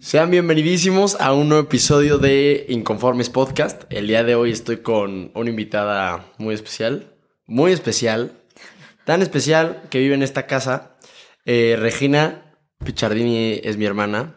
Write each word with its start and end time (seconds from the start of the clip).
Sean 0.00 0.30
bienvenidísimos 0.30 1.20
a 1.20 1.32
un 1.32 1.48
nuevo 1.48 1.64
episodio 1.64 2.18
de 2.18 2.66
Inconformes 2.68 3.30
Podcast. 3.30 3.82
El 3.90 4.06
día 4.06 4.22
de 4.22 4.36
hoy 4.36 4.52
estoy 4.52 4.76
con 4.76 5.32
una 5.34 5.50
invitada 5.50 6.24
muy 6.38 6.54
especial, 6.54 7.16
muy 7.46 7.72
especial, 7.72 8.30
tan 9.04 9.22
especial 9.22 9.82
que 9.90 9.98
vive 9.98 10.14
en 10.14 10.22
esta 10.22 10.46
casa. 10.46 10.96
Eh, 11.44 11.76
Regina 11.80 12.54
Pichardini 12.84 13.60
es 13.64 13.76
mi 13.76 13.86
hermana. 13.86 14.36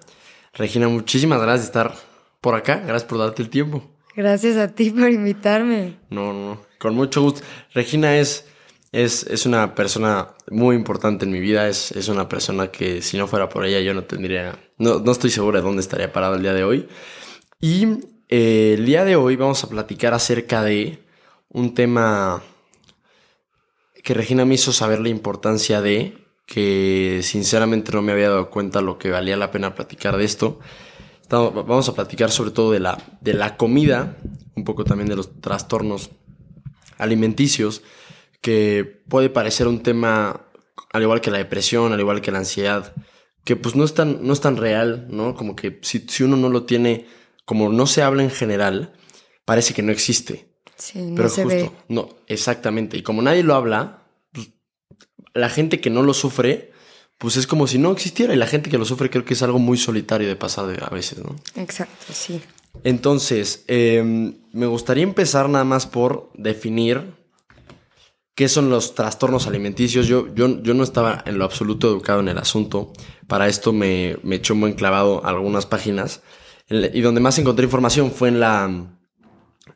Regina, 0.54 0.88
muchísimas 0.88 1.40
gracias 1.40 1.62
de 1.62 1.66
estar 1.68 1.96
por 2.42 2.56
acá. 2.56 2.78
Gracias 2.78 3.04
por 3.04 3.20
darte 3.20 3.44
el 3.44 3.52
tiempo. 3.52 3.88
Gracias 4.16 4.58
a 4.58 4.70
ti 4.70 4.90
por 4.90 5.12
invitarme. 5.12 6.00
No, 6.10 6.34
no, 6.34 6.56
no. 6.56 6.62
Con 6.80 6.96
mucho 6.96 7.22
gusto. 7.22 7.42
Regina 7.76 8.18
es, 8.18 8.48
es, 8.92 9.24
es 9.24 9.46
una 9.46 9.74
persona 9.74 10.30
muy 10.50 10.76
importante 10.76 11.26
en 11.26 11.32
mi 11.32 11.40
vida. 11.40 11.68
Es, 11.68 11.92
es 11.92 12.08
una 12.08 12.28
persona 12.28 12.68
que 12.68 13.02
si 13.02 13.18
no 13.18 13.28
fuera 13.28 13.50
por 13.50 13.66
ella 13.66 13.80
yo 13.80 13.94
no 13.94 14.04
tendría... 14.04 14.58
No, 14.78 15.00
no 15.00 15.12
estoy 15.12 15.30
seguro 15.30 15.58
de 15.58 15.64
dónde 15.64 15.82
estaría 15.82 16.12
parado 16.12 16.36
el 16.36 16.42
día 16.42 16.54
de 16.54 16.64
hoy. 16.64 16.88
Y 17.60 17.88
eh, 18.30 18.76
el 18.78 18.86
día 18.86 19.06
de 19.06 19.16
hoy 19.16 19.36
vamos 19.36 19.64
a 19.64 19.70
platicar 19.70 20.14
acerca 20.14 20.64
de 20.64 21.00
un 21.50 21.74
tema 21.74 22.42
que 24.04 24.14
Regina 24.14 24.46
me 24.46 24.56
hizo 24.56 24.72
saber 24.74 25.00
la 25.00 25.10
importancia 25.10 25.82
de, 25.82 26.18
que 26.46 27.22
sinceramente 27.24 27.92
no 27.92 28.02
me 28.02 28.12
había 28.12 28.30
dado 28.30 28.50
cuenta 28.50 28.82
lo 28.82 28.98
que 28.98 29.12
valía 29.12 29.38
la 29.38 29.52
pena 29.52 29.76
platicar 29.76 30.18
de 30.18 30.26
esto. 30.26 30.60
Vamos 31.30 31.88
a 31.88 31.94
platicar 31.94 32.30
sobre 32.30 32.52
todo 32.52 32.72
de 32.72 32.82
la, 32.82 32.98
de 33.22 33.34
la 33.34 33.56
comida, 33.56 34.18
un 34.56 34.66
poco 34.66 34.84
también 34.84 35.08
de 35.08 35.16
los 35.16 35.40
trastornos 35.40 36.10
alimenticios, 36.98 37.84
que 38.42 39.04
puede 39.08 39.30
parecer 39.30 39.68
un 39.68 39.82
tema, 39.84 40.48
al 40.92 41.02
igual 41.02 41.22
que 41.22 41.32
la 41.32 41.38
depresión, 41.38 41.94
al 41.94 42.00
igual 42.00 42.22
que 42.22 42.32
la 42.32 42.40
ansiedad, 42.40 42.94
que 43.44 43.56
pues 43.56 43.76
no 43.76 43.84
es 43.84 43.94
tan, 43.94 44.26
no 44.26 44.34
es 44.34 44.42
tan 44.42 44.58
real, 44.58 45.08
¿no? 45.10 45.36
Como 45.36 45.56
que 45.56 45.80
si, 45.84 46.00
si 46.08 46.24
uno 46.24 46.38
no 46.38 46.50
lo 46.50 46.64
tiene, 46.66 47.06
como 47.46 47.70
no 47.70 47.86
se 47.88 48.02
habla 48.04 48.24
en 48.24 48.32
general, 48.32 48.94
parece 49.46 49.74
que 49.74 49.82
no 49.84 49.92
existe. 49.92 50.50
Sí, 50.76 51.00
no 51.00 51.16
Pero 51.16 51.30
se 51.30 51.44
justo, 51.44 51.58
ve. 51.66 51.72
no, 51.90 52.10
exactamente. 52.28 52.98
Y 52.98 53.04
como 53.04 53.22
nadie 53.22 53.44
lo 53.44 53.54
habla, 53.56 54.04
pues, 54.32 54.50
la 55.34 55.50
gente 55.50 55.80
que 55.80 55.90
no 55.92 56.02
lo 56.04 56.14
sufre, 56.14 56.72
pues 57.20 57.38
es 57.38 57.46
como 57.46 57.68
si 57.68 57.78
no 57.78 57.92
existiera. 57.92 58.34
Y 58.34 58.38
la 58.38 58.48
gente 58.48 58.70
que 58.72 58.80
lo 58.80 58.86
sufre 58.86 59.10
creo 59.12 59.24
que 59.26 59.36
es 59.36 59.44
algo 59.44 59.60
muy 59.60 59.78
solitario 59.78 60.28
de 60.28 60.36
pasar 60.36 60.66
de- 60.68 60.84
a 60.84 60.90
veces, 60.90 61.20
¿no? 61.20 61.36
Exacto, 61.56 62.12
sí. 62.14 62.42
Entonces, 62.84 63.64
eh, 63.68 64.34
me 64.54 64.66
gustaría 64.66 65.04
empezar 65.04 65.50
nada 65.50 65.66
más 65.66 65.86
por 65.86 66.32
definir 66.34 67.14
qué 68.42 68.50
son 68.50 68.72
los 68.72 68.96
trastornos 68.96 69.46
alimenticios. 69.46 70.08
Yo, 70.08 70.34
yo, 70.34 70.64
yo 70.64 70.74
no 70.74 70.82
estaba 70.82 71.24
en 71.28 71.38
lo 71.38 71.46
absoluto 71.46 71.88
educado 71.88 72.22
en 72.22 72.28
el 72.28 72.40
asunto. 72.40 72.92
Para 73.28 73.48
esto 73.48 73.72
me, 73.72 74.18
me 74.24 74.38
eché 74.38 74.52
un 74.54 74.62
buen 74.62 74.74
clavado 74.74 75.24
algunas 75.24 75.68
páginas. 75.68 76.24
Y 76.68 77.02
donde 77.02 77.22
más 77.22 77.38
encontré 77.38 77.66
información 77.66 78.10
fue 78.10 78.30
en 78.30 78.40
la, 78.40 78.98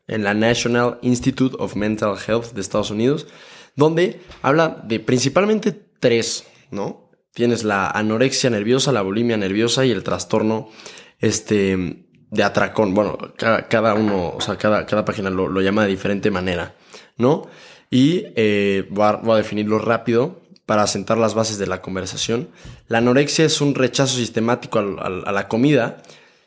en 0.07 0.23
la 0.23 0.33
National 0.33 0.97
Institute 1.03 1.55
of 1.59 1.75
Mental 1.75 2.15
Health 2.17 2.53
de 2.53 2.61
Estados 2.61 2.89
Unidos, 2.89 3.27
donde 3.75 4.19
habla 4.41 4.81
de 4.83 4.99
principalmente 4.99 5.71
tres, 5.99 6.47
¿no? 6.71 7.11
Tienes 7.35 7.63
la 7.63 7.91
anorexia 7.91 8.49
nerviosa, 8.49 8.91
la 8.91 9.03
bulimia 9.03 9.37
nerviosa 9.37 9.85
y 9.85 9.91
el 9.91 10.01
trastorno 10.01 10.69
este, 11.19 12.07
de 12.31 12.43
atracón. 12.43 12.95
Bueno, 12.95 13.15
cada, 13.37 13.67
cada 13.67 13.93
uno, 13.93 14.29
o 14.35 14.41
sea, 14.41 14.57
cada, 14.57 14.87
cada 14.87 15.05
página 15.05 15.29
lo, 15.29 15.49
lo 15.49 15.61
llama 15.61 15.83
de 15.83 15.89
diferente 15.89 16.31
manera, 16.31 16.73
¿no? 17.15 17.45
Y 17.89 18.25
eh, 18.35 18.87
voy, 18.89 19.05
a, 19.05 19.11
voy 19.13 19.33
a 19.35 19.37
definirlo 19.37 19.79
rápido 19.79 20.41
para 20.65 20.87
sentar 20.87 21.17
las 21.17 21.33
bases 21.35 21.57
de 21.57 21.67
la 21.67 21.81
conversación. 21.81 22.49
La 22.87 22.97
anorexia 22.97 23.45
es 23.45 23.61
un 23.61 23.75
rechazo 23.75 24.17
sistemático 24.17 24.79
a 24.79 25.31
la 25.31 25.47
comida 25.47 26.01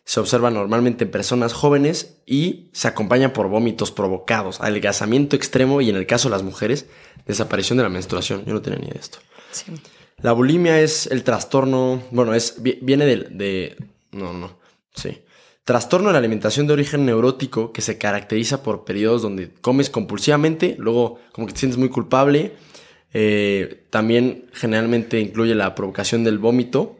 se 0.05 0.20
observa 0.20 0.50
normalmente 0.50 1.05
en 1.05 1.11
personas 1.11 1.53
jóvenes 1.53 2.16
y 2.25 2.70
se 2.72 2.89
acompaña 2.89 3.34
por 3.34 3.48
vómitos 3.48 3.92
provocados, 3.92 4.59
adelgazamiento 4.62 5.36
extremo 5.36 5.83
y 5.83 5.91
en 5.91 5.97
el 5.97 6.06
caso 6.06 6.31
de 6.31 6.33
las 6.33 6.42
mujeres, 6.42 6.86
desaparición 7.27 7.76
de 7.76 7.82
la 7.82 7.91
menstruación. 7.91 8.43
Yo 8.47 8.55
no 8.55 8.62
tenía 8.62 8.78
ni 8.78 8.87
idea 8.87 8.94
de 8.94 9.00
esto. 9.00 9.19
sí. 9.50 9.65
La 10.22 10.32
bulimia 10.32 10.81
es 10.81 11.09
el 11.09 11.25
trastorno, 11.25 12.03
bueno, 12.10 12.32
es 12.32 12.55
vi- 12.62 12.78
viene 12.81 13.05
de, 13.05 13.16
de 13.16 13.76
no, 14.12 14.32
no, 14.32 14.56
sí. 14.94 15.19
Trastorno 15.69 16.06
de 16.09 16.15
la 16.15 16.19
alimentación 16.21 16.67
de 16.67 16.73
origen 16.73 17.05
neurótico 17.05 17.73
que 17.75 17.83
se 17.83 17.99
caracteriza 17.99 18.62
por 18.62 18.87
periodos 18.87 19.21
donde 19.21 19.53
comes 19.61 19.91
compulsivamente, 19.91 20.77
luego 20.79 21.21
como 21.33 21.47
que 21.47 21.53
te 21.53 21.59
sientes 21.61 21.77
muy 21.79 21.91
culpable. 21.91 22.55
eh, 23.12 23.84
también 23.91 24.47
generalmente 24.55 25.21
incluye 25.21 25.55
la 25.55 25.75
provocación 25.75 26.25
del 26.25 26.39
vómito 26.39 26.97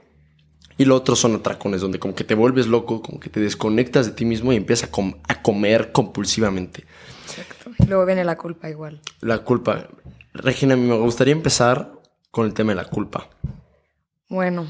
y 0.77 0.85
lo 0.85 0.97
otro 0.97 1.17
son 1.17 1.35
atracones, 1.37 1.81
donde 1.81 1.99
como 1.99 2.15
que 2.15 2.25
te 2.25 2.35
vuelves 2.35 2.67
loco, 2.67 3.01
como 3.01 3.19
que 3.21 3.31
te 3.31 3.41
desconectas 3.41 4.05
de 4.05 4.13
ti 4.13 4.27
mismo 4.27 4.53
y 4.53 4.57
empiezas 4.57 4.91
a, 4.91 4.93
com- 4.93 5.15
a 5.27 5.41
comer 5.41 5.91
compulsivamente. 5.93 6.85
Exacto. 7.27 7.71
Y 7.79 7.87
luego 7.87 8.05
viene 8.05 8.23
la 8.23 8.37
culpa 8.37 8.69
igual. 8.69 9.01
La 9.23 9.39
culpa. 9.39 9.89
Regina, 10.35 10.77
me 10.77 10.95
gustaría 10.99 11.33
empezar 11.33 11.93
con 12.31 12.45
el 12.45 12.53
tema 12.53 12.73
de 12.73 12.77
la 12.77 12.85
culpa. 12.85 13.31
Bueno, 14.29 14.67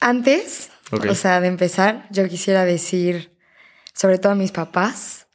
antes, 0.00 0.70
Ok. 0.92 1.06
o 1.10 1.14
sea, 1.14 1.40
de 1.40 1.48
empezar, 1.48 2.06
yo 2.10 2.28
quisiera 2.28 2.64
decir, 2.64 3.36
sobre 3.92 4.18
todo 4.18 4.32
a 4.32 4.36
mis 4.36 4.52
papás, 4.52 5.26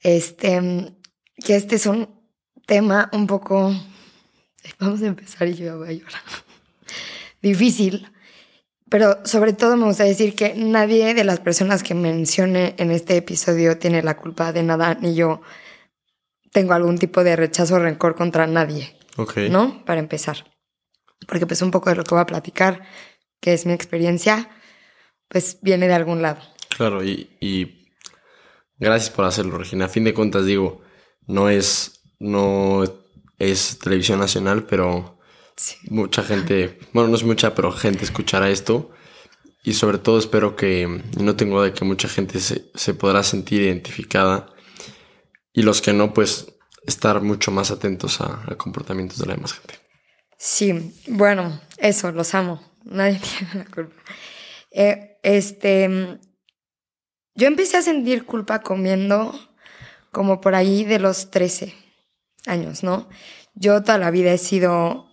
este, 0.00 0.94
que 1.44 1.56
este 1.56 1.76
es 1.76 1.86
un 1.86 2.08
tema 2.66 3.10
un 3.12 3.26
poco, 3.26 3.74
vamos 4.78 5.02
a 5.02 5.06
empezar 5.06 5.48
y 5.48 5.54
yo 5.54 5.66
ya 5.66 5.74
voy 5.74 5.88
a 5.88 5.92
llorar, 5.92 6.22
difícil, 7.42 8.08
pero 8.88 9.24
sobre 9.24 9.52
todo 9.52 9.76
me 9.76 9.86
gusta 9.86 10.04
decir 10.04 10.34
que 10.34 10.54
nadie 10.54 11.14
de 11.14 11.24
las 11.24 11.40
personas 11.40 11.82
que 11.82 11.94
mencione 11.94 12.74
en 12.78 12.90
este 12.90 13.16
episodio 13.16 13.78
tiene 13.78 14.02
la 14.02 14.16
culpa 14.16 14.52
de 14.52 14.64
nada, 14.64 14.94
ni 14.94 15.14
yo 15.14 15.42
tengo 16.50 16.72
algún 16.72 16.98
tipo 16.98 17.22
de 17.22 17.36
rechazo 17.36 17.76
o 17.76 17.78
rencor 17.78 18.16
contra 18.16 18.46
nadie. 18.46 18.96
Ok. 19.16 19.36
¿no? 19.50 19.84
Para 19.84 20.00
empezar. 20.00 20.44
Porque 21.26 21.46
pues 21.46 21.62
un 21.62 21.70
poco 21.70 21.90
de 21.90 21.96
lo 21.96 22.04
que 22.04 22.14
voy 22.14 22.22
a 22.22 22.26
platicar, 22.26 22.82
que 23.40 23.52
es 23.52 23.66
mi 23.66 23.72
experiencia, 23.72 24.48
pues 25.28 25.58
viene 25.62 25.88
de 25.88 25.94
algún 25.94 26.22
lado. 26.22 26.40
Claro, 26.76 27.04
y, 27.04 27.36
y 27.40 27.88
gracias 28.78 29.10
por 29.10 29.24
hacerlo, 29.24 29.58
Regina. 29.58 29.86
A 29.86 29.88
fin 29.88 30.04
de 30.04 30.14
cuentas, 30.14 30.44
digo, 30.46 30.82
no 31.26 31.48
es, 31.48 32.02
no 32.18 32.84
es 33.38 33.78
televisión 33.78 34.20
nacional, 34.20 34.66
pero 34.66 35.18
Sí. 35.56 35.76
mucha 35.90 36.22
gente, 36.22 36.78
bueno, 36.94 37.10
no 37.10 37.16
es 37.16 37.22
mucha, 37.24 37.54
pero 37.54 37.70
gente 37.70 38.04
escuchará 38.04 38.48
esto. 38.48 38.92
Y 39.62 39.74
sobre 39.74 39.98
todo 39.98 40.18
espero 40.18 40.56
que, 40.56 41.02
no 41.20 41.36
tengo 41.36 41.56
duda 41.56 41.66
de 41.66 41.74
que 41.74 41.84
mucha 41.84 42.08
gente 42.08 42.40
se, 42.40 42.70
se 42.74 42.94
podrá 42.94 43.22
sentir 43.22 43.60
identificada. 43.60 44.46
Y 45.52 45.62
los 45.62 45.82
que 45.82 45.92
no, 45.92 46.14
pues 46.14 46.54
estar 46.86 47.20
mucho 47.20 47.50
más 47.50 47.70
atentos 47.70 48.22
a, 48.22 48.42
a 48.50 48.56
comportamientos 48.56 49.18
de 49.18 49.26
la 49.26 49.34
demás 49.34 49.52
gente. 49.52 49.74
Sí, 50.38 50.94
bueno, 51.08 51.60
eso, 51.76 52.10
los 52.12 52.34
amo. 52.34 52.62
Nadie 52.84 53.20
tiene 53.38 53.64
la 53.64 53.70
culpa. 53.70 54.02
Eh, 54.70 55.18
este, 55.22 56.18
yo 57.34 57.46
empecé 57.46 57.76
a 57.76 57.82
sentir 57.82 58.24
culpa 58.24 58.60
comiendo 58.60 59.34
como 60.12 60.40
por 60.40 60.54
ahí 60.54 60.84
de 60.84 60.98
los 60.98 61.30
13 61.30 61.74
años, 62.46 62.82
¿no? 62.82 63.08
Yo 63.54 63.82
toda 63.82 63.98
la 63.98 64.10
vida 64.10 64.32
he 64.32 64.38
sido 64.38 65.08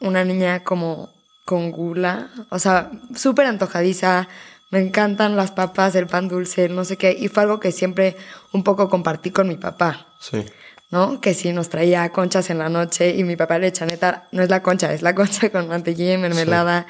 una 0.00 0.24
niña 0.24 0.64
como 0.64 1.08
con 1.44 1.70
gula, 1.70 2.30
o 2.50 2.58
sea, 2.58 2.90
súper 3.14 3.46
antojadiza, 3.46 4.28
me 4.70 4.80
encantan 4.80 5.36
las 5.36 5.52
papas, 5.52 5.94
el 5.94 6.06
pan 6.06 6.28
dulce, 6.28 6.68
no 6.68 6.84
sé 6.84 6.96
qué, 6.96 7.16
y 7.18 7.28
fue 7.28 7.44
algo 7.44 7.60
que 7.60 7.70
siempre 7.70 8.16
un 8.52 8.64
poco 8.64 8.88
compartí 8.88 9.30
con 9.30 9.48
mi 9.48 9.56
papá, 9.56 10.08
Sí, 10.20 10.44
¿no? 10.90 11.20
Que 11.20 11.34
si 11.34 11.52
nos 11.52 11.68
traía 11.68 12.10
conchas 12.10 12.50
en 12.50 12.58
la 12.58 12.68
noche 12.68 13.16
y 13.16 13.24
mi 13.24 13.36
papá 13.36 13.58
le 13.58 13.68
echa 13.68 13.86
neta, 13.86 14.28
no 14.32 14.42
es 14.42 14.50
la 14.50 14.62
concha, 14.62 14.92
es 14.92 15.02
la 15.02 15.14
concha 15.14 15.50
con 15.52 15.68
mantequilla 15.68 16.14
y 16.14 16.18
mermelada. 16.18 16.86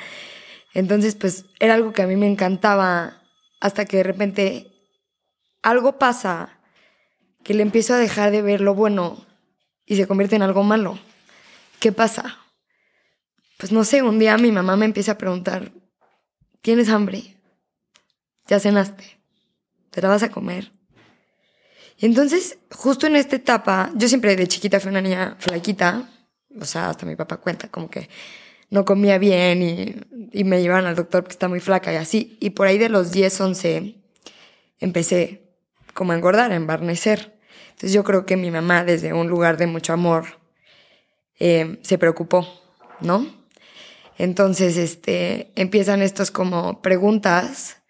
Entonces, 0.74 1.14
pues 1.14 1.46
era 1.58 1.74
algo 1.74 1.92
que 1.92 2.02
a 2.02 2.06
mí 2.06 2.16
me 2.16 2.26
encantaba 2.26 3.22
hasta 3.60 3.84
que 3.86 3.98
de 3.98 4.02
repente 4.02 4.66
algo 5.62 5.98
pasa 5.98 6.60
que 7.42 7.54
le 7.54 7.62
empiezo 7.62 7.94
a 7.94 7.98
dejar 7.98 8.30
de 8.30 8.42
ver 8.42 8.60
lo 8.60 8.74
bueno 8.74 9.24
y 9.86 9.96
se 9.96 10.06
convierte 10.06 10.36
en 10.36 10.42
algo 10.42 10.62
malo. 10.62 10.98
¿Qué 11.80 11.92
pasa? 11.92 12.38
Pues 13.58 13.72
no 13.72 13.84
sé, 13.84 14.02
un 14.02 14.18
día 14.18 14.36
mi 14.36 14.52
mamá 14.52 14.76
me 14.76 14.84
empieza 14.84 15.12
a 15.12 15.18
preguntar, 15.18 15.72
¿tienes 16.60 16.88
hambre? 16.88 17.36
¿Ya 18.46 18.60
cenaste? 18.60 19.18
¿Te 19.90 20.02
la 20.02 20.08
vas 20.08 20.22
a 20.22 20.30
comer? 20.30 20.75
Y 21.98 22.06
entonces, 22.06 22.58
justo 22.70 23.06
en 23.06 23.16
esta 23.16 23.36
etapa, 23.36 23.90
yo 23.94 24.08
siempre 24.08 24.36
de 24.36 24.46
chiquita 24.46 24.80
fui 24.80 24.90
una 24.90 25.00
niña 25.00 25.36
flaquita, 25.38 26.10
o 26.60 26.64
sea, 26.64 26.90
hasta 26.90 27.06
mi 27.06 27.16
papá 27.16 27.38
cuenta 27.38 27.68
como 27.68 27.88
que 27.88 28.08
no 28.70 28.84
comía 28.84 29.18
bien 29.18 29.62
y, 29.62 30.44
me 30.44 30.60
llevaban 30.60 30.86
al 30.86 30.96
doctor 30.96 31.22
porque 31.22 31.32
está 31.32 31.48
muy 31.48 31.60
flaca 31.60 31.92
y 31.92 31.96
así. 31.96 32.36
Y 32.40 32.50
por 32.50 32.66
ahí 32.66 32.78
de 32.78 32.90
los 32.90 33.10
10, 33.12 33.40
11, 33.40 33.94
empecé 34.80 35.54
como 35.94 36.12
a 36.12 36.16
engordar, 36.16 36.52
a 36.52 36.56
embarnecer. 36.56 37.38
Entonces 37.70 37.92
yo 37.92 38.04
creo 38.04 38.26
que 38.26 38.36
mi 38.36 38.50
mamá, 38.50 38.84
desde 38.84 39.14
un 39.14 39.28
lugar 39.28 39.56
de 39.56 39.66
mucho 39.66 39.92
amor, 39.94 40.40
eh, 41.38 41.78
se 41.82 41.96
preocupó, 41.96 42.46
¿no? 43.00 43.26
Entonces, 44.18 44.76
este, 44.76 45.52
empiezan 45.54 46.02
estos 46.02 46.30
como 46.30 46.82
preguntas 46.82 47.82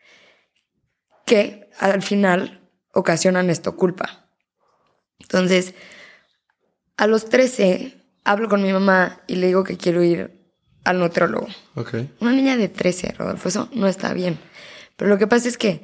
que 1.25 1.69
al 1.79 2.03
final 2.03 2.66
ocasionan 2.97 3.51
esto 3.51 3.77
culpa. 3.77 4.27
Entonces, 5.19 5.75
a 6.97 7.07
los 7.07 7.29
13 7.29 7.95
hablo 8.25 8.49
con 8.49 8.63
mi 8.63 8.73
mamá 8.73 9.21
y 9.27 9.37
le 9.37 9.49
digo 9.49 9.65
que 9.65 9.77
quiero 9.77 10.03
ir 10.03 10.51
al 10.85 10.99
nutriólogo. 10.99 11.47
Ok. 11.75 11.95
Una 12.21 12.33
niña 12.33 12.57
de 12.57 12.69
13, 12.69 13.13
Rodolfo, 13.19 13.49
eso 13.49 13.69
no 13.73 13.87
está 13.87 14.15
bien. 14.15 14.39
Pero 14.97 15.11
lo 15.11 15.19
que 15.19 15.27
pasa 15.27 15.47
es 15.49 15.59
que 15.59 15.83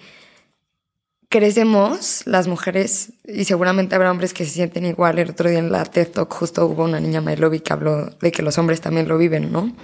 crecemos 1.28 2.22
las 2.26 2.48
mujeres 2.48 3.12
y 3.24 3.44
seguramente 3.44 3.94
habrá 3.94 4.10
hombres 4.10 4.32
que 4.32 4.46
se 4.46 4.52
sienten 4.52 4.86
igual. 4.86 5.18
El 5.18 5.30
otro 5.30 5.50
día 5.50 5.58
en 5.58 5.70
la 5.70 5.84
TED 5.84 6.08
Talk 6.08 6.32
justo 6.32 6.64
hubo 6.64 6.84
una 6.84 6.98
niña 6.98 7.20
Mailovi 7.20 7.60
que 7.60 7.72
habló 7.74 8.06
de 8.06 8.32
que 8.32 8.42
los 8.42 8.56
hombres 8.56 8.80
también 8.80 9.06
lo 9.06 9.18
viven, 9.18 9.52
¿no? 9.52 9.74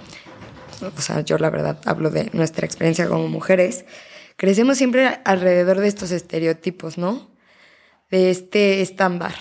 O 0.81 1.01
sea, 1.01 1.21
yo 1.21 1.37
la 1.37 1.51
verdad 1.51 1.79
hablo 1.85 2.09
de 2.09 2.29
nuestra 2.33 2.65
experiencia 2.65 3.07
como 3.07 3.27
mujeres. 3.27 3.85
Crecemos 4.39 4.77
siempre 4.77 5.19
alrededor 5.25 5.81
de 5.81 5.89
estos 5.89 6.11
estereotipos, 6.11 6.97
¿no? 6.97 7.29
De 8.09 8.29
este 8.29 8.81
estándar. 8.81 9.35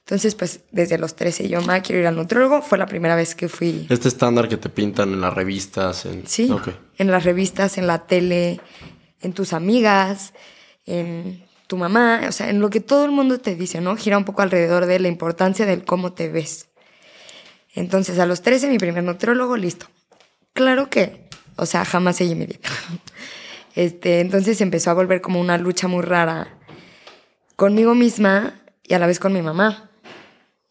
Entonces, 0.00 0.34
pues 0.34 0.60
desde 0.70 0.98
los 0.98 1.16
13 1.16 1.48
yo, 1.48 1.62
me 1.62 1.80
quiero 1.80 2.02
ir 2.02 2.06
al 2.06 2.16
nutriólogo. 2.16 2.60
Fue 2.60 2.76
la 2.76 2.84
primera 2.84 3.16
vez 3.16 3.34
que 3.34 3.48
fui. 3.48 3.86
Este 3.88 4.08
estándar 4.08 4.50
que 4.50 4.58
te 4.58 4.68
pintan 4.68 5.14
en 5.14 5.22
las 5.22 5.32
revistas. 5.32 6.04
En... 6.04 6.26
Sí, 6.26 6.54
en 6.98 7.10
las 7.10 7.24
revistas, 7.24 7.78
en 7.78 7.86
la 7.86 8.06
tele, 8.06 8.60
en 9.22 9.32
tus 9.32 9.54
amigas, 9.54 10.34
en 10.84 11.46
tu 11.66 11.78
mamá, 11.78 12.20
o 12.28 12.32
sea, 12.32 12.50
en 12.50 12.60
lo 12.60 12.68
que 12.68 12.80
todo 12.80 13.06
el 13.06 13.12
mundo 13.12 13.40
te 13.40 13.54
dice, 13.54 13.80
¿no? 13.80 13.96
Gira 13.96 14.18
un 14.18 14.26
poco 14.26 14.42
alrededor 14.42 14.84
de 14.84 15.00
la 15.00 15.08
importancia 15.08 15.64
del 15.64 15.86
cómo 15.86 16.12
te 16.12 16.28
ves. 16.28 16.68
Entonces, 17.72 18.18
a 18.18 18.26
los 18.26 18.42
13, 18.42 18.68
mi 18.68 18.76
primer 18.76 19.04
nutriólogo, 19.04 19.56
listo. 19.56 19.86
Claro 20.52 20.90
que, 20.90 21.30
o 21.56 21.64
sea, 21.64 21.86
jamás 21.86 22.16
seguí 22.16 22.34
mi 22.34 22.44
dieta. 22.44 22.68
Este, 23.74 24.20
entonces 24.20 24.60
empezó 24.60 24.90
a 24.90 24.94
volver 24.94 25.20
como 25.20 25.40
una 25.40 25.56
lucha 25.58 25.88
muy 25.88 26.02
rara 26.02 26.58
conmigo 27.56 27.94
misma 27.94 28.60
y 28.82 28.94
a 28.94 28.98
la 28.98 29.06
vez 29.06 29.18
con 29.18 29.32
mi 29.32 29.42
mamá, 29.42 29.90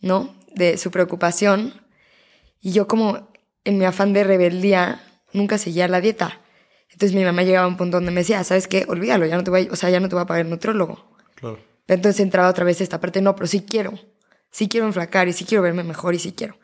¿no? 0.02 0.36
De 0.54 0.78
su 0.78 0.92
preocupación. 0.92 1.82
Y 2.62 2.72
yo 2.74 2.88
como 2.88 3.32
en 3.64 3.78
mi 3.78 3.86
afán 3.86 4.14
de 4.14 4.24
rebeldía 4.24 5.02
nunca 5.34 5.58
seguía 5.58 5.88
la 5.88 6.02
dieta. 6.02 6.40
Entonces 6.92 7.16
mi 7.16 7.24
mamá 7.24 7.44
llegaba 7.44 7.66
a 7.66 7.70
un 7.70 7.78
punto 7.78 7.98
donde 7.98 8.12
me 8.12 8.22
decía, 8.22 8.44
¿sabes 8.44 8.68
qué? 8.68 8.86
Olvídalo, 8.88 9.26
ya 9.26 9.38
no 9.38 9.44
te 9.44 9.50
voy, 9.52 9.68
a- 9.70 9.74
o 9.74 9.76
sea, 9.76 9.90
ya 9.90 10.00
no 10.00 10.10
te 10.10 10.16
voy 10.16 10.24
a 10.24 10.28
pagar 10.28 10.46
el 10.46 10.50
nutriólogo. 10.52 11.16
Claro. 11.36 11.60
Entonces 11.88 12.20
entraba 12.20 12.50
otra 12.50 12.66
vez 12.66 12.82
esta 12.82 13.00
parte, 13.00 13.22
no, 13.22 13.36
pero 13.36 13.48
sí 13.48 13.62
quiero. 13.62 13.98
Sí 14.52 14.68
quiero 14.68 14.86
enflacar 14.86 15.28
y 15.30 15.34
sí 15.34 15.46
quiero 15.46 15.62
verme 15.64 15.84
mejor 15.84 16.14
y 16.14 16.20
sí 16.20 16.34
quiero. 16.34 16.58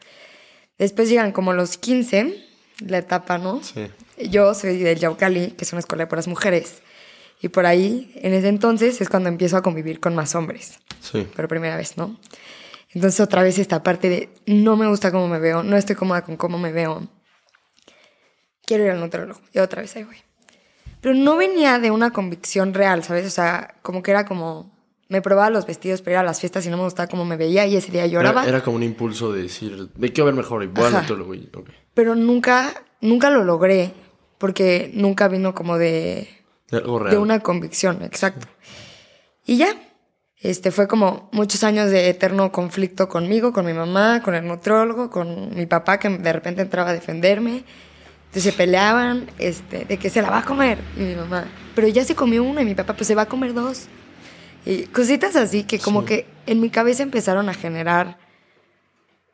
Después 0.78 1.10
llegan 1.10 1.32
como 1.32 1.54
los 1.54 1.78
15, 1.78 2.46
la 2.80 2.98
etapa, 3.00 3.38
¿no? 3.38 3.64
Sí. 3.64 3.88
Yo 4.18 4.54
soy 4.54 4.78
del 4.80 4.98
Yaucali, 5.00 5.52
que 5.52 5.64
es 5.64 5.72
una 5.74 5.80
escuela 5.80 6.04
de 6.04 6.08
puras 6.08 6.28
mujeres. 6.28 6.82
Y 7.42 7.50
por 7.50 7.66
ahí, 7.66 8.12
en 8.16 8.34
ese 8.34 8.48
entonces, 8.48 9.00
es 9.00 9.10
cuando 9.10 9.30
empiezo 9.30 9.58
a 9.58 9.62
convivir 9.62 10.00
con 10.00 10.16
más 10.16 10.34
hombres. 10.36 10.80
Sí. 11.02 11.22
Por 11.36 11.48
primera 11.48 11.78
vez, 11.78 11.98
¿no? 11.98 12.18
Entonces 12.94 13.20
otra 13.20 13.44
vez 13.44 13.60
esta 13.60 13.84
parte 13.84 14.10
de 14.10 14.30
no 14.48 14.76
me 14.76 14.88
gusta 14.88 15.12
cómo 15.12 15.28
me 15.28 15.40
veo, 15.40 15.62
no 15.62 15.78
estoy 15.78 15.96
cómoda 15.96 16.24
con 16.24 16.36
cómo 16.38 16.58
me 16.58 16.72
veo. 16.72 17.08
Quiero 18.66 18.86
ir 18.86 18.92
al 18.92 19.00
nutriólogo. 19.00 19.40
Y 19.54 19.60
otra 19.60 19.82
vez 19.82 19.96
ahí 19.96 20.04
voy. 20.04 20.18
Pero 21.02 21.14
no 21.14 21.38
venía 21.38 21.80
de 21.80 21.92
una 21.92 22.12
convicción 22.12 22.74
real, 22.74 23.04
¿sabes? 23.04 23.26
O 23.28 23.30
sea, 23.30 23.76
como 23.82 24.02
que 24.02 24.12
era 24.12 24.26
como... 24.26 24.76
Me 25.10 25.22
probaba 25.22 25.50
los 25.50 25.66
vestidos 25.66 26.02
para 26.02 26.12
ir 26.14 26.18
a 26.18 26.24
las 26.24 26.42
fiestas 26.42 26.66
y 26.66 26.70
no 26.70 26.76
me 26.76 26.84
gustaba 26.84 27.08
cómo 27.08 27.24
me 27.24 27.38
veía 27.38 27.66
y 27.66 27.78
ese 27.78 27.92
día 27.94 28.06
lloraba. 28.08 28.42
Era, 28.42 28.50
era 28.58 28.62
como 28.64 28.76
un 28.76 28.84
impulso 28.84 29.32
de 29.32 29.44
decir, 29.44 29.90
me 29.96 30.12
quiero 30.12 30.26
ver 30.26 30.34
mejor 30.34 30.64
y 30.64 30.68
voy 30.68 30.84
al 30.84 30.90
Ajá. 30.92 31.00
nutriólogo 31.02 31.34
y- 31.34 31.50
ok. 31.56 31.70
Pero 31.94 32.14
nunca, 32.16 32.74
nunca 33.00 33.30
lo 33.30 33.46
logré 33.46 33.94
porque 34.38 34.92
nunca 34.94 35.28
vino 35.28 35.54
como 35.54 35.78
de, 35.78 36.28
De 36.70 36.78
algo 36.78 37.00
real. 37.00 37.12
de 37.12 37.18
una 37.18 37.40
convicción, 37.40 38.04
exacto. 38.04 38.48
Y 39.46 39.58
ya, 39.58 39.76
este 40.40 40.72
fue 40.72 40.88
como 40.88 41.30
muchos 41.32 41.64
años 41.64 41.90
de 41.90 42.10
eterno 42.10 42.52
conflicto 42.52 43.08
conmigo, 43.10 43.54
con 43.54 43.66
mi 43.66 43.74
mamá, 43.74 44.22
con 44.24 44.36
el 44.36 44.46
nutriólogo, 44.48 45.10
con 45.10 45.56
mi 45.56 45.66
papá 45.66 46.00
que 46.00 46.10
de 46.10 46.34
repente 46.34 46.62
entraba 46.62 46.90
a 46.92 46.94
defenderme. 46.94 47.64
Entonces 48.28 48.44
se 48.44 48.52
peleaban, 48.54 49.32
este, 49.40 49.86
de 49.86 49.98
que 49.98 50.10
se 50.10 50.22
la 50.22 50.30
va 50.30 50.40
a 50.40 50.46
comer 50.46 50.78
y 50.98 51.00
mi 51.02 51.16
mamá. 51.16 51.46
Pero 51.74 51.88
ya 51.88 52.04
se 52.04 52.14
comió 52.14 52.44
una 52.44 52.62
y 52.62 52.66
mi 52.66 52.76
papá 52.76 52.94
pues 52.94 53.08
se 53.08 53.16
va 53.16 53.22
a 53.24 53.28
comer 53.28 53.54
dos. 53.54 53.88
Y 54.66 54.84
cositas 54.88 55.36
así 55.38 55.64
que 55.64 55.80
como 55.80 56.02
Sí. 56.02 56.08
que 56.08 56.26
en 56.46 56.60
mi 56.60 56.70
cabeza 56.70 57.02
empezaron 57.04 57.48
a 57.48 57.54
generar 57.54 58.18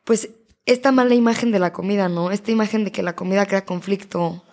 pues 0.03 0.29
esta 0.65 0.91
mala 0.91 1.15
imagen 1.15 1.51
de 1.51 1.59
la 1.59 1.73
comida, 1.73 2.07
¿no? 2.07 2.31
Esta 2.31 2.51
imagen 2.51 2.83
de 2.85 2.91
que 2.91 3.01
la 3.03 3.15
comida 3.15 3.45
crea 3.45 3.65
conflicto, 3.65 4.43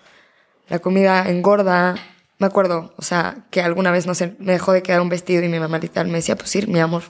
la 0.70 0.78
comida 0.78 1.28
engorda. 1.28 1.96
Me 2.38 2.46
acuerdo, 2.46 2.94
o 2.96 3.02
sea, 3.02 3.44
que 3.50 3.61
alguna 3.61 3.90
vez, 3.90 4.06
no 4.06 4.14
sé, 4.14 4.34
me 4.38 4.52
dejó 4.52 4.72
de 4.72 4.82
quedar 4.82 5.02
un 5.02 5.11
vestido 5.11 5.43
y 5.44 5.49
mi 5.49 5.58
mamá 5.58 5.78
literal 5.78 6.06
me 6.06 6.19
decía, 6.19 6.37
pues 6.37 6.49
sí, 6.49 6.67
mi 6.67 6.81
amor, 6.81 7.02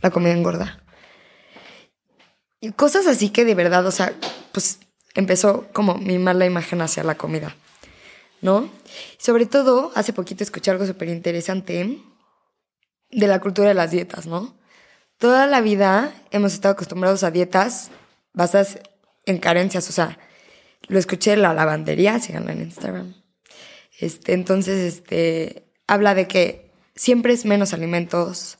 la 0.00 0.10
comida 0.10 0.32
engorda. 0.32 0.82
Y 2.62 2.72
cosas 2.72 3.06
así 3.06 3.28
que 3.28 3.44
de 3.44 3.54
verdad, 3.54 3.84
o 3.84 3.90
sea, 3.90 4.14
pues 4.52 4.78
empezó 5.14 5.66
como 5.72 5.96
mi 5.96 6.18
mala 6.18 6.46
imagen 6.46 6.80
hacia 6.80 7.04
la 7.04 7.16
comida, 7.16 7.54
¿no? 8.40 8.70
Sobre 9.18 9.44
todo, 9.44 9.92
hace 9.94 10.14
poquito 10.14 10.42
escuché 10.42 10.70
algo 10.70 10.86
súper 10.86 11.08
interesante 11.08 11.98
de 13.10 13.26
la 13.26 13.40
cultura 13.40 13.68
de 13.68 13.74
las 13.74 13.90
dietas, 13.90 14.26
¿no? 14.26 14.54
Toda 15.18 15.46
la 15.46 15.60
vida 15.60 16.14
hemos 16.30 16.54
estado 16.54 16.72
acostumbrados 16.72 17.22
a 17.24 17.30
dietas 17.30 17.90
basadas 18.32 18.78
en 19.26 19.38
carencias, 19.38 19.88
o 19.90 19.92
sea, 19.92 20.18
lo 20.90 20.98
escuché 20.98 21.32
en 21.32 21.42
la 21.42 21.54
lavandería, 21.54 22.18
síganla 22.18 22.52
en 22.52 22.62
Instagram. 22.62 23.14
Este, 23.98 24.32
entonces, 24.32 24.94
este, 24.94 25.72
habla 25.86 26.14
de 26.14 26.26
que 26.26 26.72
siempre 26.96 27.32
es 27.32 27.44
menos 27.44 27.72
alimentos, 27.72 28.58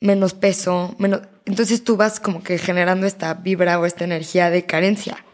menos 0.00 0.32
peso, 0.34 0.94
menos... 0.98 1.22
Entonces 1.44 1.82
tú 1.82 1.96
vas 1.96 2.20
como 2.20 2.42
que 2.42 2.56
generando 2.56 3.06
esta 3.06 3.34
vibra 3.34 3.78
o 3.80 3.84
esta 3.84 4.04
energía 4.04 4.48
de 4.48 4.64
carencia. 4.64 5.24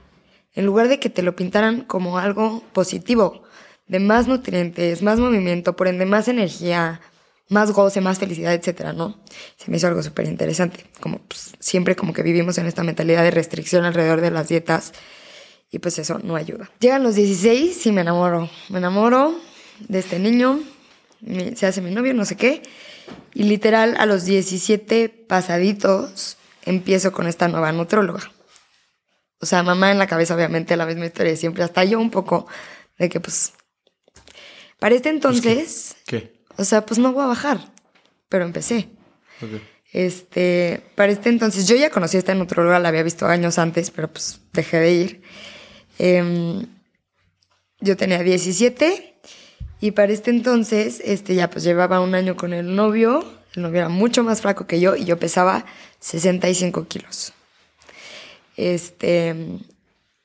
En 0.55 0.65
lugar 0.67 0.89
de 0.89 0.99
que 0.99 1.11
te 1.11 1.23
lo 1.23 1.37
pintaran 1.37 1.83
como 1.83 2.19
algo 2.19 2.65
positivo, 2.73 3.43
de 3.87 4.01
más 4.01 4.27
nutrientes, 4.27 5.03
más 5.03 5.19
movimiento, 5.19 5.77
por 5.77 5.87
ende 5.87 6.07
más 6.07 6.29
energía, 6.29 7.01
más 7.49 7.73
goce, 7.73 8.01
más 8.01 8.19
felicidad, 8.19 8.55
etcétera, 8.55 8.93
¿no? 8.93 9.21
Se 9.57 9.71
me 9.71 9.77
hizo 9.77 9.87
algo 9.87 10.03
súper 10.03 10.27
interesante. 10.27 10.87
Como 11.01 11.19
pues, 11.19 11.53
siempre 11.59 11.95
como 11.95 12.13
que 12.13 12.23
vivimos 12.23 12.57
en 12.59 12.67
esta 12.67 12.85
mentalidad 12.85 13.23
de 13.23 13.33
restricción 13.33 13.85
alrededor 13.85 14.23
de 14.23 14.31
las 14.31 14.49
dietas 14.49 14.93
y 15.71 15.79
pues 15.79 15.99
eso 15.99 16.19
no 16.23 16.37
ayuda. 16.37 16.71
Llegan 16.81 17.03
los 17.03 17.15
16 17.15 17.87
y 17.87 17.93
me 17.93 18.01
enamoro. 18.01 18.51
Me 18.69 18.79
enamoro 18.79 19.39
de 19.89 19.99
este 19.99 20.19
niño, 20.19 20.61
se 21.55 21.67
hace 21.67 21.81
mi 21.81 21.91
novio, 21.91 22.15
no 22.15 22.25
sé 22.25 22.37
qué. 22.37 22.63
Y 23.35 23.45
literal 23.45 23.97
a 23.99 24.07
los 24.07 24.25
17 24.25 25.09
pasaditos 25.09 26.37
empiezo 26.65 27.13
con 27.13 27.27
esta 27.27 27.49
nueva 27.49 27.73
nutróloga. 27.73 28.31
O 29.41 29.47
sea, 29.47 29.63
mamá 29.63 29.91
en 29.91 29.99
la 29.99 30.07
cabeza, 30.07 30.35
obviamente, 30.35 30.77
la 30.77 30.87
misma 30.87 31.07
historia 31.07 31.35
siempre. 31.37 31.65
Hasta 31.65 31.85
yo 31.85 31.99
un 31.99 32.11
poco 32.11 32.47
de 32.99 33.09
que, 33.09 33.21
pues, 33.21 33.55
para 34.79 34.95
este 34.95 35.09
entonces, 35.09 35.97
¿Qué? 36.07 36.43
o 36.57 36.65
sea, 36.65 36.85
pues 36.85 36.99
no 36.99 37.13
voy 37.13 37.25
a 37.25 37.29
bajar. 37.29 37.73
Pero 38.29 38.45
empecé. 38.45 38.91
Ok. 39.43 39.61
Este, 39.93 40.85
para 40.95 41.11
este 41.11 41.31
entonces, 41.31 41.67
yo 41.67 41.75
ya 41.75 41.91
conocí 41.91 42.17
a 42.17 42.21
esta 42.21 42.35
nutróloga, 42.35 42.79
la 42.79 42.91
había 42.91 43.03
visto 43.03 43.27
años 43.27 43.59
antes, 43.59 43.91
pero 43.91 44.13
pues 44.13 44.41
dejé 44.53 44.79
de 44.79 44.93
ir. 44.93 45.23
Em, 46.03 46.65
yo 47.81 47.95
tenía 47.95 48.23
17 48.23 49.21
y 49.83 49.91
para 49.91 50.11
este 50.13 50.31
entonces, 50.31 51.03
este, 51.05 51.35
ya 51.35 51.51
pues 51.51 51.63
llevaba 51.63 52.01
un 52.01 52.15
año 52.15 52.37
con 52.37 52.55
el 52.55 52.75
novio. 52.75 53.23
El 53.55 53.63
novio 53.63 53.81
era 53.81 53.91
mucho 53.91 54.25
más 54.25 54.41
flaco 54.41 54.67
que 54.67 54.81
yo 54.81 54.97
y 54.97 55.05
yo 55.05 55.19
pesaba 55.19 55.67
65 55.99 56.89
kilos. 56.89 57.35
Este, 58.57 59.59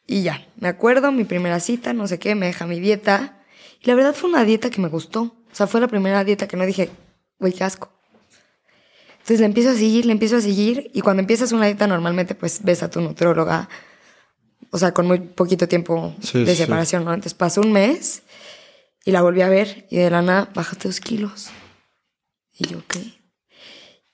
y 0.07 0.23
ya, 0.23 0.47
me 0.55 0.69
acuerdo, 0.69 1.11
mi 1.11 1.25
primera 1.25 1.59
cita, 1.59 1.91
no 1.91 2.07
sé 2.07 2.19
qué, 2.19 2.35
me 2.35 2.45
deja 2.45 2.65
mi 2.67 2.79
dieta. 2.79 3.43
Y 3.81 3.87
la 3.87 3.95
verdad 3.95 4.15
fue 4.15 4.29
una 4.29 4.45
dieta 4.45 4.69
que 4.69 4.79
me 4.79 4.87
gustó. 4.87 5.23
O 5.23 5.55
sea, 5.55 5.67
fue 5.67 5.81
la 5.81 5.89
primera 5.89 6.23
dieta 6.23 6.47
que 6.47 6.55
no 6.55 6.65
dije, 6.65 6.89
güey, 7.37 7.51
qué 7.51 7.65
asco. 7.65 7.91
Entonces 9.11 9.41
le 9.41 9.45
empiezo 9.47 9.71
a 9.71 9.73
seguir, 9.73 10.05
le 10.05 10.13
empiezo 10.13 10.37
a 10.37 10.41
seguir. 10.41 10.89
Y 10.93 11.01
cuando 11.01 11.19
empiezas 11.19 11.51
una 11.51 11.65
dieta, 11.65 11.85
normalmente 11.85 12.33
pues 12.33 12.63
ves 12.63 12.81
a 12.81 12.89
tu 12.89 13.01
nutróloga. 13.01 13.67
O 14.75 14.77
sea, 14.77 14.93
con 14.93 15.07
muy 15.07 15.19
poquito 15.21 15.69
tiempo 15.69 16.13
Sí, 16.21 16.43
de 16.43 16.51
sí. 16.53 16.63
separación, 16.63 17.05
¿no? 17.05 17.13
Entonces 17.13 17.33
pasó 17.33 17.61
un 17.61 17.71
mes 17.71 18.23
y 19.05 19.11
la 19.11 19.21
volví 19.21 19.41
a 19.41 19.47
ver. 19.47 19.87
Y 19.89 19.95
de 19.95 20.09
la 20.09 20.21
nada, 20.21 20.51
bájate 20.53 20.89
dos 20.89 20.99
kilos. 20.99 21.47
Y 22.51 22.67
yo, 22.67 22.85
¿qué? 22.85 22.99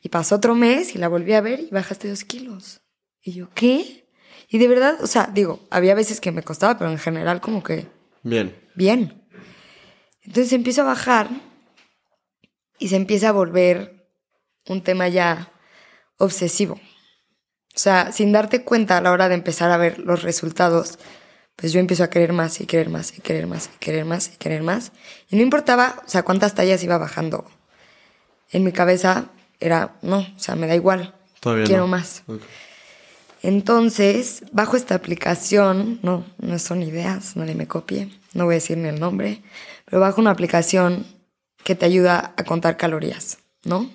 Y 0.03 0.09
pasó 0.09 0.35
otro 0.35 0.53
mes 0.53 0.93
y 0.93 0.99
la 0.99 1.07
volví 1.07 1.33
a 1.33 1.41
ver 1.41 1.61
y 1.61 1.69
bajaste 1.71 2.07
dos 2.09 2.23
kilos. 2.25 2.81
Y 3.23 3.31
yo, 3.33 3.49
¿qué? 3.55 4.07
Y 4.49 4.59
de 4.59 4.67
verdad, 4.67 4.99
o 5.01 5.07
sea, 5.07 5.31
digo, 5.33 5.65
había 5.71 5.95
veces 5.95 6.21
que 6.21 6.31
me 6.31 6.43
costaba, 6.43 6.77
pero 6.77 6.91
en 6.91 6.99
general 6.99 7.41
como 7.41 7.63
que 7.63 7.87
Bien. 8.21 8.55
bien. 8.75 9.23
Entonces 10.21 10.53
empiezo 10.53 10.81
a 10.83 10.85
bajar 10.85 11.27
y 12.77 12.89
se 12.89 12.97
empieza 12.97 13.29
a 13.29 13.31
volver 13.31 14.07
un 14.67 14.83
tema 14.83 15.07
ya 15.07 15.51
obsesivo. 16.17 16.79
O 17.75 17.79
sea, 17.79 18.11
sin 18.11 18.31
darte 18.31 18.63
cuenta 18.63 18.97
a 18.97 19.01
la 19.01 19.11
hora 19.11 19.29
de 19.29 19.35
empezar 19.35 19.71
a 19.71 19.77
ver 19.77 19.99
los 19.99 20.23
resultados, 20.23 20.99
pues 21.55 21.71
yo 21.71 21.79
empiezo 21.79 22.03
a 22.03 22.09
querer 22.09 22.33
más 22.33 22.59
y 22.59 22.65
querer 22.65 22.89
más 22.89 23.17
y 23.17 23.21
querer 23.21 23.47
más 23.47 23.69
y 23.73 23.77
querer 23.79 24.05
más 24.05 24.31
y 24.33 24.37
querer 24.37 24.63
más. 24.63 24.91
Y 25.29 25.35
no 25.35 25.41
importaba, 25.41 26.01
o 26.05 26.09
sea, 26.09 26.23
cuántas 26.23 26.55
tallas 26.55 26.83
iba 26.83 26.97
bajando. 26.97 27.45
En 28.51 28.63
mi 28.63 28.71
cabeza 28.71 29.29
era, 29.59 29.95
no, 30.01 30.19
o 30.19 30.39
sea, 30.39 30.55
me 30.55 30.67
da 30.67 30.75
igual. 30.75 31.15
Todavía 31.39 31.65
quiero 31.65 31.83
no. 31.83 31.87
más. 31.87 32.23
Entonces, 33.43 34.43
bajo 34.51 34.75
esta 34.75 34.95
aplicación, 34.95 35.99
no, 36.03 36.25
no 36.39 36.59
son 36.59 36.83
ideas, 36.83 37.35
nadie 37.35 37.55
me 37.55 37.67
copie, 37.67 38.09
no 38.33 38.45
voy 38.45 38.53
a 38.53 38.57
decir 38.57 38.77
ni 38.77 38.89
el 38.89 38.99
nombre, 38.99 39.41
pero 39.85 39.99
bajo 39.99 40.21
una 40.21 40.31
aplicación 40.31 41.05
que 41.63 41.75
te 41.75 41.85
ayuda 41.85 42.33
a 42.37 42.43
contar 42.43 42.77
calorías, 42.77 43.39
¿no? 43.63 43.89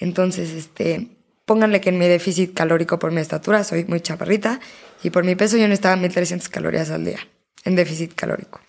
Entonces, 0.00 0.50
este, 0.50 1.08
pónganle 1.44 1.80
que 1.80 1.88
en 1.90 1.98
mi 1.98 2.06
déficit 2.06 2.54
calórico 2.54 2.98
por 2.98 3.12
mi 3.12 3.20
estatura 3.20 3.64
soy 3.64 3.84
muy 3.84 4.00
chaparrita 4.00 4.60
y 5.02 5.10
por 5.10 5.24
mi 5.24 5.34
peso 5.34 5.56
yo 5.56 5.64
necesitaba 5.68 5.96
1300 5.96 6.48
calorías 6.48 6.90
al 6.90 7.04
día 7.04 7.18
en 7.64 7.76
déficit 7.76 8.14
calórico. 8.14 8.60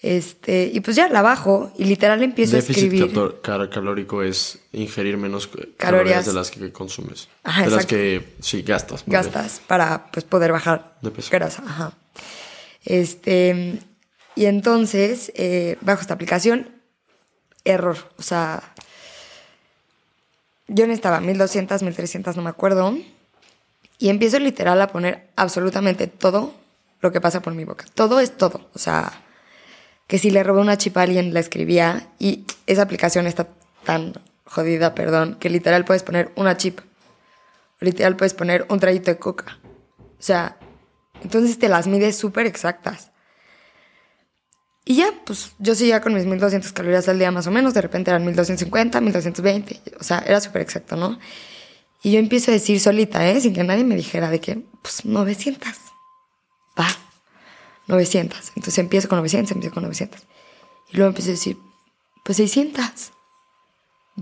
Este, 0.00 0.68
y 0.72 0.80
pues 0.80 0.96
ya 0.96 1.08
la 1.08 1.22
bajo 1.22 1.72
y 1.78 1.84
literal 1.84 2.20
empiezo 2.24 2.56
a 2.56 2.60
Déficit 2.60 2.84
escribir. 2.84 3.06
cato- 3.08 3.40
cal- 3.40 3.70
calórico 3.70 4.24
es 4.24 4.58
ingerir 4.72 5.16
menos 5.16 5.46
Calorías. 5.46 5.76
calorías 5.76 6.26
de 6.26 6.32
las 6.32 6.50
que 6.50 6.72
consumes. 6.72 7.28
Ajá, 7.44 7.60
de 7.62 7.66
las 7.70 7.74
exacto. 7.84 7.94
que 7.96 8.34
sí 8.40 8.62
gastas. 8.62 9.02
más 9.02 9.06
bien. 9.06 9.22
gastas 9.22 9.60
para 9.64 10.10
pues 10.10 10.24
poder 10.24 10.50
bajar 10.50 10.96
De 11.02 11.12
peso. 11.12 11.28
grasa. 11.30 11.62
Ajá. 11.64 11.92
Este, 12.84 13.78
y 14.34 14.46
entonces, 14.46 15.30
eh, 15.36 15.76
bajo 15.82 16.00
esta 16.00 16.14
aplicación, 16.14 16.70
error. 17.64 17.96
O 18.18 18.22
sea, 18.22 18.71
yo 20.72 20.86
necesitaba 20.86 21.20
1200, 21.20 21.82
1300, 21.82 22.36
no 22.36 22.42
me 22.42 22.50
acuerdo. 22.50 22.96
Y 23.98 24.08
empiezo 24.08 24.38
literal 24.38 24.80
a 24.80 24.88
poner 24.88 25.28
absolutamente 25.36 26.06
todo 26.06 26.54
lo 27.00 27.12
que 27.12 27.20
pasa 27.20 27.40
por 27.40 27.54
mi 27.54 27.64
boca. 27.64 27.84
Todo 27.94 28.20
es 28.20 28.36
todo. 28.36 28.68
O 28.74 28.78
sea, 28.78 29.12
que 30.06 30.18
si 30.18 30.30
le 30.30 30.42
robé 30.42 30.60
una 30.60 30.78
chip 30.78 30.96
a 30.96 31.02
alguien, 31.02 31.34
la 31.34 31.40
escribía. 31.40 32.08
Y 32.18 32.44
esa 32.66 32.82
aplicación 32.82 33.26
está 33.26 33.48
tan 33.84 34.14
jodida, 34.44 34.94
perdón, 34.94 35.36
que 35.38 35.50
literal 35.50 35.84
puedes 35.84 36.02
poner 36.02 36.32
una 36.36 36.56
chip. 36.56 36.80
Literal 37.80 38.16
puedes 38.16 38.34
poner 38.34 38.66
un 38.68 38.80
traguito 38.80 39.10
de 39.10 39.18
coca. 39.18 39.58
O 39.98 40.22
sea, 40.22 40.56
entonces 41.22 41.58
te 41.58 41.68
las 41.68 41.86
mides 41.86 42.16
súper 42.16 42.46
exactas. 42.46 43.11
Y 44.84 44.96
ya, 44.96 45.12
pues 45.24 45.52
yo 45.58 45.74
seguía 45.74 46.00
con 46.00 46.12
mis 46.14 46.24
1200 46.26 46.72
calorías 46.72 47.08
al 47.08 47.18
día 47.18 47.30
más 47.30 47.46
o 47.46 47.50
menos. 47.50 47.72
De 47.72 47.80
repente 47.82 48.10
eran 48.10 48.24
1250, 48.24 49.00
1220. 49.00 49.80
O 50.00 50.02
sea, 50.02 50.18
era 50.26 50.40
súper 50.40 50.62
exacto, 50.62 50.96
¿no? 50.96 51.18
Y 52.02 52.12
yo 52.12 52.18
empiezo 52.18 52.50
a 52.50 52.54
decir 52.54 52.80
solita, 52.80 53.28
¿eh? 53.28 53.40
Sin 53.40 53.54
que 53.54 53.62
nadie 53.62 53.84
me 53.84 53.94
dijera 53.94 54.28
de 54.28 54.40
que, 54.40 54.60
pues 54.82 55.04
900. 55.04 55.70
Va. 56.78 56.88
900. 57.86 58.38
Entonces 58.56 58.78
empiezo 58.78 59.08
con 59.08 59.18
900, 59.18 59.52
empiezo 59.52 59.72
con 59.74 59.84
900. 59.84 60.20
Y 60.92 60.96
luego 60.96 61.10
empiezo 61.10 61.30
a 61.30 61.34
decir, 61.34 61.56
pues 62.24 62.36
600. 62.38 63.12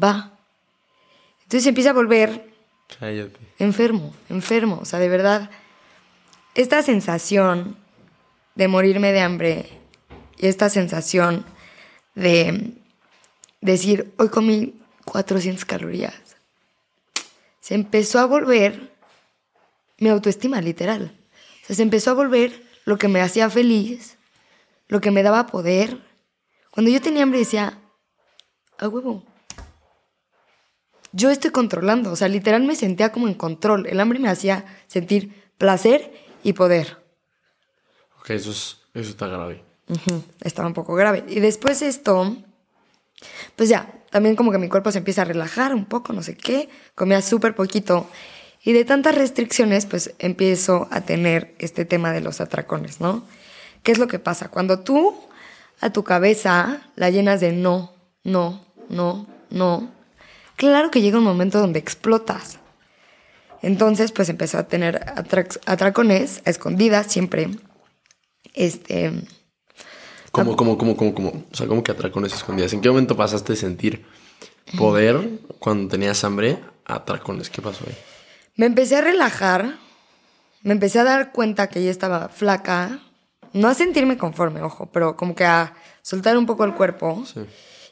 Va. 0.02 0.38
Entonces 1.44 1.66
empieza 1.66 1.90
a 1.90 1.94
volver 1.94 2.52
Cállate. 2.98 3.38
enfermo, 3.58 4.12
enfermo. 4.28 4.78
O 4.82 4.84
sea, 4.84 4.98
de 4.98 5.08
verdad, 5.08 5.50
esta 6.54 6.82
sensación 6.82 7.76
de 8.56 8.68
morirme 8.68 9.12
de 9.12 9.20
hambre 9.20 9.79
y 10.40 10.46
esta 10.46 10.70
sensación 10.70 11.44
de 12.14 12.72
decir, 13.60 14.12
hoy 14.16 14.30
comí 14.30 14.80
400 15.04 15.66
calorías, 15.66 16.14
se 17.60 17.74
empezó 17.74 18.18
a 18.18 18.24
volver 18.24 18.90
mi 19.98 20.08
autoestima, 20.08 20.62
literal. 20.62 21.14
O 21.62 21.66
sea, 21.66 21.76
se 21.76 21.82
empezó 21.82 22.10
a 22.10 22.14
volver 22.14 22.64
lo 22.86 22.96
que 22.96 23.08
me 23.08 23.20
hacía 23.20 23.50
feliz, 23.50 24.16
lo 24.88 25.02
que 25.02 25.10
me 25.10 25.22
daba 25.22 25.46
poder. 25.46 25.98
Cuando 26.70 26.90
yo 26.90 27.02
tenía 27.02 27.22
hambre 27.22 27.40
decía, 27.40 27.78
a 28.78 28.88
huevo, 28.88 29.22
yo 31.12 31.28
estoy 31.28 31.50
controlando. 31.50 32.12
O 32.12 32.16
sea, 32.16 32.28
literal 32.28 32.62
me 32.62 32.76
sentía 32.76 33.12
como 33.12 33.28
en 33.28 33.34
control. 33.34 33.86
El 33.86 34.00
hambre 34.00 34.18
me 34.18 34.30
hacía 34.30 34.64
sentir 34.86 35.52
placer 35.58 36.14
y 36.42 36.54
poder. 36.54 36.96
Ok, 38.20 38.30
eso, 38.30 38.52
es, 38.52 38.78
eso 38.94 39.10
está 39.10 39.26
grave. 39.26 39.69
Estaba 40.42 40.68
un 40.68 40.74
poco 40.74 40.94
grave. 40.94 41.24
Y 41.28 41.40
después 41.40 41.82
esto, 41.82 42.36
pues 43.56 43.68
ya, 43.68 43.92
también 44.10 44.36
como 44.36 44.50
que 44.52 44.58
mi 44.58 44.68
cuerpo 44.68 44.90
se 44.92 44.98
empieza 44.98 45.22
a 45.22 45.24
relajar 45.24 45.74
un 45.74 45.84
poco, 45.84 46.12
no 46.12 46.22
sé 46.22 46.36
qué. 46.36 46.68
Comía 46.94 47.22
súper 47.22 47.54
poquito. 47.54 48.08
Y 48.62 48.72
de 48.72 48.84
tantas 48.84 49.14
restricciones, 49.14 49.86
pues 49.86 50.14
empiezo 50.18 50.88
a 50.90 51.00
tener 51.00 51.54
este 51.58 51.84
tema 51.84 52.12
de 52.12 52.20
los 52.20 52.40
atracones, 52.40 53.00
¿no? 53.00 53.24
¿Qué 53.82 53.92
es 53.92 53.98
lo 53.98 54.06
que 54.08 54.18
pasa? 54.18 54.48
Cuando 54.48 54.80
tú 54.80 55.16
a 55.80 55.90
tu 55.90 56.04
cabeza 56.04 56.82
la 56.96 57.08
llenas 57.08 57.40
de 57.40 57.52
no, 57.52 57.94
no, 58.22 58.66
no, 58.90 59.26
no, 59.48 59.90
claro 60.56 60.90
que 60.90 61.00
llega 61.00 61.16
un 61.16 61.24
momento 61.24 61.58
donde 61.58 61.78
explotas. 61.78 62.58
Entonces, 63.62 64.12
pues 64.12 64.28
empezó 64.28 64.58
a 64.58 64.68
tener 64.68 65.00
atrac- 65.06 65.60
atracones 65.64 66.42
a 66.44 66.50
escondidas 66.50 67.06
siempre. 67.10 67.48
Este, 68.52 69.12
¿Cómo, 70.30 70.56
cómo, 70.56 70.78
cómo, 70.78 70.96
cómo, 70.96 71.14
cómo? 71.14 71.44
O 71.50 71.56
sea, 71.56 71.66
¿cómo 71.66 71.82
que 71.82 71.92
atracones 71.92 72.32
escondidas? 72.32 72.72
¿En 72.72 72.80
qué 72.80 72.88
momento 72.88 73.16
pasaste 73.16 73.54
de 73.54 73.56
sentir 73.58 74.04
poder 74.78 75.40
cuando 75.58 75.88
tenías 75.88 76.22
hambre 76.24 76.58
a 76.84 76.96
atracones? 76.96 77.50
¿Qué 77.50 77.60
pasó 77.60 77.84
ahí? 77.86 77.96
Me 78.56 78.66
empecé 78.66 78.96
a 78.96 79.00
relajar, 79.00 79.78
me 80.62 80.72
empecé 80.72 81.00
a 81.00 81.04
dar 81.04 81.32
cuenta 81.32 81.68
que 81.68 81.82
ya 81.82 81.90
estaba 81.90 82.28
flaca, 82.28 83.00
no 83.52 83.68
a 83.68 83.74
sentirme 83.74 84.16
conforme, 84.16 84.62
ojo, 84.62 84.90
pero 84.92 85.16
como 85.16 85.34
que 85.34 85.44
a 85.44 85.74
soltar 86.02 86.38
un 86.38 86.46
poco 86.46 86.64
el 86.64 86.74
cuerpo. 86.74 87.24
Sí. 87.26 87.40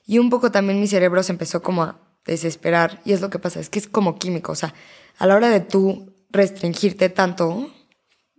Y 0.07 0.19
un 0.19 0.31
poco 0.31 0.51
también 0.51 0.81
mi 0.81 0.87
cerebro 0.87 1.23
se 1.23 1.33
empezó 1.33 1.61
como 1.61 1.83
a 1.83 1.99
desesperar. 2.25 3.01
Y 3.05 3.13
es 3.13 3.21
lo 3.21 3.31
que 3.31 3.39
pasa, 3.39 3.59
es 3.59 3.69
que 3.69 3.79
es 3.79 3.89
como 3.89 4.19
químico. 4.19 4.53
O 4.53 4.57
sea, 4.57 4.75
a 5.19 5.27
la 5.27 5.35
hora 5.35 5.49
de 5.49 5.61
tú 5.61 6.15
restringirte 6.31 7.09
tanto, 7.09 7.71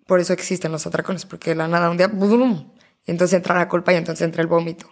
por 0.08 0.20
eso 0.20 0.34
existen 0.34 0.72
los 0.72 0.88
atracones, 0.88 1.26
porque 1.26 1.52
de 1.52 1.56
la 1.58 1.68
nada 1.68 1.90
un 1.90 1.98
día, 1.98 2.08
¡bum! 2.08 2.72
Entonces 3.06 3.38
entra 3.38 3.56
la 3.56 3.68
culpa 3.68 3.94
y 3.94 3.96
entonces 3.96 4.26
entra 4.26 4.42
el 4.42 4.48
vómito. 4.48 4.90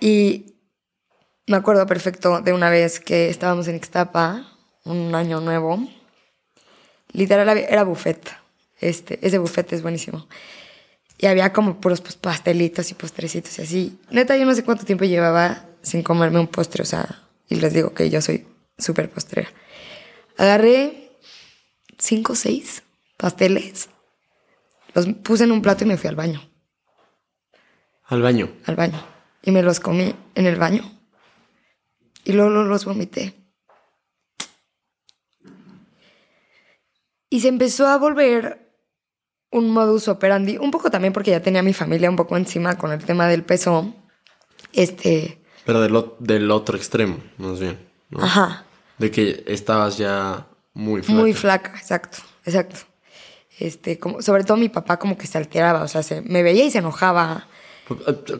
Y 0.00 0.56
me 1.46 1.56
acuerdo 1.56 1.86
perfecto 1.86 2.40
de 2.40 2.52
una 2.52 2.70
vez 2.70 3.00
que 3.00 3.28
estábamos 3.28 3.68
en 3.68 3.76
Ixtapa, 3.76 4.46
un 4.84 5.14
año 5.14 5.40
nuevo. 5.40 5.78
Literal 7.12 7.56
era 7.58 7.84
buffet. 7.84 8.30
Este, 8.80 9.24
ese 9.26 9.38
buffet 9.38 9.72
es 9.72 9.82
buenísimo. 9.82 10.26
Y 11.18 11.26
había 11.26 11.52
como 11.52 11.80
puros 11.80 12.00
pues, 12.00 12.16
pastelitos 12.16 12.90
y 12.90 12.94
postrecitos 12.94 13.58
y 13.58 13.62
así. 13.62 13.98
Neta, 14.10 14.36
yo 14.36 14.44
no 14.44 14.54
sé 14.54 14.64
cuánto 14.64 14.84
tiempo 14.84 15.04
llevaba 15.04 15.66
sin 15.82 16.02
comerme 16.02 16.40
un 16.40 16.48
postre, 16.48 16.82
o 16.82 16.86
sea, 16.86 17.22
y 17.48 17.56
les 17.56 17.72
digo 17.72 17.94
que 17.94 18.10
yo 18.10 18.20
soy 18.20 18.46
súper 18.78 19.10
postrera. 19.10 19.48
Agarré 20.36 21.10
cinco 21.98 22.32
o 22.32 22.36
seis 22.36 22.82
pasteles, 23.16 23.88
los 24.94 25.06
puse 25.22 25.44
en 25.44 25.52
un 25.52 25.62
plato 25.62 25.84
y 25.84 25.86
me 25.86 25.96
fui 25.96 26.08
al 26.08 26.16
baño, 26.16 26.40
Al 28.06 28.22
baño. 28.22 28.50
al 28.66 28.76
baño. 28.76 29.02
Y 29.42 29.50
me 29.50 29.62
los 29.62 29.80
comí 29.80 30.14
en 30.34 30.46
el 30.46 30.56
baño. 30.56 30.82
Y 32.24 32.32
luego 32.32 32.50
los 32.50 32.84
vomité. 32.84 33.34
Y 37.30 37.40
se 37.40 37.48
empezó 37.48 37.86
a 37.86 37.96
volver 37.98 38.70
un 39.50 39.70
modus 39.70 40.08
operandi, 40.08 40.58
un 40.58 40.70
poco 40.70 40.90
también 40.90 41.12
porque 41.12 41.30
ya 41.30 41.40
tenía 41.42 41.62
mi 41.62 41.72
familia 41.72 42.08
un 42.10 42.16
poco 42.16 42.36
encima 42.36 42.76
con 42.78 42.92
el 42.92 43.04
tema 43.04 43.26
del 43.28 43.42
peso. 43.44 43.94
Este, 44.72 45.42
Pero 45.64 45.80
del, 45.80 46.04
del 46.20 46.50
otro 46.50 46.76
extremo, 46.76 47.18
más 47.38 47.58
bien. 47.60 47.78
¿no? 48.10 48.22
ajá, 48.22 48.64
De 48.98 49.10
que 49.10 49.44
estabas 49.46 49.96
ya 49.98 50.46
muy 50.74 51.02
flaca. 51.02 51.20
muy 51.20 51.32
flaca, 51.34 51.70
exacto, 51.78 52.18
exacto. 52.44 52.76
Este, 53.58 53.98
como, 53.98 54.22
sobre 54.22 54.44
todo 54.44 54.56
mi 54.56 54.68
papá 54.68 54.98
como 54.98 55.16
que 55.16 55.26
se 55.26 55.38
alteraba, 55.38 55.82
o 55.82 55.88
sea, 55.88 56.02
se, 56.02 56.20
me 56.22 56.42
veía 56.42 56.64
y 56.64 56.70
se 56.70 56.78
enojaba, 56.78 57.46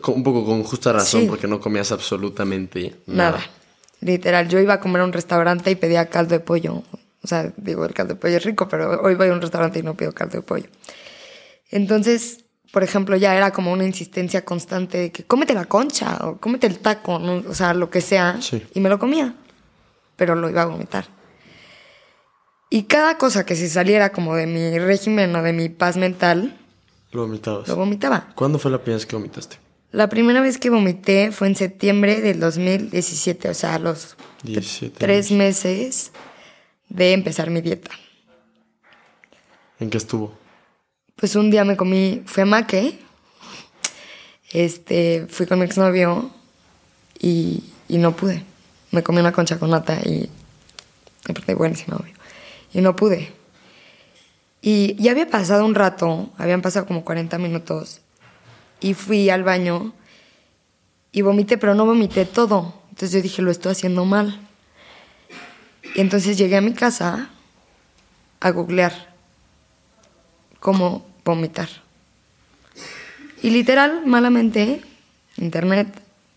Un 0.07 0.23
poco 0.23 0.45
con 0.45 0.63
justa 0.63 0.91
razón, 0.91 1.21
Sí. 1.21 1.27
porque 1.27 1.47
no 1.47 1.59
comías 1.59 1.91
absolutamente 1.91 2.95
nada. 3.05 3.31
nada. 3.31 3.43
Literal, 4.01 4.49
yo 4.49 4.59
iba 4.59 4.73
a 4.73 4.79
comer 4.79 5.01
a 5.01 5.05
un 5.05 5.13
restaurante 5.13 5.69
y 5.71 5.75
pedía 5.75 6.07
caldo 6.09 6.33
de 6.33 6.39
pollo. 6.39 6.83
O 7.21 7.27
sea, 7.27 7.53
digo, 7.57 7.85
el 7.85 7.93
caldo 7.93 8.15
de 8.15 8.19
pollo 8.19 8.37
es 8.37 8.43
rico, 8.43 8.67
pero 8.67 9.01
hoy 9.01 9.15
voy 9.15 9.29
a 9.29 9.33
un 9.33 9.41
restaurante 9.41 9.79
y 9.79 9.83
no 9.83 9.95
pido 9.95 10.11
caldo 10.13 10.37
de 10.37 10.41
pollo. 10.41 10.65
Entonces, 11.71 12.43
por 12.71 12.83
ejemplo, 12.83 13.15
ya 13.15 13.35
era 13.35 13.51
como 13.51 13.71
una 13.71 13.85
insistencia 13.85 14.43
constante 14.43 14.97
de 14.97 15.11
que 15.11 15.23
cómete 15.23 15.53
la 15.53 15.65
concha 15.65 16.17
o 16.21 16.37
cómete 16.37 16.67
el 16.67 16.79
taco, 16.79 17.19
¿no? 17.19 17.43
o 17.47 17.53
sea, 17.53 17.73
lo 17.73 17.89
que 17.89 18.01
sea. 18.01 18.41
Sí. 18.41 18.61
Y 18.73 18.79
me 18.79 18.89
lo 18.89 18.99
comía, 18.99 19.35
pero 20.15 20.35
lo 20.35 20.49
iba 20.49 20.63
a 20.63 20.65
vomitar. 20.65 21.05
Y 22.69 22.83
cada 22.83 23.17
cosa 23.17 23.45
que 23.45 23.55
se 23.55 23.69
saliera 23.69 24.11
como 24.11 24.35
de 24.35 24.47
mi 24.47 24.79
régimen 24.79 25.35
o 25.35 25.43
de 25.43 25.53
mi 25.53 25.69
paz 25.69 25.95
mental, 25.97 26.57
Lo 27.11 27.21
vomitabas. 27.27 27.67
lo 27.67 27.75
vomitaba. 27.75 28.31
¿Cuándo 28.35 28.57
fue 28.59 28.71
la 28.71 28.79
primera 28.79 28.97
vez 28.97 29.05
que 29.05 29.15
vomitaste? 29.15 29.57
La 29.91 30.09
primera 30.09 30.41
vez 30.41 30.57
que 30.57 30.71
vomité 30.71 31.31
fue 31.31 31.47
en 31.47 31.55
septiembre 31.55 32.19
del 32.21 32.39
2017, 32.39 33.49
o 33.49 33.53
sea, 33.53 33.75
a 33.75 33.79
los 33.79 34.15
17 34.41 34.97
tres 34.97 35.29
meses 35.29 36.11
de 36.89 37.13
empezar 37.13 37.51
mi 37.51 37.61
dieta. 37.61 37.91
¿En 39.79 39.89
qué 39.89 39.97
estuvo? 39.97 40.33
pues 41.15 41.35
un 41.35 41.51
día 41.51 41.63
me 41.63 41.77
comí, 41.77 42.23
fui 42.25 42.41
a 42.41 42.45
Maque, 42.45 42.99
este, 44.51 45.25
fui 45.29 45.45
con 45.45 45.59
mi 45.59 45.65
exnovio 45.65 46.31
y, 47.19 47.63
y 47.87 47.97
no 47.97 48.15
pude. 48.15 48.43
Me 48.91 49.03
comí 49.03 49.19
una 49.19 49.31
concha 49.31 49.57
con 49.57 49.69
nata 49.69 49.99
y 50.03 50.29
aparte 51.29 51.53
buenísima, 51.55 51.95
obvio. 51.97 52.13
Y 52.73 52.81
no 52.81 52.95
pude. 52.95 53.31
Y 54.61 54.95
ya 54.95 55.11
había 55.11 55.29
pasado 55.29 55.65
un 55.65 55.75
rato, 55.75 56.29
habían 56.37 56.61
pasado 56.61 56.85
como 56.85 57.03
40 57.03 57.37
minutos, 57.37 57.99
y 58.79 58.93
fui 58.93 59.29
al 59.29 59.43
baño 59.43 59.93
y 61.11 61.21
vomité, 61.21 61.57
pero 61.57 61.75
no 61.75 61.85
vomité 61.85 62.25
todo. 62.25 62.73
Entonces 62.89 63.11
yo 63.11 63.21
dije, 63.21 63.41
lo 63.41 63.51
estoy 63.51 63.73
haciendo 63.73 64.05
mal. 64.05 64.39
Y 65.95 66.01
entonces 66.01 66.37
llegué 66.37 66.57
a 66.57 66.61
mi 66.61 66.73
casa 66.73 67.29
a 68.39 68.49
googlear 68.51 69.13
cómo 70.59 71.05
vomitar. 71.25 71.67
Y 73.41 73.49
literal, 73.49 74.03
malamente, 74.05 74.81
internet 75.37 75.87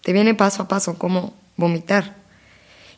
te 0.03 0.13
viene 0.13 0.35
paso 0.35 0.65
a 0.65 0.69
paso 0.69 0.99
cómo 0.99 1.35
vomitar. 1.57 2.16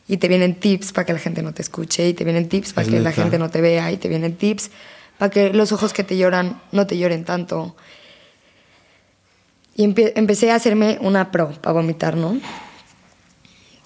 Y 0.09 0.17
te 0.17 0.27
vienen 0.27 0.55
tips 0.59 0.91
para 0.91 1.05
que 1.05 1.13
la 1.13 1.19
gente 1.19 1.41
no 1.43 1.53
te 1.53 1.61
escuche, 1.61 2.09
y 2.09 2.13
te 2.13 2.23
vienen 2.25 2.49
tips 2.49 2.73
para 2.73 2.85
Es 2.85 2.91
que 2.91 2.99
la 2.99 3.11
gente 3.11 3.37
no 3.39 3.49
te 3.49 3.61
vea, 3.61 3.91
y 3.91 3.97
te 3.97 4.09
vienen 4.09 4.35
tips 4.35 4.71
para 5.19 5.29
que 5.29 5.53
los 5.53 5.71
ojos 5.71 5.93
que 5.93 6.03
te 6.03 6.17
lloran 6.17 6.59
no 6.71 6.85
te 6.87 6.97
lloren 6.97 7.23
tanto. 7.25 7.75
Y 9.75 9.83
empe- 9.85 10.11
empecé 10.15 10.51
a 10.51 10.55
hacerme 10.55 10.97
una 11.01 11.31
pro 11.31 11.51
para 11.61 11.73
vomitar, 11.73 12.17
¿no? 12.17 12.37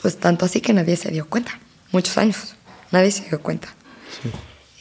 Pues 0.01 0.17
tanto 0.17 0.45
así 0.45 0.61
que 0.61 0.73
nadie 0.73 0.95
se 0.95 1.11
dio 1.11 1.27
cuenta. 1.29 1.59
Muchos 1.91 2.17
años. 2.17 2.55
Nadie 2.91 3.11
se 3.11 3.25
dio 3.29 3.41
cuenta. 3.41 3.67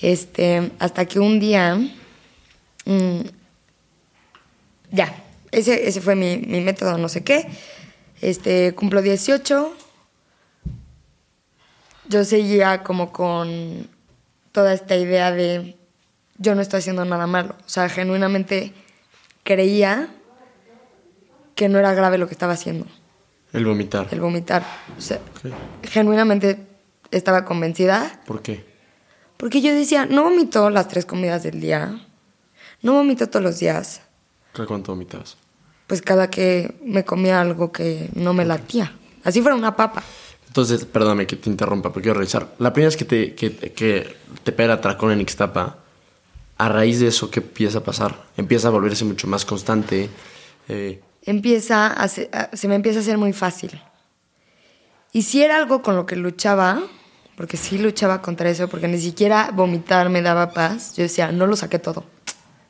Este, 0.00 0.70
hasta 0.78 1.04
que 1.06 1.18
un 1.20 1.38
día. 1.40 1.76
mm, 2.84 3.20
ya. 4.90 5.14
Ese, 5.50 5.86
ese 5.88 6.00
fue 6.00 6.14
mi, 6.14 6.38
mi 6.38 6.60
método, 6.60 6.96
no 6.98 7.08
sé 7.08 7.22
qué. 7.24 7.46
Este, 8.20 8.74
cumplo 8.74 9.02
18. 9.02 9.76
Yo 12.12 12.24
seguía 12.26 12.82
como 12.82 13.10
con 13.10 13.88
toda 14.52 14.74
esta 14.74 14.96
idea 14.96 15.30
de 15.32 15.78
yo 16.36 16.54
no 16.54 16.60
estoy 16.60 16.80
haciendo 16.80 17.06
nada 17.06 17.26
malo. 17.26 17.54
O 17.64 17.68
sea, 17.70 17.88
genuinamente 17.88 18.74
creía 19.44 20.08
que 21.54 21.70
no 21.70 21.78
era 21.78 21.94
grave 21.94 22.18
lo 22.18 22.26
que 22.26 22.34
estaba 22.34 22.52
haciendo, 22.52 22.84
El 23.54 23.64
vomitar. 23.64 24.08
el 24.10 24.20
vomitar. 24.20 24.62
O 24.98 25.00
sea, 25.00 25.20
Ok. 25.42 25.52
genuinamente 25.88 26.66
estaba 27.10 27.46
convencida 27.46 28.20
¿Por 28.26 28.42
qué? 28.42 28.62
porque 29.38 29.62
yo 29.62 29.74
decía, 29.74 30.04
no 30.04 30.24
vomito 30.24 30.68
las 30.68 30.88
tres 30.88 31.06
comidas 31.06 31.42
del 31.42 31.60
día, 31.60 31.98
no 32.82 32.92
vomito 32.92 33.28
todos 33.30 33.42
los 33.42 33.58
días, 33.58 34.02
¿Cada 34.52 34.66
cuánto 34.68 34.92
vomitabas? 34.92 35.38
pues 35.86 36.02
cada 36.02 36.28
que 36.28 36.74
me 36.84 37.04
comía 37.06 37.40
algo 37.40 37.72
que 37.72 38.10
no 38.14 38.34
me 38.34 38.44
latía. 38.44 38.92
Así 39.24 39.40
fuera 39.40 39.56
una 39.56 39.76
papa. 39.76 40.02
Entonces, 40.52 40.84
perdóname 40.84 41.26
que 41.26 41.36
te 41.36 41.48
interrumpa, 41.48 41.90
pero 41.90 42.02
quiero 42.02 42.18
revisar. 42.18 42.46
La 42.58 42.74
primera 42.74 42.88
vez 42.88 42.98
que 42.98 43.06
te, 43.06 43.34
que, 43.34 43.48
te 44.44 44.52
pega 44.52 44.74
el 44.74 44.78
atracón 44.78 45.10
en 45.10 45.22
Ixtapa, 45.22 45.78
a 46.58 46.68
raíz 46.68 47.00
de 47.00 47.06
eso, 47.06 47.30
¿qué 47.30 47.40
empieza 47.40 47.78
a 47.78 47.82
pasar? 47.82 48.22
Empieza 48.36 48.68
a 48.68 48.70
volverse 48.70 49.06
mucho 49.06 49.26
más 49.26 49.46
constante. 49.46 50.10
eh, 50.68 51.00
Empieza 51.22 51.86
a 51.86 52.06
se, 52.06 52.28
se 52.52 52.68
me 52.68 52.74
empieza 52.74 52.98
a 52.98 53.02
hacer 53.02 53.16
muy 53.16 53.32
fácil. 53.32 53.80
Y 55.10 55.22
si 55.22 55.42
era 55.42 55.56
algo 55.56 55.80
con 55.80 55.96
lo 55.96 56.04
que 56.04 56.16
luchaba, 56.16 56.82
porque 57.34 57.56
sí 57.56 57.78
luchaba 57.78 58.20
contra 58.20 58.50
eso, 58.50 58.68
porque 58.68 58.88
ni 58.88 59.00
siquiera 59.00 59.52
vomitar 59.54 60.10
me 60.10 60.20
daba 60.20 60.50
paz, 60.52 60.94
yo 60.96 61.02
decía, 61.02 61.32
no 61.32 61.46
lo 61.46 61.56
saqué 61.56 61.78
todo, 61.78 62.04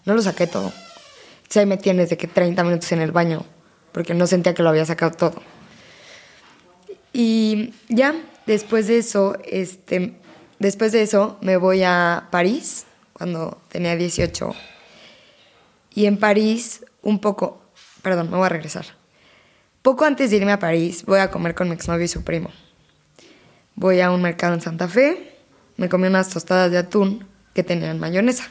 no 0.05 0.15
lo 0.15 0.23
saqué 0.23 0.47
todo. 0.47 0.73
Entonces 1.39 1.57
ahí 1.57 1.67
me 1.67 1.79
tienes 1.79 2.11
de 2.11 2.17
que 2.17 2.29
30 2.29 2.63
minutos 2.63 2.93
en 2.93 3.01
el 3.01 3.11
baño, 3.11 3.45
porque 3.91 4.15
no 4.15 4.29
sentía 4.29 4.55
que 4.55 4.63
lo 4.63 4.69
había 4.69 4.87
sacado 4.87 5.11
todo. 5.17 5.43
Y 7.13 7.75
ya, 7.89 8.15
después 8.47 8.87
de 8.87 8.99
eso, 8.99 9.37
este, 9.45 10.15
después 10.59 10.93
de 10.93 11.03
eso 11.03 11.39
me 11.41 11.57
voy 11.57 11.83
a 11.83 12.29
París, 12.31 12.87
cuando 13.13 13.61
tenía 13.69 13.97
18. 13.97 14.55
Y 15.95 16.07
en 16.07 16.17
París, 16.17 16.85
un 17.03 17.19
poco, 17.21 17.63
perdón, 18.03 18.31
me 18.31 18.37
voy 18.37 18.47
a 18.47 18.51
regresar. 18.51 18.87
Poco 19.83 20.05
antes 20.05 20.31
de 20.31 20.37
irme 20.37 20.53
a 20.53 20.59
París, 20.59 21.05
voy 21.07 21.19
a 21.19 21.31
comer 21.31 21.55
con 21.55 21.69
mi 21.69 21.75
exnovio 21.75 22.05
y 22.05 22.09
su 22.09 22.23
primo. 22.23 22.51
Voy 23.75 24.01
a 24.01 24.11
un 24.11 24.23
mercado 24.23 24.55
en 24.55 24.61
Santa 24.61 24.89
Fe, 24.89 25.37
me 25.77 25.89
comí 25.89 26.07
unas 26.07 26.29
tostadas 26.29 26.71
de 26.71 26.79
atún 26.79 27.27
que 27.55 27.63
tenían 27.63 27.99
mayonesa. 27.99 28.49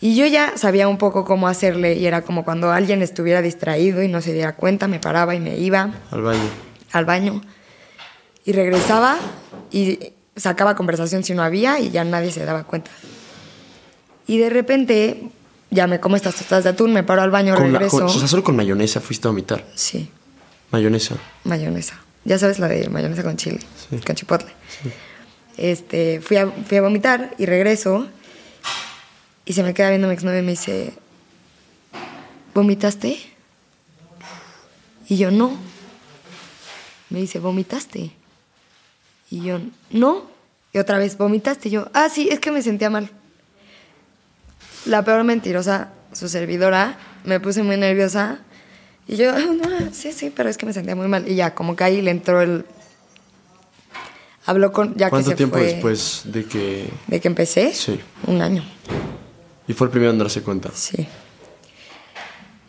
Y 0.00 0.16
yo 0.16 0.26
ya 0.26 0.56
sabía 0.56 0.86
un 0.86 0.98
poco 0.98 1.24
cómo 1.24 1.48
hacerle 1.48 1.94
y 1.94 2.06
era 2.06 2.22
como 2.22 2.44
cuando 2.44 2.70
alguien 2.70 3.02
estuviera 3.02 3.42
distraído 3.42 4.02
y 4.02 4.08
no 4.08 4.20
se 4.20 4.32
diera 4.32 4.54
cuenta, 4.54 4.86
me 4.86 5.00
paraba 5.00 5.34
y 5.34 5.40
me 5.40 5.56
iba 5.56 5.94
al 6.10 6.22
baño. 6.22 6.73
Al 6.94 7.04
baño 7.04 7.40
y 8.44 8.52
regresaba 8.52 9.16
y 9.70 9.98
sacaba 10.36 10.74
conversación 10.74 11.22
si 11.24 11.34
no 11.34 11.42
había 11.42 11.78
y 11.80 11.90
ya 11.90 12.04
nadie 12.04 12.32
se 12.32 12.44
daba 12.44 12.64
cuenta. 12.64 12.90
Y 14.26 14.38
de 14.38 14.48
repente 14.50 15.28
ya 15.70 15.86
me 15.86 16.00
como 16.00 16.16
estas 16.16 16.36
tostadas 16.36 16.64
de 16.64 16.70
atún, 16.70 16.92
me 16.92 17.02
paro 17.02 17.22
al 17.22 17.30
baño, 17.30 17.54
Con 17.54 17.72
la- 17.72 17.78
regreso. 17.78 17.98
con- 17.98 18.06
o 18.06 18.08
sea, 18.08 18.28
solo 18.28 18.42
con 18.44 18.56
mayonesa 18.56 19.00
fuiste 19.00 19.26
a 19.28 19.30
vomitar. 19.30 19.64
Sí, 19.74 20.08
Mayonesa. 20.70 21.16
mayonesa. 21.44 22.00
Ya 22.24 22.38
sabes 22.38 22.58
la 22.58 22.68
de 22.68 22.88
mayonesa 22.88 23.22
con 23.22 23.36
chile, 23.36 23.58
Sí. 23.90 23.98
con 23.98 24.14
chipotle. 24.16 24.48
Este, 25.56 26.20
fui 26.20 26.36
a, 26.36 26.46
fui 26.48 26.78
a 26.78 26.82
vomitar 26.82 27.34
y 27.38 27.46
regreso 27.46 28.06
y 29.44 29.52
se 29.52 29.62
me 29.62 29.74
queda 29.74 29.90
viendo 29.90 30.08
mi 30.08 30.14
exnovio 30.14 30.38
y 30.38 30.42
me 30.42 30.52
dice, 30.52 30.94
¿vomitaste? 32.54 33.18
Y 35.08 35.16
yo, 35.16 35.30
no. 35.30 35.52
Me 37.14 37.20
dice, 37.20 37.38
¿vomitaste? 37.38 38.10
Y 39.30 39.40
yo, 39.42 39.60
no. 39.92 40.24
Y 40.72 40.78
otra 40.78 40.98
vez, 40.98 41.16
¿vomitaste? 41.16 41.68
Y 41.68 41.70
yo, 41.70 41.88
ah, 41.94 42.08
sí, 42.08 42.28
es 42.28 42.40
que 42.40 42.50
me 42.50 42.60
sentía 42.60 42.90
mal. 42.90 43.08
La 44.84 45.04
peor 45.04 45.22
mentirosa, 45.22 45.90
su 46.12 46.28
servidora, 46.28 46.98
me 47.24 47.38
puse 47.38 47.62
muy 47.62 47.76
nerviosa. 47.76 48.40
Y 49.06 49.14
yo, 49.14 49.30
"Ah, 49.36 49.38
no, 49.38 49.94
sí, 49.94 50.10
sí, 50.12 50.32
pero 50.34 50.48
es 50.48 50.58
que 50.58 50.66
me 50.66 50.72
sentía 50.72 50.96
muy 50.96 51.06
mal. 51.06 51.28
Y 51.30 51.36
ya, 51.36 51.54
como 51.54 51.76
que 51.76 51.84
ahí 51.84 52.02
le 52.02 52.10
entró 52.10 52.40
el... 52.42 52.66
Habló 54.46 54.72
con... 54.72 54.96
Ya 54.96 55.06
que 55.06 55.10
¿Cuánto 55.10 55.30
se 55.30 55.36
tiempo 55.36 55.56
fue- 55.58 55.66
después 55.66 56.22
de 56.24 56.44
que... 56.46 56.90
¿De 57.06 57.20
que 57.20 57.28
empecé? 57.28 57.72
Sí. 57.72 58.00
Un 58.26 58.42
año, 58.42 58.64
Y 59.68 59.72
fue 59.72 59.86
el 59.86 59.92
primero 59.92 60.10
en 60.10 60.18
darse 60.18 60.42
cuenta? 60.42 60.70
sí. 60.74 61.06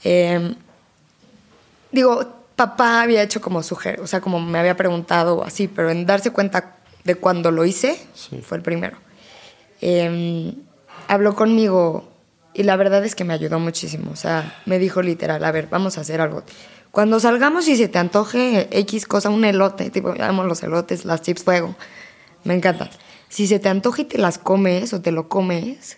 Eh, 0.03 0.53
digo, 1.91 2.44
papá 2.55 3.01
había 3.01 3.21
hecho 3.21 3.41
como 3.41 3.61
suger, 3.63 3.99
o 4.01 4.07
sea, 4.07 4.21
como 4.21 4.39
me 4.39 4.59
había 4.59 4.75
preguntado 4.77 5.37
o 5.37 5.43
así, 5.43 5.67
pero 5.67 5.89
en 5.91 6.05
darse 6.05 6.31
cuenta 6.31 6.75
de 7.03 7.15
cuando 7.15 7.51
lo 7.51 7.65
hice, 7.65 7.99
Sí. 8.13 8.41
fue 8.41 8.57
el 8.57 8.63
primero. 8.63 8.97
Eh, 9.81 10.53
habló 11.07 11.35
conmigo 11.35 12.11
y 12.53 12.63
la 12.63 12.75
verdad 12.77 13.03
es 13.05 13.15
que 13.15 13.23
me 13.23 13.33
ayudó 13.33 13.59
muchísimo. 13.59 14.11
O 14.11 14.15
sea, 14.15 14.61
me 14.65 14.79
dijo 14.79 15.01
literal, 15.01 15.43
a 15.43 15.51
ver, 15.51 15.67
vamos 15.69 15.97
a 15.97 16.01
hacer 16.01 16.21
algo. 16.21 16.43
Cuando 16.91 17.19
salgamos 17.19 17.67
y 17.67 17.75
se 17.75 17.89
te 17.89 17.99
antoje 17.99 18.69
X 18.71 19.05
cosa, 19.05 19.29
un 19.29 19.43
elote, 19.43 19.89
tipo, 19.89 20.13
amo 20.19 20.43
los 20.45 20.63
elotes, 20.63 21.03
las 21.03 21.21
chips 21.21 21.43
fuego, 21.43 21.75
me 22.45 22.53
encantan. 22.53 22.89
Si 23.27 23.47
se 23.47 23.59
te 23.59 23.67
antoja 23.67 24.03
y 24.03 24.05
te 24.05 24.17
las 24.17 24.37
comes 24.37 24.93
o 24.93 25.01
te 25.01 25.11
lo 25.11 25.27
comes, 25.27 25.97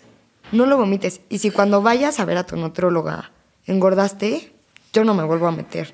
no 0.51 0.65
lo 0.65 0.77
vomites. 0.77 1.21
Y 1.29 1.37
si 1.37 1.51
cuando 1.51 1.83
vayas 1.83 2.19
a 2.19 2.25
ver 2.25 2.37
a 2.37 2.45
tu 2.45 2.55
nutróloga 2.57 3.31
engordaste, 3.67 4.51
yo 4.93 5.03
no 5.03 5.13
me 5.13 5.23
vuelvo 5.23 5.45
a 5.47 5.51
meter. 5.51 5.93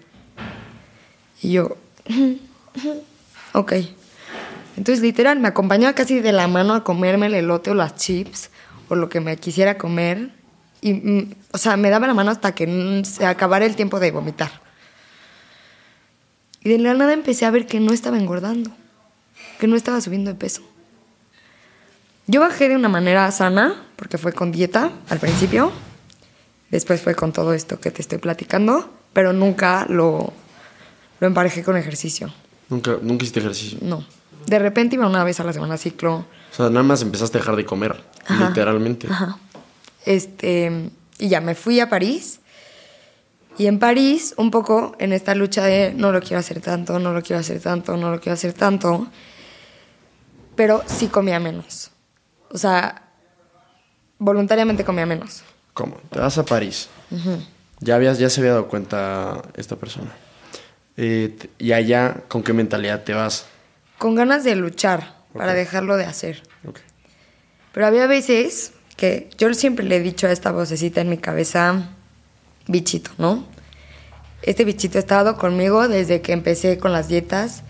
Y 1.44 1.52
yo, 1.52 1.76
ok. 3.54 3.74
Entonces, 4.78 5.02
literal, 5.02 5.40
me 5.40 5.50
acompañaba 5.50 5.94
casi 5.94 6.20
de 6.20 6.32
la 6.32 6.48
mano 6.48 6.74
a 6.74 6.84
comerme 6.84 7.28
el 7.28 7.36
elote 7.36 7.70
o 7.70 7.76
las 7.76 7.96
chips 7.96 8.50
o 8.88 8.96
lo 8.96 9.10
que 9.10 9.20
me 9.20 9.36
quisiera 9.38 9.78
comer. 9.78 10.32
Y, 10.82 10.94
mm, 10.94 11.36
o 11.52 11.58
sea, 11.58 11.78
me 11.78 11.90
daba 11.90 12.08
la 12.08 12.14
mano 12.14 12.32
hasta 12.32 12.56
que 12.56 12.66
mm, 12.66 13.04
se 13.04 13.26
acabara 13.26 13.66
el 13.66 13.76
tiempo 13.76 14.00
de 14.00 14.12
vomitar. 14.12 14.52
Y 16.62 16.70
de 16.70 16.78
la 16.80 16.94
nada 16.94 17.12
empecé 17.12 17.46
a 17.46 17.52
ver 17.52 17.68
que 17.68 17.82
no 17.82 17.92
estaba 17.92 18.18
engordando, 18.18 18.72
que 19.60 19.68
no 19.68 19.76
estaba 19.76 20.00
subiendo 20.00 20.32
de 20.32 20.38
peso. 20.38 20.62
Yo 22.26 22.40
bajé 22.40 22.70
de 22.70 22.78
una 22.78 22.88
manera 22.88 23.30
sana, 23.32 23.84
porque 23.98 24.18
fue 24.18 24.32
con 24.32 24.54
dieta 24.54 24.92
al 25.10 25.20
principio. 25.20 25.74
Después 26.72 27.02
fue 27.02 27.16
con 27.16 27.34
todo 27.34 27.54
esto 27.54 27.82
que 27.82 27.92
te 27.92 28.02
estoy 28.02 28.18
platicando, 28.18 28.90
pero 29.12 29.34
nunca 29.34 29.86
lo, 29.90 30.32
lo 31.24 31.28
emparejé 31.28 31.64
con 31.64 31.78
ejercicio. 31.78 32.34
Nunca, 32.68 32.98
nunca 33.02 33.24
hiciste 33.24 33.40
ejercicio. 33.40 33.78
No. 33.82 34.04
De 34.46 34.60
repente 34.60 34.96
iba 34.96 35.08
una 35.08 35.24
vez 35.24 35.40
a 35.40 35.46
la 35.46 35.54
semana 35.54 35.76
a 35.76 35.78
ciclo. 35.78 36.16
O 36.16 36.54
sea, 36.54 36.68
nada 36.68 36.84
más 36.84 37.02
empezaste 37.02 37.38
a 37.38 37.40
dejar 37.40 37.56
de 37.56 37.64
comer. 37.64 38.04
Ajá. 38.26 38.50
Literalmente. 38.50 39.08
Ajá. 39.10 39.38
Este, 40.06 40.90
y 41.20 41.30
ya 41.30 41.40
me 41.40 41.56
fui 41.56 41.80
a 41.80 41.88
París. 41.88 42.42
Y 43.58 43.68
en 43.68 43.80
París, 43.80 44.34
un 44.36 44.52
poco 44.52 44.98
en 45.00 45.14
esta 45.14 45.34
lucha 45.34 45.64
de 45.64 45.94
no 45.96 46.12
lo 46.12 46.20
quiero 46.20 46.40
hacer 46.40 46.60
tanto, 46.60 47.00
no 47.00 47.14
lo 47.14 47.22
quiero 47.22 47.40
hacer 47.40 47.62
tanto, 47.62 47.96
no 47.96 48.12
lo 48.12 48.20
quiero 48.20 48.34
hacer 48.34 48.52
tanto. 48.52 49.08
Pero 50.58 50.84
sí 50.86 51.08
comía 51.08 51.40
menos. 51.40 51.92
O 52.50 52.58
sea, 52.58 53.14
voluntariamente 54.20 54.84
comía 54.84 55.06
menos. 55.06 55.44
¿Cómo? 55.74 55.96
Te 56.12 56.20
vas 56.20 56.38
a 56.38 56.44
París. 56.44 56.90
Ya, 57.80 57.96
habías, 57.96 58.20
ya 58.20 58.30
se 58.30 58.42
había 58.42 58.52
dado 58.52 58.68
cuenta 58.68 59.42
esta 59.56 59.78
persona. 59.78 60.12
Eh, 60.98 61.36
y 61.58 61.72
allá, 61.72 62.24
¿con 62.28 62.44
qué 62.44 62.54
mentalidad 62.54 63.04
te 63.04 63.14
vas? 63.14 63.46
Con 63.98 64.16
ganas 64.16 64.44
de 64.44 64.56
luchar 64.56 65.16
para 65.34 65.54
dejarlo 65.54 65.98
de 65.98 66.06
hacer. 66.06 66.44
Ok. 66.68 66.80
Pero 67.72 67.88
había 67.88 68.06
veces 68.08 68.74
que 68.96 69.30
yo 69.38 69.52
siempre 69.54 69.86
le 69.86 69.96
he 69.98 70.00
dicho 70.02 70.28
a 70.28 70.32
esta 70.32 70.52
vocecita 70.52 71.02
en 71.02 71.10
mi 71.10 71.18
cabeza, 71.18 71.90
bichito, 72.68 73.12
¿no? 73.18 73.46
Este 74.44 74.66
bichito 74.66 74.98
ha 74.98 75.02
estado 75.02 75.38
conmigo 75.38 75.88
desde 75.88 76.22
que 76.22 76.34
empecé 76.34 76.78
con 76.78 76.92
las 76.92 77.08
dietas. 77.08 77.64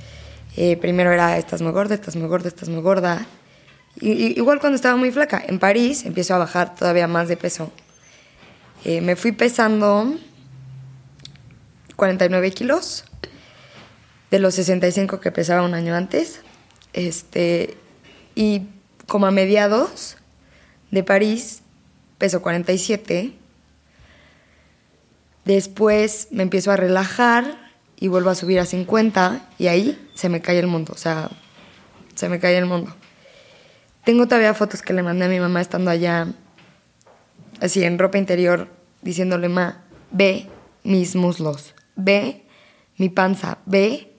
Eh, 0.58 0.76
primero 0.78 1.12
era, 1.12 1.38
estás 1.38 1.62
muy 1.62 1.72
gorda, 1.72 1.96
estás 1.96 2.16
muy 2.16 2.28
gorda, 2.28 2.48
estás 2.50 2.68
muy 2.68 2.82
gorda. 2.82 3.26
Y, 4.02 4.12
y- 4.12 4.34
igual 4.38 4.60
cuando 4.60 4.76
estaba 4.76 4.96
muy 4.98 5.12
flaca. 5.12 5.42
En 5.48 5.60
París 5.60 6.04
empiezo 6.06 6.34
a 6.36 6.40
bajar 6.40 6.76
todavía 6.76 7.08
más 7.08 7.28
de 7.30 7.38
peso. 7.38 7.72
Eh, 8.84 9.00
me 9.02 9.16
fui 9.16 9.32
pesando 9.32 10.16
49 11.96 12.52
kilos 12.52 13.06
de 14.34 14.40
los 14.40 14.56
65 14.56 15.20
que 15.20 15.32
pesaba 15.32 15.62
un 15.62 15.76
año 15.76 15.94
antes. 15.94 16.42
Este, 16.94 17.78
y 18.34 18.64
como 19.06 19.28
a 19.28 19.32
mediados 19.32 20.18
de 20.90 21.04
París, 21.04 21.62
peso 22.18 22.42
47. 22.42 23.32
Después 25.46 26.30
me 26.32 26.42
empiezo 26.42 26.72
a 26.72 26.78
relajar 26.78 27.70
y 27.96 28.08
vuelvo 28.08 28.32
a 28.32 28.36
subir 28.36 28.60
a 28.60 28.66
50 28.66 29.50
y 29.60 29.68
ahí 29.68 30.10
se 30.16 30.30
me 30.30 30.42
cae 30.42 30.58
el 30.58 30.66
mundo, 30.66 30.94
o 30.96 30.98
sea, 30.98 31.30
se 32.16 32.28
me 32.28 32.40
cae 32.40 32.58
el 32.58 32.66
mundo. 32.66 32.92
Tengo 34.04 34.26
todavía 34.26 34.56
fotos 34.56 34.82
que 34.82 34.94
le 34.94 35.04
mandé 35.04 35.26
a 35.26 35.30
mi 35.30 35.40
mamá 35.40 35.62
estando 35.62 35.92
allá, 35.92 36.26
así 37.62 37.84
en 37.84 38.00
ropa 38.00 38.18
interior, 38.18 38.68
diciéndole, 39.04 39.48
ma, 39.48 39.84
ve 40.10 40.48
mis 40.82 41.16
muslos, 41.16 41.76
ve 41.96 42.48
mi 42.98 43.10
panza, 43.10 43.60
ve. 43.68 44.10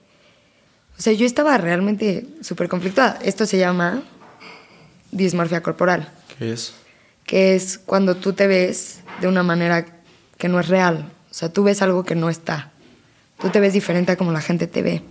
O 0.97 1.01
sea, 1.01 1.13
yo 1.13 1.25
estaba 1.25 1.57
realmente 1.57 2.25
súper 2.41 2.69
conflictuada. 2.69 3.19
Esto 3.23 3.45
se 3.45 3.57
llama 3.57 4.03
dismorfia 5.11 5.61
corporal, 5.61 6.09
¿Qué 6.37 6.53
es? 6.53 6.73
que 7.25 7.55
es 7.55 7.77
cuando 7.77 8.15
tú 8.15 8.33
te 8.33 8.47
ves 8.47 8.99
de 9.21 9.27
una 9.27 9.43
manera 9.43 9.85
que 10.37 10.47
no 10.47 10.59
es 10.59 10.67
real. 10.67 11.11
O 11.29 11.33
sea, 11.33 11.51
tú 11.51 11.63
ves 11.63 11.81
algo 11.81 12.03
que 12.03 12.15
no 12.15 12.29
está. 12.29 12.71
Tú 13.41 13.49
te 13.49 13.59
ves 13.59 13.73
diferente 13.73 14.11
a 14.13 14.15
como 14.15 14.31
la 14.31 14.41
gente 14.41 14.67
te 14.67 14.81
ve. 14.81 15.01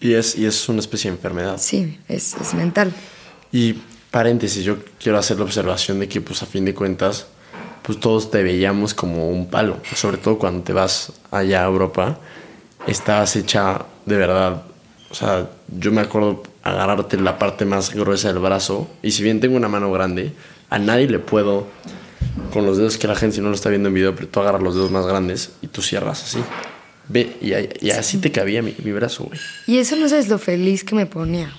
Y 0.00 0.14
es, 0.14 0.36
y 0.36 0.46
es 0.46 0.68
una 0.68 0.80
especie 0.80 1.10
de 1.10 1.16
enfermedad. 1.16 1.58
Sí, 1.58 1.98
es, 2.08 2.34
es 2.34 2.54
mental. 2.54 2.92
Y 3.52 3.74
paréntesis, 4.10 4.64
yo 4.64 4.78
quiero 4.98 5.18
hacer 5.18 5.38
la 5.38 5.44
observación 5.44 6.00
de 6.00 6.08
que, 6.08 6.20
pues 6.20 6.42
a 6.42 6.46
fin 6.46 6.64
de 6.64 6.74
cuentas, 6.74 7.26
pues 7.82 8.00
todos 8.00 8.30
te 8.30 8.42
veíamos 8.42 8.94
como 8.94 9.28
un 9.28 9.48
palo. 9.48 9.78
Sobre 9.94 10.16
todo 10.16 10.38
cuando 10.38 10.62
te 10.62 10.72
vas 10.72 11.12
allá 11.30 11.62
a 11.62 11.66
Europa, 11.66 12.18
estabas 12.86 13.36
hecha 13.36 13.84
de 14.06 14.16
verdad. 14.16 14.62
O 15.12 15.14
sea, 15.14 15.50
yo 15.68 15.92
me 15.92 16.00
acuerdo 16.00 16.42
agarrarte 16.62 17.18
la 17.18 17.38
parte 17.38 17.66
más 17.66 17.94
gruesa 17.94 18.28
del 18.28 18.38
brazo. 18.38 18.88
Y 19.02 19.10
si 19.10 19.22
bien 19.22 19.40
tengo 19.40 19.56
una 19.56 19.68
mano 19.68 19.92
grande, 19.92 20.32
a 20.70 20.78
nadie 20.78 21.06
le 21.06 21.18
puedo, 21.18 21.66
con 22.50 22.64
los 22.64 22.78
dedos 22.78 22.96
que 22.96 23.06
la 23.06 23.14
gente 23.14 23.36
si 23.36 23.42
no 23.42 23.50
lo 23.50 23.54
está 23.54 23.68
viendo 23.68 23.88
en 23.88 23.94
video, 23.94 24.14
pero 24.14 24.28
tú 24.28 24.40
agarras 24.40 24.62
los 24.62 24.74
dedos 24.74 24.90
más 24.90 25.06
grandes 25.06 25.52
y 25.60 25.66
tú 25.66 25.82
cierras 25.82 26.22
así. 26.22 26.42
Ve, 27.08 27.36
y, 27.42 27.90
así 27.90 28.18
te 28.18 28.32
cabía 28.32 28.62
mi, 28.62 28.74
mi 28.82 28.92
brazo, 28.92 29.24
güey. 29.24 29.38
Y 29.66 29.76
eso 29.76 29.96
no 29.96 30.08
sabes 30.08 30.28
lo 30.28 30.38
feliz 30.38 30.82
que 30.82 30.94
me 30.94 31.04
ponía. 31.04 31.52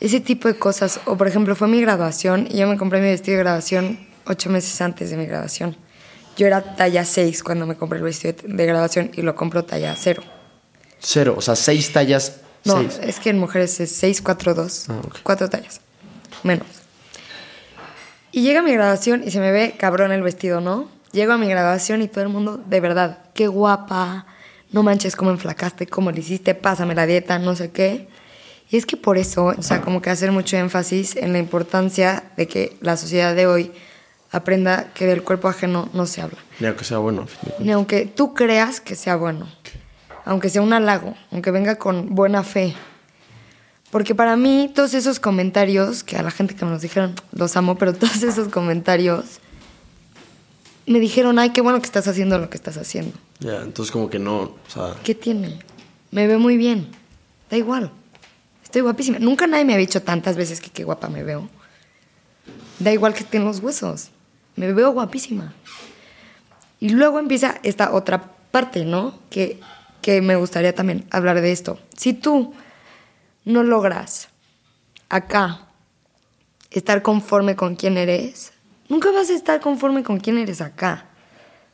Ese 0.00 0.20
tipo 0.20 0.48
de 0.48 0.54
cosas. 0.54 1.00
O 1.04 1.18
por 1.18 1.28
ejemplo, 1.28 1.54
fue 1.54 1.68
mi 1.68 1.82
graduación 1.82 2.48
y 2.50 2.56
yo 2.56 2.66
me 2.66 2.78
compré 2.78 3.00
mi 3.00 3.08
vestido 3.08 3.36
de 3.36 3.42
graduación 3.42 3.98
ocho 4.24 4.48
meses 4.48 4.80
antes 4.80 5.10
de 5.10 5.18
mi 5.18 5.26
graduación. 5.26 5.76
Yo 6.38 6.46
era 6.46 6.76
talla 6.76 7.04
6 7.04 7.42
cuando 7.42 7.66
me 7.66 7.76
compré 7.76 7.98
el 7.98 8.04
vestido 8.04 8.32
de 8.32 8.54
de 8.54 8.66
graduación 8.66 9.10
y 9.12 9.20
lo 9.20 9.34
compro 9.34 9.64
talla 9.64 9.94
0. 9.94 10.22
Cero, 11.02 11.34
o 11.36 11.40
sea, 11.40 11.56
seis 11.56 11.92
tallas. 11.92 12.36
No, 12.64 12.76
seis. 12.76 13.00
es 13.02 13.18
que 13.18 13.30
en 13.30 13.38
mujeres 13.38 13.80
es 13.80 13.90
6, 13.92 14.22
4, 14.22 14.54
2. 14.54 14.86
Ah. 14.88 15.00
Cuatro 15.24 15.50
tallas. 15.50 15.80
Menos. 16.44 16.66
Y 18.30 18.42
llega 18.42 18.62
mi 18.62 18.72
graduación 18.72 19.22
y 19.26 19.30
se 19.30 19.40
me 19.40 19.50
ve 19.50 19.74
cabrón 19.76 20.12
el 20.12 20.22
vestido, 20.22 20.60
¿no? 20.60 20.88
Llego 21.12 21.32
a 21.32 21.38
mi 21.38 21.48
graduación 21.48 22.00
y 22.02 22.08
todo 22.08 22.22
el 22.22 22.30
mundo, 22.30 22.62
de 22.64 22.80
verdad, 22.80 23.18
qué 23.34 23.46
guapa. 23.48 24.26
No 24.70 24.82
manches 24.82 25.16
cómo 25.16 25.30
enflacaste, 25.30 25.86
cómo 25.86 26.10
le 26.10 26.20
hiciste, 26.20 26.54
pásame 26.54 26.94
la 26.94 27.04
dieta, 27.04 27.38
no 27.38 27.54
sé 27.54 27.70
qué. 27.72 28.08
Y 28.70 28.78
es 28.78 28.86
que 28.86 28.96
por 28.96 29.18
eso, 29.18 29.46
o 29.46 29.62
sea, 29.62 29.82
como 29.82 30.00
que 30.00 30.08
hacer 30.08 30.32
mucho 30.32 30.56
énfasis 30.56 31.16
en 31.16 31.34
la 31.34 31.38
importancia 31.38 32.24
de 32.38 32.48
que 32.48 32.78
la 32.80 32.96
sociedad 32.96 33.34
de 33.34 33.46
hoy 33.46 33.70
aprenda 34.30 34.92
que 34.94 35.04
del 35.04 35.22
cuerpo 35.22 35.48
ajeno 35.48 35.90
no 35.92 36.06
se 36.06 36.22
habla. 36.22 36.38
Ni 36.58 36.68
aunque 36.68 36.84
sea 36.84 36.96
bueno. 36.96 37.26
Ni 37.58 37.70
aunque 37.72 38.06
tú 38.06 38.32
creas 38.32 38.80
que 38.80 38.96
sea 38.96 39.16
bueno, 39.16 39.46
aunque 40.24 40.48
sea 40.48 40.62
un 40.62 40.72
halago, 40.72 41.14
aunque 41.30 41.50
venga 41.50 41.76
con 41.76 42.14
buena 42.14 42.42
fe. 42.42 42.74
Porque 43.90 44.14
para 44.14 44.36
mí 44.36 44.70
todos 44.74 44.94
esos 44.94 45.20
comentarios, 45.20 46.02
que 46.02 46.16
a 46.16 46.22
la 46.22 46.30
gente 46.30 46.54
que 46.54 46.64
me 46.64 46.70
los 46.70 46.82
dijeron, 46.82 47.14
los 47.32 47.56
amo, 47.56 47.76
pero 47.76 47.92
todos 47.94 48.22
esos 48.22 48.48
comentarios 48.48 49.40
me 50.86 50.98
dijeron, 50.98 51.38
ay, 51.38 51.50
qué 51.50 51.60
bueno 51.60 51.78
que 51.80 51.86
estás 51.86 52.08
haciendo 52.08 52.38
lo 52.38 52.50
que 52.50 52.56
estás 52.56 52.76
haciendo. 52.76 53.16
Ya, 53.40 53.62
entonces 53.62 53.92
como 53.92 54.08
que 54.08 54.18
no, 54.18 54.40
o 54.40 54.58
sea, 54.68 54.94
¿Qué 55.04 55.14
tiene? 55.14 55.58
Me 56.10 56.26
veo 56.26 56.38
muy 56.38 56.56
bien. 56.56 56.88
Da 57.50 57.56
igual. 57.56 57.90
Estoy 58.64 58.82
guapísima. 58.82 59.18
Nunca 59.18 59.46
nadie 59.46 59.64
me 59.64 59.74
había 59.74 59.86
dicho 59.86 60.02
tantas 60.02 60.36
veces 60.36 60.60
que 60.60 60.70
qué 60.70 60.84
guapa 60.84 61.08
me 61.08 61.22
veo. 61.22 61.48
Da 62.78 62.92
igual 62.92 63.14
que 63.14 63.20
estén 63.20 63.44
los 63.44 63.60
huesos. 63.60 64.08
Me 64.56 64.72
veo 64.72 64.90
guapísima. 64.92 65.54
Y 66.80 66.88
luego 66.90 67.18
empieza 67.18 67.58
esta 67.62 67.92
otra 67.92 68.32
parte, 68.50 68.84
¿no? 68.84 69.18
Que, 69.30 69.60
que 70.02 70.20
me 70.20 70.36
gustaría 70.36 70.74
también 70.74 71.06
hablar 71.10 71.40
de 71.40 71.52
esto. 71.52 71.78
Si 71.96 72.12
tú 72.12 72.52
no 73.44 73.62
logras 73.62 74.28
acá 75.08 75.68
estar 76.70 77.02
conforme 77.02 77.56
con 77.56 77.76
quién 77.76 77.96
eres, 77.96 78.52
nunca 78.88 79.10
vas 79.12 79.30
a 79.30 79.34
estar 79.34 79.60
conforme 79.60 80.02
con 80.02 80.20
quién 80.20 80.36
eres 80.38 80.60
acá. 80.60 81.06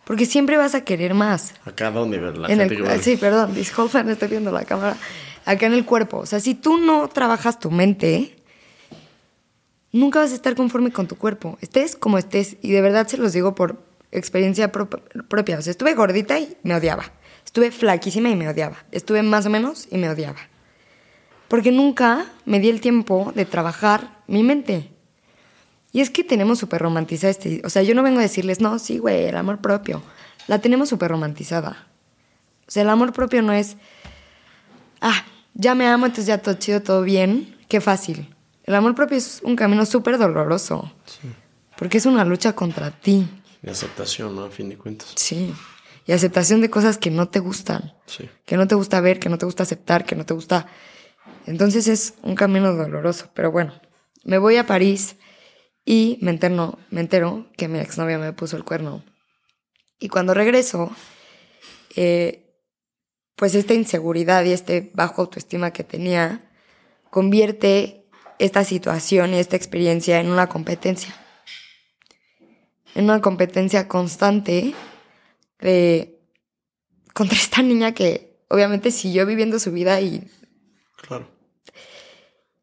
Porque 0.05 0.25
siempre 0.27 0.57
vas 0.57 0.75
a 0.75 0.85
querer 0.85 1.12
más. 1.14 1.53
acá 1.67 1.91
donde 1.91 2.19
ver 2.19 2.38
la 2.38 2.49
En 2.49 2.61
el- 2.61 3.03
sí, 3.03 3.17
perdón, 3.17 3.55
disculpa, 3.55 4.03
no 4.05 4.12
estoy 4.12 4.29
viendo 4.29 4.51
la 4.53 4.64
cámara. 4.64 4.97
Acá 5.45 5.67
en 5.67 5.73
el 5.75 5.85
cuerpo. 5.85 6.19
O 6.19 6.27
sea, 6.27 6.41
si 6.41 6.55
tú 6.55 6.79
no 6.79 7.09
trabajas 7.09 7.59
tu 7.59 7.71
mente, 7.71 8.37
nunca 9.93 10.19
vas 10.21 10.33
a 10.33 10.35
estar 10.35 10.55
conforme 10.55 10.93
con 10.93 11.07
tu 11.09 11.17
cuerpo. 11.17 11.59
Estés 11.61 11.97
como 11.97 12.19
estés. 12.19 12.57
Y 12.62 12.71
de 12.73 12.81
verdad 12.81 13.07
se 13.07 13.17
los 13.19 13.33
digo 13.33 13.55
por 13.55 13.83
experiencia 14.12 14.73
pro- 14.73 14.88
propia. 14.88 15.59
O 15.59 15.62
sea, 15.62 15.71
estuve 15.71 15.95
gordita 15.95 16.38
y 16.38 16.57
me 16.62 16.75
odiaba. 16.75 17.12
Estuve 17.49 17.71
flaquísima 17.71 18.29
y 18.29 18.37
me 18.37 18.47
odiaba. 18.47 18.77
Estuve 18.93 19.23
más 19.23 19.47
o 19.47 19.49
menos 19.49 19.89
y 19.91 19.97
me 19.97 20.11
odiaba. 20.11 20.39
Porque 21.49 21.73
nunca 21.73 22.27
me 22.45 22.61
di 22.61 22.69
el 22.69 22.83
tiempo 22.83 23.33
de 23.35 23.47
trabajar 23.47 24.19
mi 24.27 24.43
mente. 24.43 24.91
Y 25.91 26.03
es 26.03 26.11
que 26.11 26.25
tenemos 26.25 26.59
súper 26.59 26.83
romantizada 26.83 27.31
este... 27.31 27.63
O 27.65 27.71
sea, 27.71 27.83
yo 27.83 27.95
no 27.95 28.03
vengo 28.03 28.19
a 28.19 28.23
decirles, 28.23 28.61
no, 28.61 28.79
sí, 28.79 28.99
güey, 28.99 29.25
el 29.25 29.37
amor 29.39 29.63
propio. 29.63 30.03
La 30.47 30.59
tenemos 30.59 30.91
súper 30.91 31.11
romantizada. 31.11 31.87
O 32.67 32.71
sea, 32.71 32.83
el 32.83 32.91
amor 32.91 33.15
propio 33.15 33.41
no 33.41 33.55
es, 33.55 33.79
ah, 35.01 35.25
ya 35.55 35.75
me 35.75 35.87
amo, 35.87 36.05
entonces 36.05 36.27
ya 36.27 36.37
todo 36.37 36.57
chido, 36.57 36.83
todo 36.83 37.01
bien, 37.01 37.57
qué 37.67 37.81
fácil. 37.81 38.29
El 38.65 38.75
amor 38.75 38.95
propio 38.95 39.17
es 39.17 39.41
un 39.43 39.57
camino 39.57 39.87
súper 39.87 40.19
doloroso. 40.19 40.93
Porque 41.79 41.97
es 41.97 42.05
una 42.05 42.27
lucha 42.27 42.53
contra 42.53 42.91
ti. 42.91 43.27
de 43.63 43.71
aceptación, 43.71 44.37
¿no? 44.37 44.43
A 44.43 44.51
fin 44.51 44.69
de 44.69 44.77
cuentas. 44.77 45.13
Sí. 45.15 45.55
Y 46.09 46.12
aceptación 46.14 46.62
de 46.62 46.71
cosas 46.71 46.97
que 46.97 47.11
no 47.11 47.29
te 47.29 47.38
gustan. 47.38 47.92
Sí. 48.07 48.31
Que 48.47 48.57
no 48.57 48.66
te 48.66 48.75
gusta 48.75 48.99
ver, 49.03 49.21
que 49.21 49.29
no 49.29 49.37
te 49.37 49.44
gusta 49.44 49.64
aceptar, 49.64 50.07
que 50.07 50.16
no 50.16 50.25
te 50.25 50.33
gusta... 50.33 50.66
Entonces 51.44 51.87
es 51.87 52.14
un 52.23 52.35
camino 52.35 52.75
doloroso. 52.75 53.29
Pero 53.35 53.53
bueno, 53.53 53.79
me 54.25 54.38
voy 54.38 54.57
a 54.57 54.66
París 54.66 55.16
y 55.85 56.18
me 56.23 56.31
entero, 56.31 56.79
me 56.88 57.03
entero 57.03 57.51
que 57.59 57.68
mi 57.68 57.79
exnovia 57.79 58.16
me 58.16 58.33
puso 58.33 58.57
el 58.57 58.64
cuerno. 58.64 59.05
Y 59.99 60.09
cuando 60.09 60.33
regreso, 60.33 60.90
eh, 61.94 62.55
pues 63.37 63.55
esta 63.55 63.75
inseguridad 63.75 64.47
y 64.47 64.53
este 64.53 64.90
bajo 64.94 65.21
autoestima 65.21 65.75
que 65.75 65.85
tenía 65.85 66.51
convierte 67.11 68.07
esta 68.38 68.64
situación 68.64 69.35
y 69.35 69.40
esta 69.40 69.57
experiencia 69.57 70.21
en 70.21 70.31
una 70.31 70.49
competencia. 70.49 71.14
En 72.94 73.05
una 73.05 73.21
competencia 73.21 73.88
constante 73.88 74.75
de 75.61 76.18
contra 77.14 77.37
esta 77.37 77.62
niña 77.62 77.92
que 77.92 78.38
obviamente 78.49 78.90
siguió 78.90 79.27
viviendo 79.27 79.59
su 79.59 79.73
vida 79.73 80.01
y 80.01 80.31
Claro. 80.97 81.29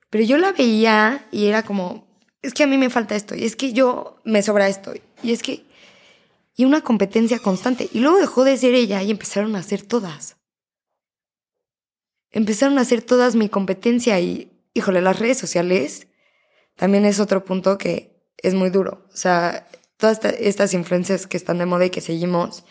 pero 0.09 0.23
yo 0.23 0.37
la 0.37 0.51
veía 0.51 1.27
y 1.31 1.47
era 1.47 1.63
como, 1.63 2.07
es 2.41 2.53
que 2.53 2.63
a 2.63 2.67
mí 2.67 2.77
me 2.77 2.89
falta 2.89 3.15
esto, 3.15 3.33
y 3.35 3.43
es 3.45 3.55
que 3.55 3.73
yo 3.73 4.19
me 4.23 4.43
sobra 4.43 4.67
esto, 4.67 4.93
y 5.23 5.31
es 5.31 5.41
que... 5.41 5.65
Y 6.57 6.63
una 6.63 6.79
competencia 6.79 7.39
constante. 7.39 7.89
Y 7.91 7.99
luego 7.99 8.17
dejó 8.17 8.45
de 8.45 8.55
ser 8.55 8.75
ella 8.75 9.03
y 9.03 9.11
empezaron 9.11 9.57
a 9.57 9.61
ser 9.61 9.81
todas. 9.81 10.37
Empezaron 12.31 12.79
a 12.79 12.85
ser 12.85 13.01
todas 13.01 13.35
mi 13.35 13.49
competencia 13.49 14.17
y, 14.21 14.53
híjole, 14.73 15.01
las 15.01 15.19
redes 15.19 15.37
sociales 15.37 16.07
también 16.75 17.03
es 17.05 17.19
otro 17.19 17.43
punto 17.43 17.77
que 17.77 18.23
es 18.37 18.53
muy 18.53 18.69
duro. 18.69 19.05
O 19.11 19.17
sea, 19.17 19.67
todas 19.97 20.17
esta- 20.17 20.29
estas 20.29 20.73
influencias 20.73 21.27
que 21.27 21.37
están 21.37 21.57
de 21.57 21.65
moda 21.65 21.85
y 21.85 21.89
que 21.89 22.01
seguimos, 22.01 22.63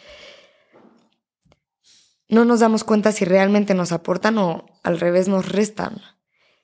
no 2.28 2.44
nos 2.44 2.60
damos 2.60 2.84
cuenta 2.84 3.12
si 3.12 3.24
realmente 3.24 3.74
nos 3.74 3.92
aportan 3.92 4.38
o 4.38 4.66
al 4.82 4.98
revés 5.00 5.28
nos 5.28 5.48
restan. 5.48 6.00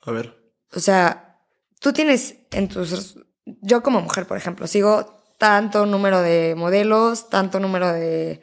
A 0.03 0.11
ver. 0.11 0.37
O 0.75 0.81
sea, 0.81 1.39
tú 1.81 1.93
tienes 1.93 2.37
en 2.51 2.69
tus... 2.69 3.17
Yo 3.45 3.83
como 3.83 4.01
mujer, 4.01 4.27
por 4.27 4.37
ejemplo, 4.37 4.67
sigo 4.67 5.23
tanto 5.39 5.87
número 5.87 6.21
de 6.23 6.55
modelos, 6.57 7.29
tanto 7.31 7.61
número 7.61 7.93
de 7.93 8.41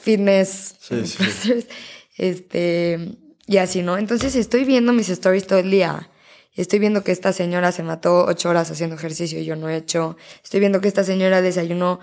fitness, 0.00 0.76
Sí, 0.80 1.06
sí, 1.06 1.66
este, 2.16 3.16
y 3.46 3.56
así, 3.58 3.82
¿no? 3.82 3.98
Entonces 3.98 4.34
estoy 4.36 4.64
viendo 4.64 4.92
mis 4.92 5.08
stories 5.08 5.46
todo 5.46 5.58
el 5.58 5.70
día. 5.70 6.10
Estoy 6.54 6.78
viendo 6.78 7.02
que 7.02 7.12
esta 7.12 7.32
señora 7.32 7.72
se 7.72 7.82
mató 7.82 8.26
ocho 8.26 8.48
horas 8.48 8.70
haciendo 8.70 8.96
ejercicio 8.96 9.40
y 9.40 9.44
yo 9.44 9.56
no 9.56 9.68
he 9.68 9.76
hecho. 9.76 10.16
Estoy 10.42 10.60
viendo 10.60 10.80
que 10.80 10.88
esta 10.88 11.02
señora 11.02 11.42
desayunó 11.42 12.00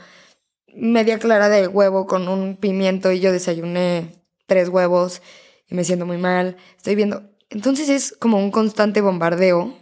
media 0.76 1.20
clara 1.20 1.50
de 1.50 1.68
huevo 1.68 2.06
con 2.06 2.28
un 2.28 2.58
pimiento 2.58 3.12
y 3.12 3.20
yo 3.20 3.32
desayuné 3.32 4.16
tres 4.48 4.70
huevos 4.70 5.22
y 5.70 5.76
me 5.76 5.84
siento 5.86 6.06
muy 6.06 6.18
mal. 6.18 6.58
Estoy 6.76 6.96
viendo. 6.96 7.24
Entonces 7.50 7.90
es 7.90 8.16
como 8.20 8.38
un 8.38 8.52
constante 8.52 9.02
bombardeo 9.02 9.78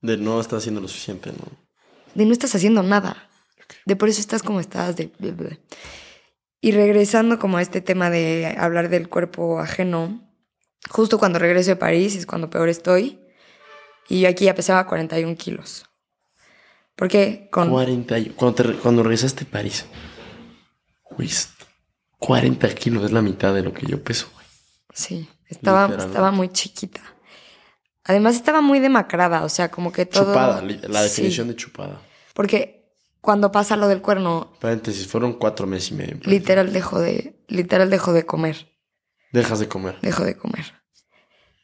De 0.00 0.16
no 0.16 0.40
estar 0.40 0.58
haciendo 0.58 0.80
lo 0.80 0.88
suficiente, 0.88 1.30
¿no? 1.32 1.60
de 2.14 2.26
no 2.26 2.32
estás 2.32 2.54
haciendo 2.54 2.82
nada. 2.82 3.28
De 3.86 3.96
por 3.96 4.08
eso 4.08 4.20
estás 4.20 4.42
como 4.42 4.60
estás. 4.60 4.96
De... 4.96 5.10
Y 6.60 6.72
regresando 6.72 7.38
como 7.38 7.56
a 7.56 7.62
este 7.62 7.80
tema 7.80 8.10
de 8.10 8.54
hablar 8.58 8.88
del 8.88 9.08
cuerpo 9.08 9.60
ajeno, 9.60 10.20
justo 10.90 11.18
cuando 11.18 11.38
regreso 11.38 11.70
de 11.70 11.76
París 11.76 12.16
es 12.16 12.26
cuando 12.26 12.50
peor 12.50 12.68
estoy. 12.68 13.19
Y 14.10 14.20
yo 14.20 14.28
aquí 14.28 14.44
ya 14.44 14.54
pesaba 14.54 14.86
41 14.86 15.36
kilos. 15.36 15.84
Porque 16.96 17.48
con... 17.50 17.70
40 17.70 18.18
y- 18.18 18.30
cuando, 18.30 18.62
te 18.62 18.74
cuando 18.74 19.02
regresaste 19.02 19.44
a 19.44 19.50
París. 19.50 19.86
Güey, 21.10 21.30
40 22.18 22.74
kilos 22.74 23.04
es 23.04 23.12
la 23.12 23.22
mitad 23.22 23.54
de 23.54 23.62
lo 23.62 23.72
que 23.72 23.86
yo 23.86 24.02
peso, 24.02 24.28
güey. 24.34 24.46
Sí, 24.92 25.28
estaba, 25.46 25.94
estaba 25.96 26.30
muy 26.30 26.48
chiquita. 26.50 27.00
Además 28.04 28.34
estaba 28.34 28.60
muy 28.60 28.80
demacrada, 28.80 29.44
o 29.44 29.48
sea, 29.48 29.70
como 29.70 29.92
que 29.92 30.04
todo... 30.06 30.26
Chupada, 30.26 30.62
la 30.62 31.02
Sí, 31.02 31.08
definición 31.08 31.48
de 31.48 31.56
chupada. 31.56 32.00
Porque 32.34 32.92
cuando 33.20 33.52
pasa 33.52 33.76
lo 33.76 33.88
del 33.88 34.02
cuerno, 34.02 34.52
Paréntesis, 34.60 35.06
fueron 35.06 35.34
cuatro 35.34 35.66
meses 35.66 35.92
y 35.92 35.94
medio. 35.94 36.18
literal 36.24 36.72
dejo 36.72 36.98
de, 36.98 37.44
literal 37.48 37.88
dejo 37.90 38.12
de 38.12 38.26
comer. 38.26 38.68
Dejas 39.32 39.60
de 39.60 39.68
comer. 39.68 39.96
Dejo 40.02 40.24
de 40.24 40.36
comer. 40.36 40.79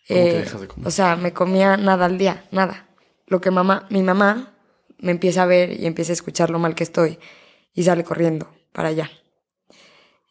¿Cómo 0.09 0.21
que 0.25 0.31
Eh, 0.31 0.41
dejas 0.41 0.61
de 0.61 0.69
comer? 0.69 0.89
O 0.89 0.91
sea, 0.91 1.17
me 1.17 1.33
comía 1.33 1.77
nada 1.77 2.07
al 2.07 2.19
día, 2.19 2.45
nada. 2.53 2.89
Lo 3.27 3.41
que 3.41 3.51
mamá, 3.51 3.87
mi 3.91 4.03
mamá 4.03 4.55
me 4.99 5.11
empieza 5.11 5.43
a 5.43 5.47
ver 5.47 5.79
y 5.79 5.87
empieza 5.87 6.13
a 6.13 6.15
escuchar 6.15 6.51
lo 6.51 6.59
mal 6.59 6.75
que 6.75 6.85
estoy 6.85 7.19
y 7.75 7.83
sale 7.83 8.05
corriendo 8.05 8.55
para 8.73 8.89
allá. 8.89 9.11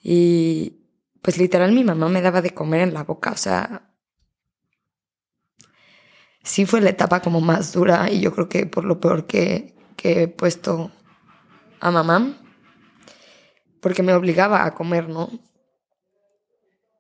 Y 0.02 0.82
pues 1.22 1.38
literal 1.38 1.72
mi 1.72 1.84
mamá 1.84 2.08
me 2.10 2.22
daba 2.22 2.42
de 2.42 2.54
comer 2.54 2.82
en 2.82 2.94
la 2.94 3.04
boca, 3.04 3.32
o 3.32 3.38
sea, 3.38 3.90
sí 6.44 6.66
fue 6.66 6.82
la 6.82 6.92
etapa 6.92 7.22
como 7.22 7.42
más 7.42 7.74
dura 7.74 8.10
y 8.12 8.22
yo 8.22 8.32
creo 8.34 8.48
que 8.48 8.66
por 8.68 8.86
lo 8.86 9.00
peor 9.00 9.26
que, 9.26 9.76
que 9.98 10.24
he 10.24 10.28
puesto 10.28 10.92
a 11.80 11.92
mamá, 11.92 12.38
porque 13.82 14.04
me 14.04 14.14
obligaba 14.14 14.66
a 14.66 14.74
comer, 14.76 15.10
¿no? 15.10 15.30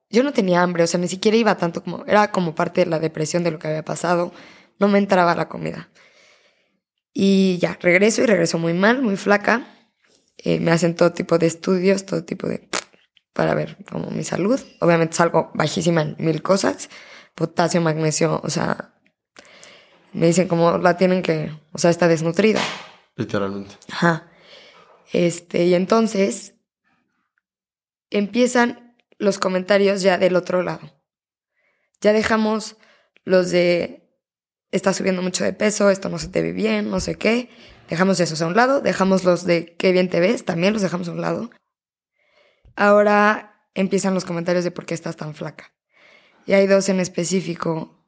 Yo 0.09 0.23
no 0.23 0.33
tenía 0.33 0.61
hambre, 0.61 0.83
o 0.83 0.87
sea, 0.87 0.99
ni 0.99 1.07
siquiera 1.07 1.37
iba 1.37 1.57
tanto 1.57 1.83
como, 1.83 2.05
era 2.05 2.31
como 2.31 2.55
parte 2.55 2.81
de 2.81 2.89
la 2.89 2.99
depresión 2.99 3.43
de 3.43 3.51
lo 3.51 3.59
que 3.59 3.67
había 3.67 3.83
pasado, 3.83 4.31
no 4.79 4.87
me 4.87 4.99
entraba 4.99 5.35
la 5.35 5.49
comida. 5.49 5.89
Y 7.13 7.57
ya, 7.59 7.77
regreso 7.81 8.21
y 8.21 8.25
regreso 8.25 8.59
muy 8.59 8.73
mal, 8.73 9.01
muy 9.01 9.15
flaca. 9.15 9.65
Eh, 10.37 10.59
me 10.59 10.71
hacen 10.71 10.95
todo 10.95 11.13
tipo 11.13 11.37
de 11.37 11.47
estudios, 11.47 12.05
todo 12.05 12.25
tipo 12.25 12.45
de... 12.47 12.67
para 13.31 13.55
ver 13.55 13.77
como 13.89 14.11
mi 14.11 14.23
salud. 14.25 14.59
Obviamente 14.81 15.15
salgo 15.15 15.49
bajísima 15.53 16.01
en 16.01 16.15
mil 16.19 16.41
cosas. 16.41 16.89
Potasio, 17.33 17.79
magnesio, 17.79 18.41
o 18.43 18.49
sea... 18.49 18.91
Me 20.11 20.27
dicen 20.27 20.49
como 20.49 20.77
la 20.77 20.97
tienen 20.97 21.21
que... 21.21 21.51
O 21.71 21.77
sea, 21.77 21.89
está 21.89 22.09
desnutrida. 22.09 22.59
Literalmente. 23.15 23.75
Ajá. 23.91 24.29
Este, 25.13 25.65
y 25.65 25.73
entonces 25.73 26.55
empiezan 28.09 28.84
los 29.17 29.39
comentarios 29.39 30.01
ya 30.01 30.17
del 30.17 30.35
otro 30.35 30.63
lado. 30.63 30.91
Ya 32.01 32.13
dejamos 32.13 32.77
los 33.23 33.51
de 33.51 34.05
estás 34.71 34.97
subiendo 34.97 35.21
mucho 35.21 35.43
de 35.43 35.53
peso, 35.53 35.89
esto 35.89 36.09
no 36.09 36.19
se 36.19 36.27
te 36.27 36.41
ve 36.41 36.51
bien, 36.51 36.89
no 36.89 36.99
sé 36.99 37.15
qué. 37.15 37.49
Dejamos 37.89 38.19
esos 38.19 38.41
a 38.41 38.47
un 38.47 38.55
lado, 38.55 38.81
dejamos 38.81 39.23
los 39.23 39.45
de 39.45 39.75
qué 39.77 39.91
bien 39.91 40.09
te 40.09 40.19
ves, 40.19 40.43
también 40.43 40.73
los 40.73 40.81
dejamos 40.81 41.07
a 41.07 41.11
un 41.11 41.21
lado. 41.21 41.49
Ahora 42.75 43.69
empiezan 43.73 44.13
los 44.13 44.25
comentarios 44.25 44.63
de 44.63 44.71
por 44.71 44.85
qué 44.85 44.93
estás 44.93 45.15
tan 45.15 45.35
flaca. 45.35 45.73
Y 46.45 46.53
hay 46.53 46.67
dos 46.67 46.89
en 46.89 46.99
específico 46.99 48.05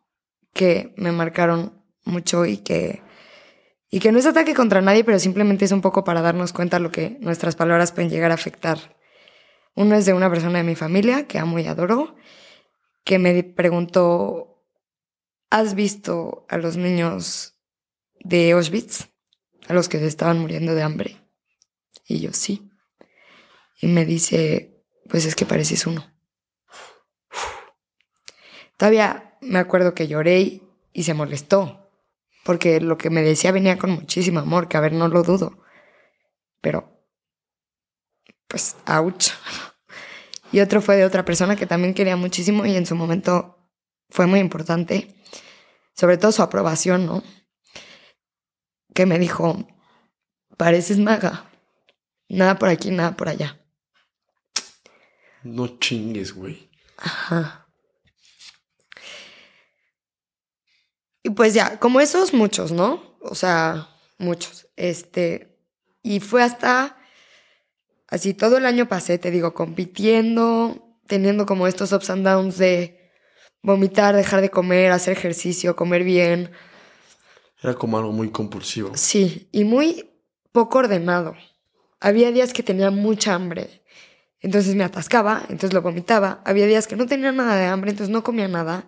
que 0.53 0.93
me 0.97 1.11
marcaron 1.11 1.83
mucho 2.03 2.45
y 2.45 2.57
que 2.57 3.01
y 3.89 3.99
que 3.99 4.11
no 4.11 4.19
es 4.19 4.25
ataque 4.25 4.53
contra 4.53 4.81
nadie, 4.81 5.05
pero 5.05 5.17
simplemente 5.17 5.63
es 5.63 5.71
un 5.71 5.81
poco 5.81 6.03
para 6.03 6.21
darnos 6.21 6.51
cuenta 6.51 6.79
lo 6.79 6.91
que 6.91 7.17
nuestras 7.21 7.55
palabras 7.55 7.93
pueden 7.93 8.09
llegar 8.09 8.31
a 8.31 8.33
afectar. 8.33 8.96
Uno 9.77 9.93
es 9.93 10.07
de 10.07 10.13
una 10.13 10.27
persona 10.27 10.57
de 10.57 10.63
mi 10.63 10.73
familia 10.73 11.27
que 11.27 11.37
amo 11.37 11.59
y 11.59 11.67
adoro, 11.67 12.15
que 13.03 13.19
me 13.19 13.43
preguntó, 13.43 14.65
¿has 15.51 15.75
visto 15.75 16.47
a 16.49 16.57
los 16.57 16.77
niños 16.77 17.55
de 18.19 18.53
Auschwitz? 18.53 19.09
A 19.67 19.73
los 19.73 19.87
que 19.87 19.99
se 19.99 20.07
estaban 20.07 20.39
muriendo 20.39 20.73
de 20.73 20.81
hambre. 20.81 21.21
Y 22.07 22.21
yo 22.21 22.33
sí. 22.33 22.71
Y 23.79 23.85
me 23.85 24.03
dice, 24.03 24.83
pues 25.09 25.25
es 25.25 25.35
que 25.35 25.45
pareces 25.45 25.85
uno. 25.85 26.11
Todavía 28.77 29.37
me 29.41 29.59
acuerdo 29.59 29.93
que 29.93 30.07
lloré 30.07 30.63
y 30.91 31.03
se 31.03 31.13
molestó 31.13 31.87
porque 32.43 32.81
lo 32.81 32.97
que 32.97 33.11
me 33.11 33.21
decía 33.21 33.51
venía 33.51 33.77
con 33.77 33.91
muchísimo 33.91 34.39
amor, 34.39 34.69
que 34.69 34.77
a 34.77 34.79
ver, 34.79 34.93
no 34.93 35.07
lo 35.07 35.21
dudo. 35.21 35.59
Pero, 36.61 36.96
pues, 38.47 38.75
ouch. 38.85 39.29
Y 40.51 40.59
otro 40.61 40.81
fue 40.81 40.95
de 40.95 41.05
otra 41.05 41.25
persona 41.25 41.55
que 41.55 41.65
también 41.65 41.93
quería 41.93 42.15
muchísimo 42.15 42.65
y 42.65 42.75
en 42.75 42.85
su 42.85 42.95
momento 42.95 43.57
fue 44.09 44.27
muy 44.27 44.39
importante, 44.39 45.13
sobre 45.93 46.17
todo 46.17 46.31
su 46.31 46.41
aprobación, 46.41 47.05
¿no? 47.05 47.23
Que 48.93 49.05
me 49.05 49.19
dijo, 49.19 49.67
pareces 50.55 50.97
maga, 50.99 51.49
nada 52.29 52.57
por 52.57 52.69
aquí, 52.69 52.91
nada 52.91 53.15
por 53.17 53.29
allá. 53.29 53.59
No 55.43 55.79
chingues, 55.79 56.33
güey. 56.33 56.69
Ajá. 56.97 57.67
Y 61.23 61.29
pues 61.31 61.53
ya, 61.53 61.77
como 61.79 61.99
esos, 61.99 62.33
muchos, 62.33 62.71
¿no? 62.71 63.17
O 63.21 63.35
sea, 63.35 63.89
muchos. 64.17 64.67
Este. 64.77 65.59
Y 66.01 66.21
fue 66.21 66.41
hasta. 66.41 66.97
Así 68.07 68.33
todo 68.33 68.57
el 68.57 68.65
año 68.65 68.87
pasé, 68.87 69.17
te 69.17 69.31
digo, 69.31 69.53
compitiendo, 69.53 70.97
teniendo 71.07 71.45
como 71.45 71.67
estos 71.67 71.91
ups 71.91 72.09
and 72.09 72.25
downs 72.25 72.57
de 72.57 73.11
vomitar, 73.61 74.15
dejar 74.15 74.41
de 74.41 74.49
comer, 74.49 74.91
hacer 74.91 75.17
ejercicio, 75.17 75.75
comer 75.75 76.03
bien. 76.03 76.51
Era 77.61 77.73
como 77.73 77.97
algo 77.97 78.11
muy 78.11 78.29
compulsivo. 78.29 78.91
Sí, 78.95 79.49
y 79.51 79.63
muy 79.63 80.09
poco 80.51 80.79
ordenado. 80.79 81.35
Había 81.99 82.31
días 82.31 82.53
que 82.53 82.63
tenía 82.63 82.91
mucha 82.91 83.33
hambre, 83.33 83.83
entonces 84.39 84.75
me 84.75 84.83
atascaba, 84.83 85.41
entonces 85.49 85.73
lo 85.73 85.81
vomitaba. 85.81 86.41
Había 86.45 86.67
días 86.67 86.87
que 86.87 86.95
no 86.95 87.07
tenía 87.07 87.31
nada 87.31 87.55
de 87.55 87.65
hambre, 87.65 87.91
entonces 87.91 88.13
no 88.13 88.23
comía 88.23 88.47
nada. 88.47 88.87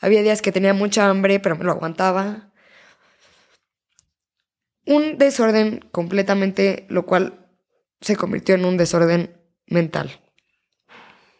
Había 0.00 0.22
días 0.22 0.42
que 0.42 0.52
tenía 0.52 0.74
mucha 0.74 1.08
hambre, 1.08 1.40
pero 1.40 1.56
me 1.56 1.64
lo 1.64 1.72
aguantaba. 1.72 2.52
Un 4.86 5.18
desorden 5.18 5.80
completamente, 5.90 6.86
lo 6.88 7.06
cual 7.06 7.39
se 8.00 8.16
convirtió 8.16 8.54
en 8.54 8.64
un 8.64 8.76
desorden 8.76 9.36
mental. 9.66 10.20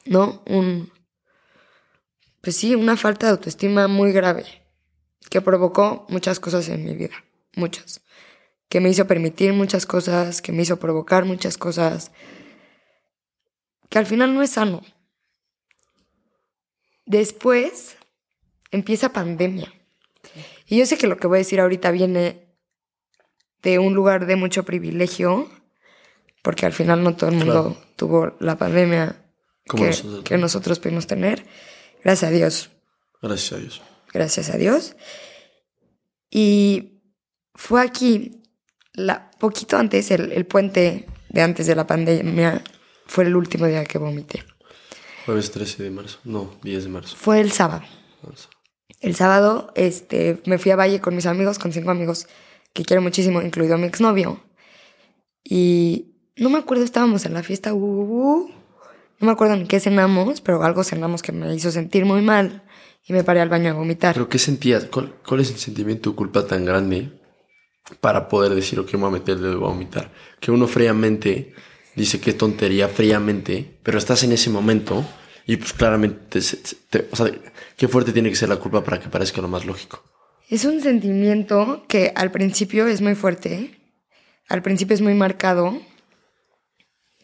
¿No? 0.06 0.42
Un. 0.46 0.92
Pues 2.40 2.56
sí, 2.56 2.74
una 2.74 2.96
falta 2.96 3.26
de 3.26 3.32
autoestima 3.32 3.86
muy 3.88 4.12
grave 4.12 4.44
que 5.28 5.40
provocó 5.40 6.06
muchas 6.08 6.40
cosas 6.40 6.68
en 6.68 6.84
mi 6.84 6.94
vida. 6.94 7.14
Muchas. 7.56 8.02
Que 8.68 8.80
me 8.80 8.88
hizo 8.88 9.06
permitir 9.06 9.52
muchas 9.52 9.86
cosas, 9.86 10.40
que 10.40 10.52
me 10.52 10.62
hizo 10.62 10.78
provocar 10.78 11.24
muchas 11.24 11.58
cosas. 11.58 12.12
Que 13.88 13.98
al 13.98 14.06
final 14.06 14.34
no 14.34 14.42
es 14.42 14.50
sano. 14.50 14.82
Después 17.04 17.96
empieza 18.70 19.12
pandemia. 19.12 19.72
Y 20.66 20.78
yo 20.78 20.86
sé 20.86 20.96
que 20.96 21.08
lo 21.08 21.16
que 21.16 21.26
voy 21.26 21.38
a 21.38 21.38
decir 21.38 21.60
ahorita 21.60 21.90
viene 21.90 22.46
de 23.62 23.78
un 23.78 23.94
lugar 23.94 24.26
de 24.26 24.36
mucho 24.36 24.64
privilegio, 24.64 25.50
porque 26.42 26.66
al 26.66 26.72
final 26.72 27.03
no 27.03 27.16
todo 27.16 27.31
el 27.31 27.37
mundo 27.37 27.53
Claro. 27.76 27.76
tuvo 27.96 28.37
la 28.40 28.57
pandemia 28.57 29.16
que, 29.64 29.87
nosotros. 29.87 30.24
que 30.24 30.38
nosotros 30.38 30.79
pudimos 30.79 31.07
tener. 31.07 31.44
Gracias 32.03 32.31
a 32.31 32.35
Dios, 32.35 32.70
Gracias 33.22 33.53
a 33.53 33.57
Dios. 33.59 33.83
gracias 34.12 34.50
a 34.50 34.57
Dios. 34.57 34.96
Y 36.31 37.03
fue 37.55 37.83
aquí 37.83 38.42
la, 38.94 39.31
poquito 39.38 39.76
antes, 39.76 40.11
el, 40.11 40.33
el 40.33 40.46
puente 40.46 41.07
de 41.29 41.42
antes 41.42 41.66
de 41.66 41.74
la 41.74 41.87
pandemia, 41.87 42.62
fue 43.07 43.24
el 43.24 43.37
último 43.37 43.66
día 43.66 43.85
que 43.85 43.98
vomité. 43.98 44.44
Jueves 45.26 45.50
13 45.50 45.83
de 45.85 45.90
marzo. 45.90 46.18
No, 46.24 46.55
10 46.62 46.85
de 46.85 46.88
marzo. 46.90 47.16
Fue 47.16 47.40
el 47.40 47.53
sábado. 47.53 47.83
El 49.00 49.14
sábado 49.14 49.72
este, 49.76 50.40
me 50.46 50.59
fui 50.59 50.70
a 50.72 50.76
Valle 50.76 51.00
con 51.00 51.14
mis 51.14 51.26
amigos, 51.26 51.59
con 51.59 51.72
cinco 51.72 51.90
amigos 51.90 52.26
que 52.72 52.85
quiero 52.85 53.03
muchísimo, 53.03 53.40
incluido 53.42 53.76
mi 53.79 53.87
exnovio. 53.87 54.42
Y 55.44 56.09
no 56.36 56.50
me 56.50 56.58
acuerdo, 56.58 56.84
estábamos 56.84 57.24
en 57.26 57.34
la 57.34 57.42
fiesta. 57.42 57.72
uh, 57.74 57.76
uh, 57.76 58.40
uh. 58.42 58.50
no 59.20 59.26
me 59.26 59.32
acuerdo 59.32 59.56
ni 59.56 59.66
qué 59.66 59.80
cenamos, 59.80 60.40
pero 60.40 60.62
algo 60.62 60.82
cenamos 60.84 61.22
que 61.22 61.32
me 61.32 61.54
hizo 61.54 61.70
sentir 61.70 62.04
muy 62.04 62.22
mal. 62.22 62.62
Y 63.06 63.12
me 63.14 63.24
paré 63.24 63.40
al 63.40 63.48
baño 63.48 63.70
a 63.70 63.74
vomitar. 63.74 64.14
¿Pero 64.14 64.28
qué 64.28 64.38
sentías? 64.38 64.84
¿Cuál, 64.84 65.14
cuál 65.26 65.40
es 65.40 65.50
el 65.50 65.56
sentimiento 65.56 66.10
de 66.10 66.16
culpa 66.16 66.46
tan 66.46 66.64
grande 66.66 67.10
para 68.00 68.28
poder 68.28 68.54
decir, 68.54 68.78
ok, 68.78 68.92
me 68.92 69.00
voy 69.00 69.08
a 69.08 69.12
meter 69.12 69.36
el 69.36 69.42
dedo 69.42 69.52
y 69.54 69.56
vomitar? 69.56 70.12
Que 70.38 70.50
uno 70.50 70.66
fríamente 70.66 71.54
dice 71.96 72.20
qué 72.20 72.34
tontería, 72.34 72.88
fríamente, 72.88 73.78
pero 73.82 73.98
estás 73.98 74.22
en 74.22 74.32
ese 74.32 74.50
momento 74.50 75.04
y 75.46 75.56
pues 75.56 75.72
claramente, 75.72 76.40
te- 76.40 76.56
te- 76.90 77.08
o 77.10 77.16
sea, 77.16 77.32
qué 77.76 77.88
fuerte 77.88 78.12
tiene 78.12 78.28
que 78.28 78.36
ser 78.36 78.50
la 78.50 78.56
culpa 78.56 78.84
para 78.84 79.00
que 79.00 79.08
parezca 79.08 79.40
lo 79.40 79.48
más 79.48 79.64
lógico. 79.64 80.04
Es 80.48 80.64
un 80.66 80.80
sentimiento 80.80 81.84
que 81.88 82.12
al 82.14 82.30
principio 82.30 82.86
es 82.86 83.00
muy 83.00 83.14
fuerte, 83.14 83.80
al 84.48 84.62
principio 84.62 84.94
es 84.94 85.00
muy 85.00 85.14
marcado, 85.14 85.80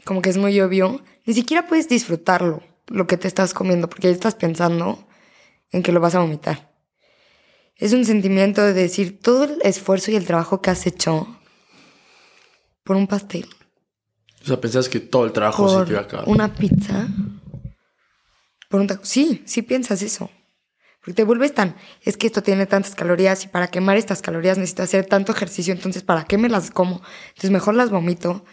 como 0.07 0.23
que 0.23 0.31
es 0.31 0.39
muy 0.39 0.59
obvio. 0.61 1.03
Ni 1.27 1.35
siquiera 1.35 1.67
puedes 1.67 1.89
disfrutarlo, 1.89 2.63
lo 2.87 3.07
que 3.07 3.19
te 3.19 3.29
estás 3.29 3.53
comiendo, 3.53 3.91
porque 3.91 4.09
ya 4.09 4.15
estás 4.15 4.37
pensando 4.37 5.07
en 5.73 5.83
que 5.83 5.93
lo 5.93 6.01
vas 6.01 6.15
a 6.15 6.21
vomitar. 6.21 6.73
Es 7.75 7.93
un 7.93 8.05
sentimiento 8.07 8.63
de 8.63 8.73
decir 8.73 9.21
todo 9.21 9.45
el 9.45 9.59
esfuerzo 9.63 10.13
y 10.13 10.17
el 10.17 10.25
trabajo 10.25 10.63
que 10.63 10.71
has 10.71 10.87
hecho 10.87 11.27
por 12.85 12.97
un 12.97 13.09
pastel, 13.09 13.49
O 14.43 14.47
sea, 14.47 14.61
pensabas 14.61 14.89
que 14.89 15.01
todo 15.01 15.25
el 15.25 15.33
trabajo 15.33 15.69
se 15.69 15.85
te 15.85 15.91
iba 15.91 16.01
a 16.01 16.05
acabar. 16.05 16.29
una 16.29 16.55
pizza, 16.55 17.09
por 18.71 18.81
un 18.81 18.87
taco. 18.87 19.05
Sí, 19.05 19.43
sí 19.45 19.63
piensas 19.63 20.03
eso. 20.03 20.31
Porque 21.01 21.15
te 21.15 21.25
vuelves 21.25 21.53
tan, 21.53 21.75
es 22.03 22.17
que 22.17 22.29
esto 22.29 22.45
tiene 22.45 22.67
tantas 22.67 22.95
calorías 22.95 23.45
y 23.45 23.49
para 23.49 23.69
quemar 23.69 23.97
estas 23.97 24.23
calorías 24.23 24.57
necesito 24.57 24.85
hacer 24.85 25.07
tanto 25.07 25.33
ejercicio, 25.33 25.75
entonces 25.75 26.05
¿para 26.05 26.25
qué 26.25 26.39
me 26.39 26.49
las 26.49 26.71
como? 26.71 27.03
Entonces 27.29 27.51
mejor 27.51 27.75
las 27.75 27.91
vomito 27.91 28.45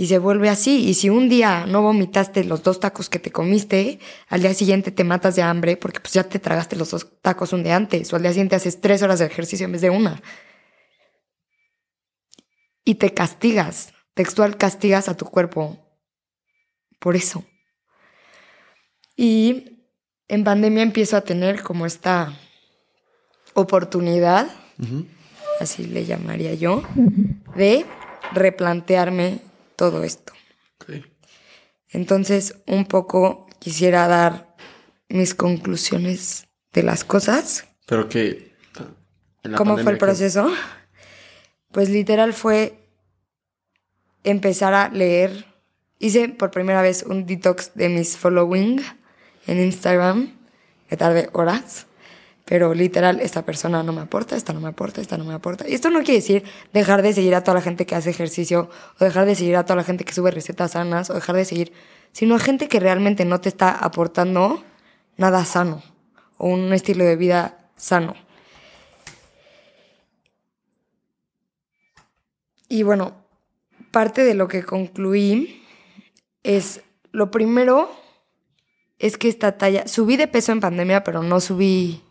y 0.00 0.06
se 0.06 0.18
vuelve 0.18 0.48
así. 0.48 0.88
Y 0.88 0.94
si 0.94 1.10
un 1.10 1.28
día 1.28 1.66
no 1.66 1.82
vomitaste 1.82 2.42
los 2.44 2.62
dos 2.62 2.80
tacos 2.80 3.10
que 3.10 3.18
te 3.18 3.30
comiste, 3.30 3.98
al 4.28 4.40
día 4.40 4.54
siguiente 4.54 4.90
te 4.90 5.04
matas 5.04 5.36
de 5.36 5.42
hambre 5.42 5.76
porque 5.76 6.00
pues 6.00 6.14
ya 6.14 6.24
te 6.24 6.38
tragaste 6.38 6.74
los 6.74 6.90
dos 6.90 7.20
tacos 7.20 7.52
un 7.52 7.62
día 7.62 7.76
antes 7.76 8.10
o 8.10 8.16
al 8.16 8.22
día 8.22 8.30
siguiente 8.30 8.56
haces 8.56 8.80
tres 8.80 9.02
horas 9.02 9.18
de 9.18 9.26
ejercicio 9.26 9.66
en 9.66 9.72
vez 9.72 9.82
de 9.82 9.90
una. 9.90 10.22
Y 12.82 12.94
te 12.94 13.12
castigas, 13.12 13.92
textual 14.14 14.56
castigas 14.56 15.10
a 15.10 15.18
tu 15.18 15.26
cuerpo 15.26 15.76
por 16.98 17.14
eso. 17.14 17.44
Y 19.16 19.84
en 20.28 20.44
pandemia 20.44 20.82
empiezo 20.82 21.18
a 21.18 21.20
tener 21.20 21.62
como 21.62 21.84
esta 21.84 22.32
oportunidad, 23.52 24.50
así 25.60 25.84
le 25.84 26.06
llamaría 26.06 26.54
yo, 26.54 26.84
de 27.54 27.84
replantearme 28.32 29.49
todo 29.80 30.04
esto. 30.04 30.34
Entonces, 31.88 32.54
un 32.66 32.84
poco 32.84 33.48
quisiera 33.60 34.06
dar 34.08 34.54
mis 35.08 35.34
conclusiones 35.34 36.46
de 36.74 36.82
las 36.82 37.02
cosas. 37.02 37.64
Pero 37.86 38.06
que... 38.10 38.54
¿Cómo 39.56 39.78
fue 39.78 39.92
el 39.92 39.96
que- 39.98 40.04
proceso? 40.04 40.50
Pues 41.72 41.88
literal 41.88 42.34
fue 42.34 42.86
empezar 44.22 44.74
a 44.74 44.90
leer. 44.90 45.46
Hice 45.98 46.28
por 46.28 46.50
primera 46.50 46.82
vez 46.82 47.02
un 47.04 47.24
detox 47.24 47.72
de 47.74 47.88
mis 47.88 48.18
following 48.18 48.82
en 49.46 49.60
Instagram. 49.60 50.36
Me 50.90 50.96
tardé 50.98 51.30
horas. 51.32 51.86
Pero 52.44 52.74
literal, 52.74 53.20
esta 53.20 53.44
persona 53.44 53.82
no 53.82 53.92
me 53.92 54.02
aporta, 54.02 54.36
esta 54.36 54.52
no 54.52 54.60
me 54.60 54.68
aporta, 54.68 55.00
esta 55.00 55.16
no 55.16 55.24
me 55.24 55.34
aporta. 55.34 55.68
Y 55.68 55.74
esto 55.74 55.90
no 55.90 56.00
quiere 56.00 56.20
decir 56.20 56.44
dejar 56.72 57.02
de 57.02 57.12
seguir 57.12 57.34
a 57.34 57.44
toda 57.44 57.56
la 57.56 57.62
gente 57.62 57.86
que 57.86 57.94
hace 57.94 58.10
ejercicio, 58.10 58.70
o 58.98 59.04
dejar 59.04 59.26
de 59.26 59.34
seguir 59.34 59.56
a 59.56 59.64
toda 59.64 59.76
la 59.76 59.84
gente 59.84 60.04
que 60.04 60.12
sube 60.12 60.30
recetas 60.30 60.72
sanas, 60.72 61.10
o 61.10 61.14
dejar 61.14 61.36
de 61.36 61.44
seguir, 61.44 61.72
sino 62.12 62.34
a 62.34 62.38
gente 62.38 62.68
que 62.68 62.80
realmente 62.80 63.24
no 63.24 63.40
te 63.40 63.48
está 63.48 63.70
aportando 63.70 64.64
nada 65.16 65.44
sano, 65.44 65.82
o 66.38 66.48
un 66.48 66.72
estilo 66.72 67.04
de 67.04 67.16
vida 67.16 67.58
sano. 67.76 68.14
Y 72.68 72.82
bueno, 72.82 73.24
parte 73.90 74.24
de 74.24 74.34
lo 74.34 74.48
que 74.48 74.62
concluí 74.62 75.64
es, 76.42 76.82
lo 77.12 77.30
primero 77.30 77.90
es 78.98 79.16
que 79.16 79.28
esta 79.28 79.58
talla, 79.58 79.88
subí 79.88 80.16
de 80.16 80.28
peso 80.28 80.52
en 80.52 80.60
pandemia, 80.60 81.02
pero 81.02 81.22
no 81.22 81.40
subí 81.40 82.02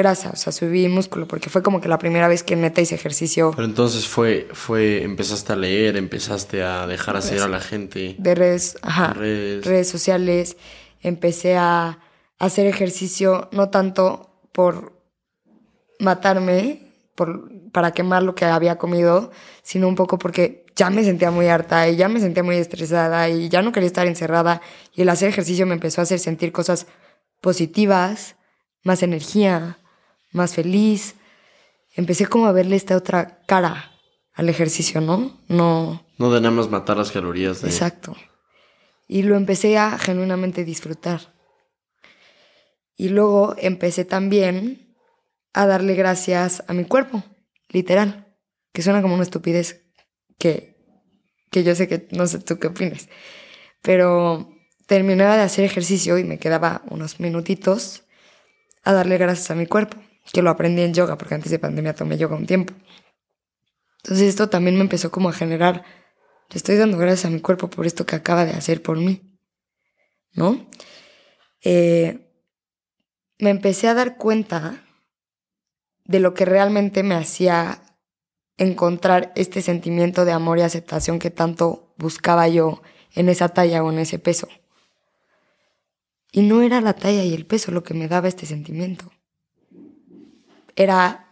grasa, 0.00 0.30
o 0.32 0.36
sea, 0.36 0.52
subí 0.52 0.88
músculo, 0.88 1.26
porque 1.28 1.48
fue 1.48 1.62
como 1.62 1.80
que 1.80 1.88
la 1.88 1.98
primera 1.98 2.26
vez 2.28 2.42
que 2.42 2.56
neta 2.56 2.80
hice 2.80 2.96
ejercicio 2.96 3.52
Pero 3.54 3.66
entonces 3.66 4.06
fue, 4.08 4.48
fue, 4.52 5.02
empezaste 5.02 5.52
a 5.52 5.56
leer, 5.56 5.96
empezaste 5.96 6.62
a 6.62 6.86
dejar 6.86 7.20
seguir 7.22 7.42
a 7.42 7.48
la 7.48 7.60
gente. 7.60 8.16
de 8.18 8.34
redes, 8.34 8.76
ajá, 8.82 9.12
Redes. 9.12 9.64
redes 9.64 9.88
sociales, 9.88 10.56
empecé 11.00 11.56
a 11.56 11.98
hacer 12.38 12.66
ejercicio, 12.66 13.48
no 13.52 13.70
tanto 13.70 14.30
por 14.52 14.92
matarme, 15.98 16.92
por, 17.14 17.50
para 17.70 17.92
quemar 17.92 18.22
lo 18.22 18.34
que 18.34 18.44
había 18.46 18.76
comido, 18.78 19.30
sino 19.62 19.86
un 19.88 19.94
poco 19.94 20.18
porque 20.18 20.64
ya 20.74 20.90
me 20.90 21.04
sentía 21.04 21.30
muy 21.30 21.46
harta 21.46 21.88
y 21.88 21.96
ya 21.96 22.08
me 22.08 22.20
sentía 22.20 22.42
muy 22.42 22.56
estresada 22.56 23.28
y 23.28 23.48
ya 23.48 23.62
no 23.62 23.72
quería 23.72 23.86
estar 23.86 24.06
encerrada 24.06 24.62
y 24.94 25.02
el 25.02 25.08
hacer 25.10 25.28
ejercicio 25.28 25.66
me 25.66 25.74
empezó 25.74 26.00
a 26.00 26.04
hacer 26.04 26.18
sentir 26.18 26.52
cosas 26.52 26.86
positivas, 27.40 28.36
más 28.82 29.02
energía, 29.02 29.78
más 30.32 30.54
feliz. 30.54 31.14
Empecé 31.94 32.26
como 32.26 32.46
a 32.46 32.52
verle 32.52 32.76
esta 32.76 32.96
otra 32.96 33.42
cara 33.46 33.92
al 34.32 34.48
ejercicio, 34.48 35.00
¿no? 35.00 35.40
No, 35.48 36.06
No 36.18 36.32
de 36.32 36.40
nada 36.40 36.54
más 36.54 36.70
matar 36.70 36.96
las 36.96 37.10
calorías 37.10 37.62
de... 37.62 37.68
Exacto. 37.68 38.16
Y 39.08 39.22
lo 39.22 39.36
empecé 39.36 39.76
a 39.76 39.98
genuinamente 39.98 40.64
disfrutar. 40.64 41.34
Y 42.96 43.08
luego 43.08 43.54
empecé 43.58 44.04
también 44.04 44.94
a 45.52 45.66
darle 45.66 45.94
gracias 45.94 46.62
a 46.68 46.74
mi 46.74 46.84
cuerpo, 46.84 47.24
literal. 47.68 48.26
Que 48.72 48.82
suena 48.82 49.02
como 49.02 49.14
una 49.14 49.24
estupidez 49.24 49.84
que, 50.38 50.76
que 51.50 51.64
yo 51.64 51.74
sé 51.74 51.88
que 51.88 52.06
no 52.12 52.26
sé 52.26 52.38
tú 52.38 52.58
qué 52.58 52.68
opinas. 52.68 53.08
Pero 53.82 54.54
terminaba 54.86 55.36
de 55.36 55.42
hacer 55.42 55.64
ejercicio 55.64 56.18
y 56.18 56.24
me 56.24 56.38
quedaba 56.38 56.82
unos 56.90 57.20
minutitos 57.20 58.04
a 58.82 58.92
darle 58.92 59.18
gracias 59.18 59.50
a 59.50 59.54
mi 59.54 59.66
cuerpo, 59.66 59.96
que 60.32 60.42
lo 60.42 60.50
aprendí 60.50 60.82
en 60.82 60.94
yoga, 60.94 61.16
porque 61.16 61.34
antes 61.34 61.50
de 61.50 61.58
pandemia 61.58 61.94
tomé 61.94 62.18
yoga 62.18 62.36
un 62.36 62.46
tiempo. 62.46 62.74
Entonces 64.02 64.28
esto 64.28 64.48
también 64.48 64.76
me 64.76 64.82
empezó 64.82 65.10
como 65.10 65.28
a 65.28 65.32
generar 65.32 65.84
le 66.50 66.56
estoy 66.56 66.76
dando 66.76 66.98
gracias 66.98 67.26
a 67.26 67.30
mi 67.30 67.40
cuerpo 67.40 67.70
por 67.70 67.86
esto 67.86 68.04
que 68.04 68.16
acaba 68.16 68.44
de 68.44 68.52
hacer 68.52 68.82
por 68.82 68.98
mí. 68.98 69.22
¿No? 70.32 70.66
Eh, 71.62 72.28
me 73.38 73.50
empecé 73.50 73.86
a 73.88 73.94
dar 73.94 74.16
cuenta 74.16 74.84
de 76.04 76.18
lo 76.18 76.34
que 76.34 76.44
realmente 76.44 77.02
me 77.02 77.14
hacía 77.14 77.82
encontrar 78.56 79.32
este 79.36 79.62
sentimiento 79.62 80.24
de 80.24 80.32
amor 80.32 80.58
y 80.58 80.62
aceptación 80.62 81.18
que 81.18 81.30
tanto 81.30 81.94
buscaba 81.96 82.48
yo 82.48 82.82
en 83.14 83.28
esa 83.28 83.48
talla 83.48 83.82
o 83.84 83.92
en 83.92 84.00
ese 84.00 84.18
peso. 84.18 84.48
Y 86.32 86.42
no 86.42 86.62
era 86.62 86.80
la 86.80 86.94
talla 86.94 87.22
y 87.22 87.32
el 87.32 87.46
peso 87.46 87.70
lo 87.70 87.84
que 87.84 87.94
me 87.94 88.08
daba 88.08 88.28
este 88.28 88.46
sentimiento. 88.46 89.10
Era 90.80 91.26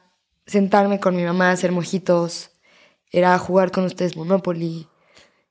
sentarme 0.46 1.00
con 1.00 1.16
mi 1.16 1.22
mamá 1.22 1.48
a 1.48 1.52
hacer 1.52 1.72
mojitos, 1.72 2.50
era 3.11 3.38
jugar 3.38 3.70
con 3.70 3.84
ustedes 3.84 4.14
Monopoly, 4.14 4.86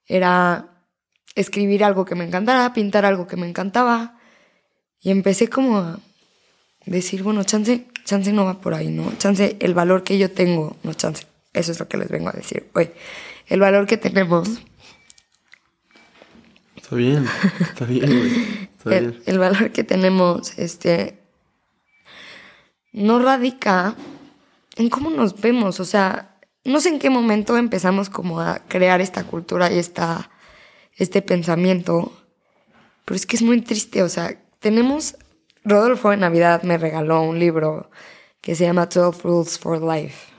era 0.06 0.84
escribir 1.34 1.84
algo 1.84 2.06
que 2.06 2.14
me 2.14 2.24
encantara, 2.24 2.72
pintar 2.74 3.06
algo 3.06 3.26
que 3.26 3.38
me 3.38 3.50
encantaba. 3.50 4.20
Y 5.02 5.10
empecé 5.10 5.48
como 5.48 5.80
a 5.80 6.00
decir, 6.86 7.24
bueno, 7.24 7.44
chance, 7.44 7.88
chance 8.06 8.32
no 8.32 8.46
va 8.46 8.62
por 8.62 8.76
ahí, 8.76 8.90
¿no? 8.90 9.12
Chance, 9.18 9.58
el 9.60 9.74
valor 9.74 10.04
que 10.04 10.20
yo 10.20 10.30
tengo, 10.30 10.78
no 10.84 10.94
chance. 10.94 11.26
Eso 11.52 11.72
es 11.72 11.80
lo 11.80 11.88
que 11.88 11.98
les 11.98 12.10
vengo 12.10 12.30
a 12.30 12.34
decir 12.34 12.70
hoy. 12.76 12.92
El 13.48 13.60
valor 13.62 13.88
que 13.88 13.98
tenemos, 13.98 14.62
Está 16.76 16.96
bien, 16.96 17.26
está 17.60 17.86
bien, 17.86 18.06
güey. 18.06 18.70
Está 18.78 18.90
el, 18.96 19.12
bien. 19.12 19.24
el 19.26 19.40
valor 19.40 19.72
que 19.72 19.84
tenemos, 19.84 20.58
este, 20.60 21.20
no 22.98 23.20
radica 23.20 23.96
en 24.76 24.90
cómo 24.90 25.10
nos 25.10 25.40
vemos. 25.40 25.80
O 25.80 25.86
sea, 25.86 26.36
no 26.64 26.80
sé 26.80 26.90
en 26.90 27.00
qué 27.00 27.10
momento 27.10 27.58
empezamos 27.58 28.10
como 28.10 28.40
a 28.42 28.60
crear 28.68 29.02
esta 29.02 29.24
cultura 29.24 29.72
y 29.72 29.78
esta, 29.80 30.30
este 30.96 31.22
pensamiento, 31.22 32.12
pero 33.06 33.16
es 33.16 33.26
que 33.26 33.36
es 33.38 33.42
muy 33.42 33.62
triste. 33.62 34.04
O 34.04 34.10
sea, 34.10 34.38
tenemos, 34.60 35.16
Rodolfo 35.64 36.12
en 36.14 36.22
Navidad 36.22 36.64
me 36.64 36.78
regaló 36.78 37.22
un 37.22 37.40
libro 37.40 37.90
que 38.42 38.56
se 38.56 38.66
llama 38.66 38.86
12 38.88 39.22
Rules 39.24 39.58
for 39.60 39.82
Life. 39.82 40.32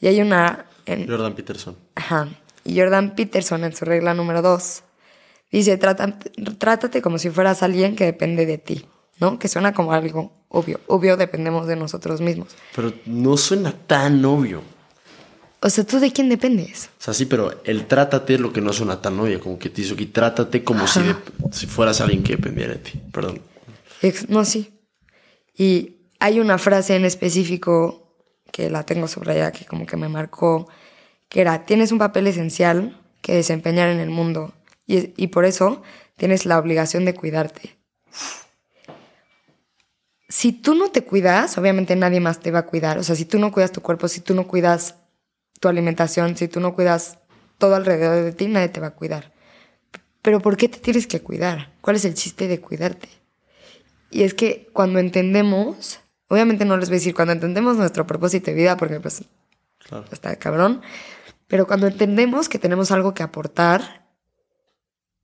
Y 0.00 0.06
hay 0.08 0.20
una 0.20 0.66
en, 0.86 1.06
Jordan 1.08 1.34
Peterson. 1.34 1.76
Ajá. 1.94 2.28
Y 2.64 2.78
Jordan 2.78 3.14
Peterson 3.14 3.64
en 3.64 3.74
su 3.74 3.84
regla 3.84 4.14
número 4.14 4.42
dos 4.42 4.82
dice, 5.50 5.76
"Trata- 5.78 6.18
trátate 6.58 7.02
como 7.02 7.18
si 7.18 7.30
fueras 7.30 7.62
alguien 7.62 7.94
que 7.96 8.04
depende 8.04 8.46
de 8.46 8.58
ti, 8.58 8.86
¿no? 9.22 9.38
Que 9.38 9.48
suena 9.48 9.72
como 9.72 9.92
algo 9.92 10.32
obvio. 10.48 10.80
Obvio 10.88 11.16
dependemos 11.16 11.66
de 11.66 11.76
nosotros 11.76 12.20
mismos. 12.20 12.48
Pero 12.76 12.92
no 13.06 13.36
suena 13.38 13.72
tan 13.72 14.22
obvio. 14.24 14.60
O 15.64 15.70
sea, 15.70 15.84
¿tú 15.84 16.00
de 16.00 16.12
quién 16.12 16.28
dependes? 16.28 16.90
O 16.98 17.02
sea, 17.04 17.14
sí, 17.14 17.24
pero 17.24 17.62
el 17.64 17.86
trátate 17.86 18.34
es 18.34 18.40
lo 18.40 18.52
que 18.52 18.60
no 18.60 18.72
suena 18.72 19.00
tan 19.00 19.18
obvio. 19.20 19.40
Como 19.40 19.58
que 19.60 19.70
te 19.70 19.80
hizo 19.82 19.94
aquí, 19.94 20.06
trátate 20.06 20.64
como 20.64 20.86
si, 20.88 21.00
de- 21.04 21.14
si 21.52 21.66
fueras 21.68 22.00
alguien 22.00 22.24
que 22.24 22.34
dependiera 22.36 22.72
de 22.72 22.80
ti. 22.80 23.00
Perdón. 23.12 23.40
No, 24.28 24.44
sí. 24.44 24.72
Y 25.56 25.98
hay 26.18 26.40
una 26.40 26.58
frase 26.58 26.96
en 26.96 27.04
específico 27.04 28.16
que 28.50 28.68
la 28.70 28.84
tengo 28.84 29.06
subrayada 29.06 29.52
que 29.52 29.64
como 29.64 29.86
que 29.86 29.96
me 29.96 30.08
marcó, 30.08 30.68
que 31.28 31.40
era, 31.40 31.64
tienes 31.64 31.92
un 31.92 31.98
papel 31.98 32.26
esencial 32.26 33.00
que 33.20 33.34
desempeñar 33.34 33.88
en 33.88 34.00
el 34.00 34.10
mundo 34.10 34.52
y, 34.86 35.14
y 35.16 35.28
por 35.28 35.44
eso 35.44 35.80
tienes 36.16 36.44
la 36.44 36.58
obligación 36.58 37.04
de 37.04 37.14
cuidarte. 37.14 37.76
Si 40.32 40.52
tú 40.54 40.74
no 40.74 40.90
te 40.90 41.04
cuidas, 41.04 41.58
obviamente 41.58 41.94
nadie 41.94 42.18
más 42.18 42.40
te 42.40 42.50
va 42.50 42.60
a 42.60 42.66
cuidar. 42.66 42.96
O 42.96 43.02
sea, 43.02 43.14
si 43.14 43.26
tú 43.26 43.38
no 43.38 43.52
cuidas 43.52 43.70
tu 43.70 43.82
cuerpo, 43.82 44.08
si 44.08 44.22
tú 44.22 44.32
no 44.32 44.48
cuidas 44.48 44.94
tu 45.60 45.68
alimentación, 45.68 46.38
si 46.38 46.48
tú 46.48 46.58
no 46.58 46.74
cuidas 46.74 47.18
todo 47.58 47.74
alrededor 47.74 48.24
de 48.24 48.32
ti, 48.32 48.46
nadie 48.46 48.70
te 48.70 48.80
va 48.80 48.86
a 48.86 48.94
cuidar. 48.94 49.34
Pero 50.22 50.40
¿por 50.40 50.56
qué 50.56 50.70
te 50.70 50.78
tienes 50.78 51.06
que 51.06 51.20
cuidar? 51.20 51.74
¿Cuál 51.82 51.96
es 51.96 52.06
el 52.06 52.14
chiste 52.14 52.48
de 52.48 52.62
cuidarte? 52.62 53.10
Y 54.10 54.22
es 54.22 54.32
que 54.32 54.70
cuando 54.72 55.00
entendemos, 55.00 56.00
obviamente 56.28 56.64
no 56.64 56.78
les 56.78 56.88
voy 56.88 56.96
a 56.96 57.00
decir 57.00 57.14
cuando 57.14 57.34
entendemos 57.34 57.76
nuestro 57.76 58.06
propósito 58.06 58.52
de 58.52 58.56
vida, 58.56 58.78
porque 58.78 59.00
pues 59.00 59.24
Claro. 59.80 60.06
está 60.12 60.34
cabrón, 60.36 60.80
pero 61.46 61.66
cuando 61.66 61.88
entendemos 61.88 62.48
que 62.48 62.58
tenemos 62.58 62.90
algo 62.90 63.12
que 63.12 63.22
aportar 63.22 64.06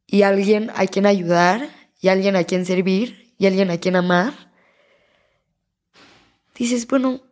y 0.07 0.21
alguien 0.21 0.71
a 0.77 0.87
quien 0.87 1.07
ayudar 1.07 1.71
y 1.99 2.09
alguien 2.09 2.37
a 2.37 2.45
quien 2.45 2.67
servir 2.67 3.35
y 3.39 3.47
alguien 3.47 3.71
a 3.71 3.79
quien 3.79 3.97
amar, 3.97 4.48
dices, 6.65 6.87
bueno, 6.87 7.23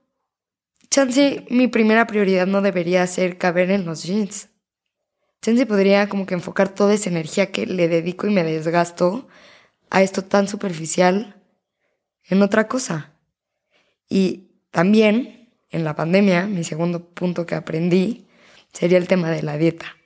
chance 0.91 1.45
mi 1.51 1.69
primera 1.69 2.07
prioridad 2.07 2.47
no 2.47 2.63
debería 2.63 3.07
ser 3.07 3.39
caber 3.39 3.71
en 3.71 3.85
los 3.85 4.05
jeans. 4.05 4.49
Chance 5.43 5.67
podría 5.67 6.09
como 6.09 6.27
que 6.27 6.35
enfocar 6.35 6.69
toda 6.69 6.95
esa 6.95 7.11
energía 7.11 7.53
que 7.53 7.67
le 7.67 7.89
dedico 7.89 8.27
y 8.27 8.31
me 8.31 8.45
desgasto 8.45 9.29
a 9.91 10.03
esto 10.03 10.23
tan 10.23 10.49
superficial 10.49 11.43
en 12.25 12.43
otra 12.43 12.69
cosa. 12.69 13.13
Y 14.09 14.51
también 14.71 15.51
en 15.71 15.85
la 15.85 15.95
pandemia, 15.95 16.47
mi 16.47 16.65
segundo 16.65 17.11
punto 17.11 17.47
que 17.47 17.55
aprendí 17.55 18.27
sería 18.73 18.99
el 18.99 19.09
tema 19.09 19.31
de 19.31 19.43
la 19.43 19.57
dieta. 19.57 19.97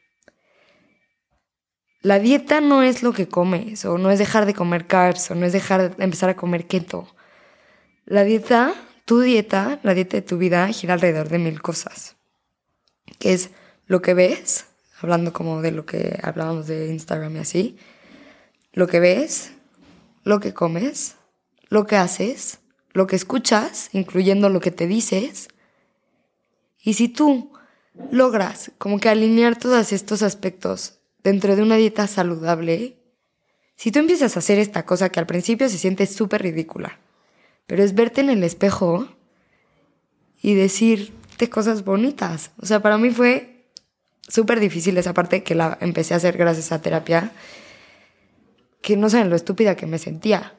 La 2.03 2.19
dieta 2.19 2.61
no 2.61 2.83
es 2.83 3.03
lo 3.03 3.13
que 3.13 3.29
comes, 3.29 3.85
o 3.85 3.99
no 3.99 4.11
es 4.11 4.19
dejar 4.19 4.47
de 4.47 4.55
comer 4.55 4.87
carbs, 4.87 5.31
o 5.31 5.35
no 5.35 5.45
es 5.45 5.53
dejar 5.53 5.95
de 5.95 6.05
empezar 6.05 6.31
a 6.31 6.37
comer 6.37 6.67
keto. 6.67 7.07
La 8.07 8.25
dieta, 8.25 8.75
tu 9.11 9.19
dieta, 9.19 9.81
la 9.83 9.93
dieta 9.93 10.19
de 10.19 10.23
tu 10.23 10.39
vida 10.39 10.69
gira 10.69 10.95
alrededor 10.95 11.31
de 11.31 11.41
mil 11.41 11.61
cosas. 11.61 12.15
Que 13.19 13.33
es 13.33 13.51
lo 13.89 14.01
que 14.03 14.15
ves, 14.15 14.67
hablando 15.01 15.33
como 15.33 15.63
de 15.63 15.73
lo 15.73 15.85
que 15.85 16.21
hablábamos 16.23 16.69
de 16.69 16.87
Instagram 16.93 17.35
y 17.35 17.39
así, 17.41 17.77
lo 18.73 18.87
que 18.87 19.01
ves, 19.01 19.51
lo 20.23 20.39
que 20.39 20.55
comes, 20.55 21.17
lo 21.71 21.89
que 21.89 21.97
haces, 21.97 22.61
lo 22.93 23.09
que 23.09 23.17
escuchas, 23.17 23.89
incluyendo 23.91 24.49
lo 24.49 24.61
que 24.61 24.71
te 24.71 24.87
dices. 24.87 25.49
Y 26.81 26.95
si 26.95 27.09
tú 27.09 27.53
logras 28.13 28.71
como 28.79 29.01
que 29.01 29.09
alinear 29.09 29.59
todos 29.59 29.93
estos 29.93 30.23
aspectos 30.23 31.01
dentro 31.25 31.57
de 31.57 31.63
una 31.63 31.75
dieta 31.75 32.07
saludable, 32.07 32.97
si 33.75 33.91
tú 33.91 33.99
empiezas 33.99 34.37
a 34.37 34.39
hacer 34.39 34.61
esta 34.61 34.87
cosa 34.87 35.09
que 35.09 35.19
al 35.19 35.27
principio 35.27 35.69
se 35.69 35.79
siente 35.79 36.07
súper 36.07 36.43
ridícula, 36.43 37.01
pero 37.71 37.85
es 37.85 37.95
verte 37.95 38.21
en 38.21 38.31
el 38.31 38.43
espejo 38.43 39.07
y 40.43 40.55
decirte 40.55 41.49
cosas 41.49 41.85
bonitas. 41.85 42.51
O 42.61 42.67
sea, 42.67 42.83
para 42.83 42.99
mí 42.99 43.11
fue 43.11 43.65
súper 44.27 44.59
difícil 44.59 44.99
esa 44.99 45.15
parte 45.15 45.45
que 45.45 45.55
la 45.55 45.79
empecé 45.81 46.15
a 46.15 46.17
hacer 46.17 46.37
gracias 46.37 46.73
a 46.73 46.83
terapia, 46.83 47.31
que 48.83 48.97
no 48.97 49.09
saben 49.09 49.31
lo 49.31 49.37
estúpida 49.37 49.77
que 49.77 49.87
me 49.87 49.99
sentía. 49.99 50.59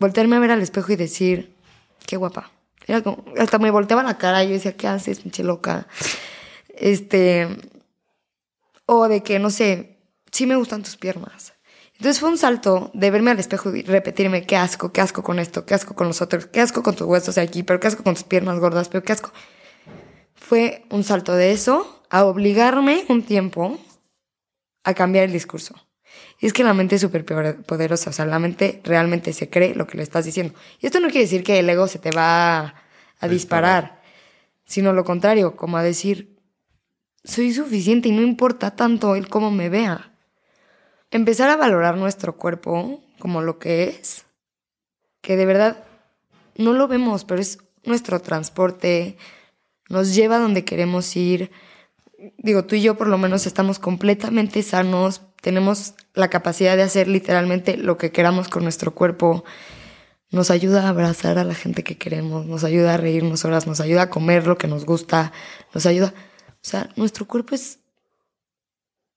Voltearme 0.00 0.36
a 0.36 0.40
ver 0.40 0.50
al 0.50 0.60
espejo 0.60 0.92
y 0.92 0.96
decir, 0.96 1.56
qué 2.06 2.18
guapa. 2.18 2.52
Era 2.86 3.00
como, 3.00 3.24
hasta 3.38 3.58
me 3.58 3.70
volteaba 3.70 4.02
la 4.02 4.18
cara 4.18 4.44
y 4.44 4.48
yo 4.48 4.52
decía, 4.52 4.76
¿qué 4.76 4.86
haces, 4.86 5.20
pinche 5.20 5.42
loca? 5.42 5.88
Este, 6.76 7.48
o 8.84 9.08
de 9.08 9.22
que, 9.22 9.38
no 9.38 9.48
sé, 9.48 9.96
sí 10.30 10.44
me 10.44 10.56
gustan 10.56 10.82
tus 10.82 10.98
piernas. 10.98 11.54
Entonces 11.98 12.20
fue 12.20 12.28
un 12.28 12.38
salto 12.38 12.92
de 12.94 13.10
verme 13.10 13.32
al 13.32 13.40
espejo 13.40 13.74
y 13.74 13.82
repetirme, 13.82 14.46
qué 14.46 14.56
asco, 14.56 14.92
qué 14.92 15.00
asco 15.00 15.24
con 15.24 15.40
esto, 15.40 15.66
qué 15.66 15.74
asco 15.74 15.96
con 15.96 16.06
los 16.06 16.22
otros, 16.22 16.46
qué 16.46 16.60
asco 16.60 16.84
con 16.84 16.94
tus 16.94 17.08
huesos 17.08 17.34
de 17.34 17.40
aquí, 17.40 17.64
pero 17.64 17.80
qué 17.80 17.88
asco 17.88 18.04
con 18.04 18.14
tus 18.14 18.22
piernas 18.22 18.60
gordas, 18.60 18.88
pero 18.88 19.02
qué 19.02 19.12
asco. 19.12 19.32
Fue 20.36 20.84
un 20.90 21.02
salto 21.02 21.34
de 21.34 21.50
eso 21.50 22.04
a 22.08 22.24
obligarme 22.24 23.04
un 23.08 23.24
tiempo 23.24 23.80
a 24.84 24.94
cambiar 24.94 25.24
el 25.24 25.32
discurso. 25.32 25.74
Y 26.38 26.46
es 26.46 26.52
que 26.52 26.62
la 26.62 26.72
mente 26.72 26.94
es 26.94 27.00
súper 27.00 27.24
poderosa, 27.24 28.10
o 28.10 28.12
sea, 28.12 28.26
la 28.26 28.38
mente 28.38 28.80
realmente 28.84 29.32
se 29.32 29.50
cree 29.50 29.74
lo 29.74 29.88
que 29.88 29.96
le 29.96 30.04
estás 30.04 30.24
diciendo. 30.24 30.54
Y 30.78 30.86
esto 30.86 31.00
no 31.00 31.08
quiere 31.08 31.24
decir 31.24 31.42
que 31.42 31.58
el 31.58 31.68
ego 31.68 31.88
se 31.88 31.98
te 31.98 32.12
va 32.12 32.60
a, 32.60 32.74
a 33.18 33.26
disparar, 33.26 34.00
sino 34.64 34.92
lo 34.92 35.02
contrario, 35.02 35.56
como 35.56 35.76
a 35.76 35.82
decir, 35.82 36.38
soy 37.24 37.52
suficiente 37.52 38.08
y 38.08 38.12
no 38.12 38.22
importa 38.22 38.76
tanto 38.76 39.16
el 39.16 39.28
cómo 39.28 39.50
me 39.50 39.68
vea. 39.68 40.14
Empezar 41.10 41.48
a 41.48 41.56
valorar 41.56 41.96
nuestro 41.96 42.36
cuerpo 42.36 43.02
como 43.18 43.40
lo 43.40 43.58
que 43.58 43.84
es, 43.84 44.26
que 45.22 45.36
de 45.36 45.46
verdad 45.46 45.84
no 46.56 46.72
lo 46.72 46.88
vemos, 46.88 47.24
pero 47.24 47.40
es 47.40 47.58
nuestro 47.84 48.20
transporte, 48.20 49.16
nos 49.88 50.14
lleva 50.14 50.36
a 50.36 50.40
donde 50.40 50.64
queremos 50.64 51.16
ir. 51.16 51.50
Digo, 52.36 52.64
tú 52.64 52.74
y 52.74 52.82
yo 52.82 52.96
por 52.96 53.06
lo 53.06 53.16
menos 53.16 53.46
estamos 53.46 53.78
completamente 53.78 54.62
sanos, 54.62 55.22
tenemos 55.40 55.94
la 56.14 56.28
capacidad 56.28 56.76
de 56.76 56.82
hacer 56.82 57.08
literalmente 57.08 57.76
lo 57.76 57.96
que 57.96 58.12
queramos 58.12 58.48
con 58.48 58.64
nuestro 58.64 58.94
cuerpo. 58.94 59.44
Nos 60.30 60.50
ayuda 60.50 60.82
a 60.82 60.88
abrazar 60.90 61.38
a 61.38 61.44
la 61.44 61.54
gente 61.54 61.84
que 61.84 61.96
queremos, 61.96 62.44
nos 62.44 62.64
ayuda 62.64 62.94
a 62.94 62.96
reírnos 62.98 63.46
horas, 63.46 63.66
nos 63.66 63.80
ayuda 63.80 64.02
a 64.02 64.10
comer 64.10 64.46
lo 64.46 64.58
que 64.58 64.68
nos 64.68 64.84
gusta, 64.84 65.32
nos 65.72 65.86
ayuda... 65.86 66.12
O 66.60 66.68
sea, 66.68 66.90
nuestro 66.96 67.26
cuerpo 67.26 67.54
es 67.54 67.78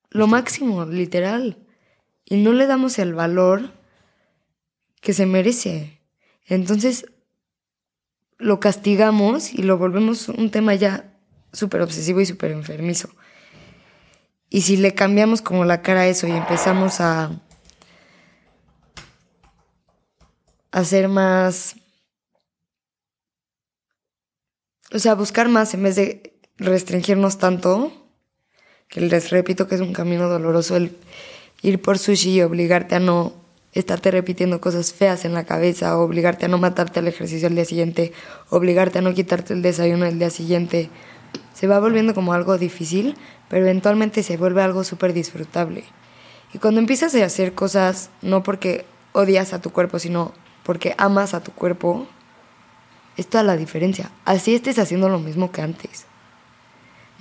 lo 0.09 0.27
máximo, 0.27 0.85
literal. 0.85 1.57
Y 2.31 2.37
no 2.37 2.53
le 2.53 2.65
damos 2.65 2.97
el 2.97 3.13
valor 3.13 3.73
que 5.01 5.11
se 5.11 5.25
merece. 5.25 5.99
Entonces, 6.45 7.07
lo 8.37 8.61
castigamos 8.61 9.53
y 9.53 9.63
lo 9.63 9.77
volvemos 9.77 10.29
un 10.29 10.49
tema 10.49 10.73
ya 10.75 11.13
súper 11.51 11.81
obsesivo 11.81 12.21
y 12.21 12.25
súper 12.25 12.51
enfermizo. 12.51 13.09
Y 14.49 14.61
si 14.61 14.77
le 14.77 14.95
cambiamos 14.95 15.41
como 15.41 15.65
la 15.65 15.81
cara 15.81 16.03
a 16.03 16.07
eso 16.07 16.25
y 16.25 16.31
empezamos 16.31 17.01
a 17.01 17.37
hacer 20.71 21.09
más, 21.09 21.75
o 24.93 24.99
sea, 24.99 25.15
buscar 25.15 25.49
más 25.49 25.73
en 25.73 25.83
vez 25.83 25.97
de 25.97 26.39
restringirnos 26.55 27.39
tanto, 27.39 27.91
que 28.87 29.01
les 29.01 29.31
repito 29.31 29.67
que 29.67 29.75
es 29.75 29.81
un 29.81 29.91
camino 29.91 30.29
doloroso 30.29 30.77
el 30.77 30.95
ir 31.61 31.81
por 31.81 31.97
sushi 31.97 32.31
y 32.31 32.41
obligarte 32.41 32.95
a 32.95 32.99
no 32.99 33.33
estarte 33.73 34.11
repitiendo 34.11 34.59
cosas 34.59 34.93
feas 34.93 35.23
en 35.25 35.33
la 35.33 35.45
cabeza, 35.45 35.97
obligarte 35.97 36.45
a 36.45 36.49
no 36.49 36.57
matarte 36.57 36.99
al 36.99 37.07
ejercicio 37.07 37.47
al 37.47 37.55
día 37.55 37.65
siguiente, 37.65 38.11
obligarte 38.49 38.99
a 38.99 39.01
no 39.01 39.13
quitarte 39.13 39.53
el 39.53 39.61
desayuno 39.61 40.05
el 40.05 40.19
día 40.19 40.29
siguiente. 40.29 40.89
Se 41.53 41.67
va 41.67 41.79
volviendo 41.79 42.13
como 42.13 42.33
algo 42.33 42.57
difícil, 42.57 43.15
pero 43.49 43.63
eventualmente 43.63 44.23
se 44.23 44.37
vuelve 44.37 44.61
algo 44.61 44.83
súper 44.83 45.13
disfrutable. 45.13 45.83
Y 46.53 46.57
cuando 46.57 46.79
empiezas 46.79 47.15
a 47.15 47.25
hacer 47.25 47.53
cosas 47.53 48.09
no 48.21 48.43
porque 48.43 48.85
odias 49.13 49.53
a 49.53 49.61
tu 49.61 49.71
cuerpo, 49.71 49.99
sino 49.99 50.33
porque 50.63 50.95
amas 50.97 51.33
a 51.33 51.41
tu 51.41 51.51
cuerpo, 51.51 52.07
es 53.17 53.27
toda 53.27 53.43
la 53.43 53.55
diferencia. 53.55 54.11
Así 54.25 54.53
estés 54.53 54.79
haciendo 54.79 55.07
lo 55.07 55.19
mismo 55.19 55.51
que 55.51 55.61
antes. 55.61 56.05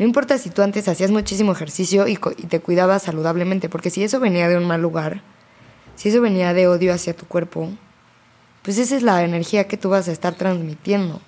No 0.00 0.06
importa 0.06 0.38
si 0.38 0.48
tú 0.48 0.62
antes 0.62 0.88
hacías 0.88 1.10
muchísimo 1.10 1.52
ejercicio 1.52 2.08
y, 2.08 2.12
y, 2.38 2.46
te 2.46 2.60
cuidabas 2.60 3.02
saludablemente, 3.02 3.68
porque 3.68 3.90
si 3.90 4.02
eso 4.02 4.18
venía 4.18 4.48
de 4.48 4.56
un 4.56 4.64
mal 4.66 4.80
lugar, 4.80 5.22
si 5.94 6.08
eso 6.08 6.22
venía 6.22 6.54
de 6.54 6.68
odio 6.68 6.94
hacia 6.94 7.14
tu 7.14 7.26
cuerpo, 7.26 7.68
pues 8.62 8.78
esa 8.78 8.96
es 8.96 9.02
la 9.02 9.22
energía 9.22 9.68
que 9.68 9.76
tú 9.76 9.90
vas 9.90 10.08
a 10.08 10.12
estar 10.12 10.34
transmitiendo. 10.34 11.20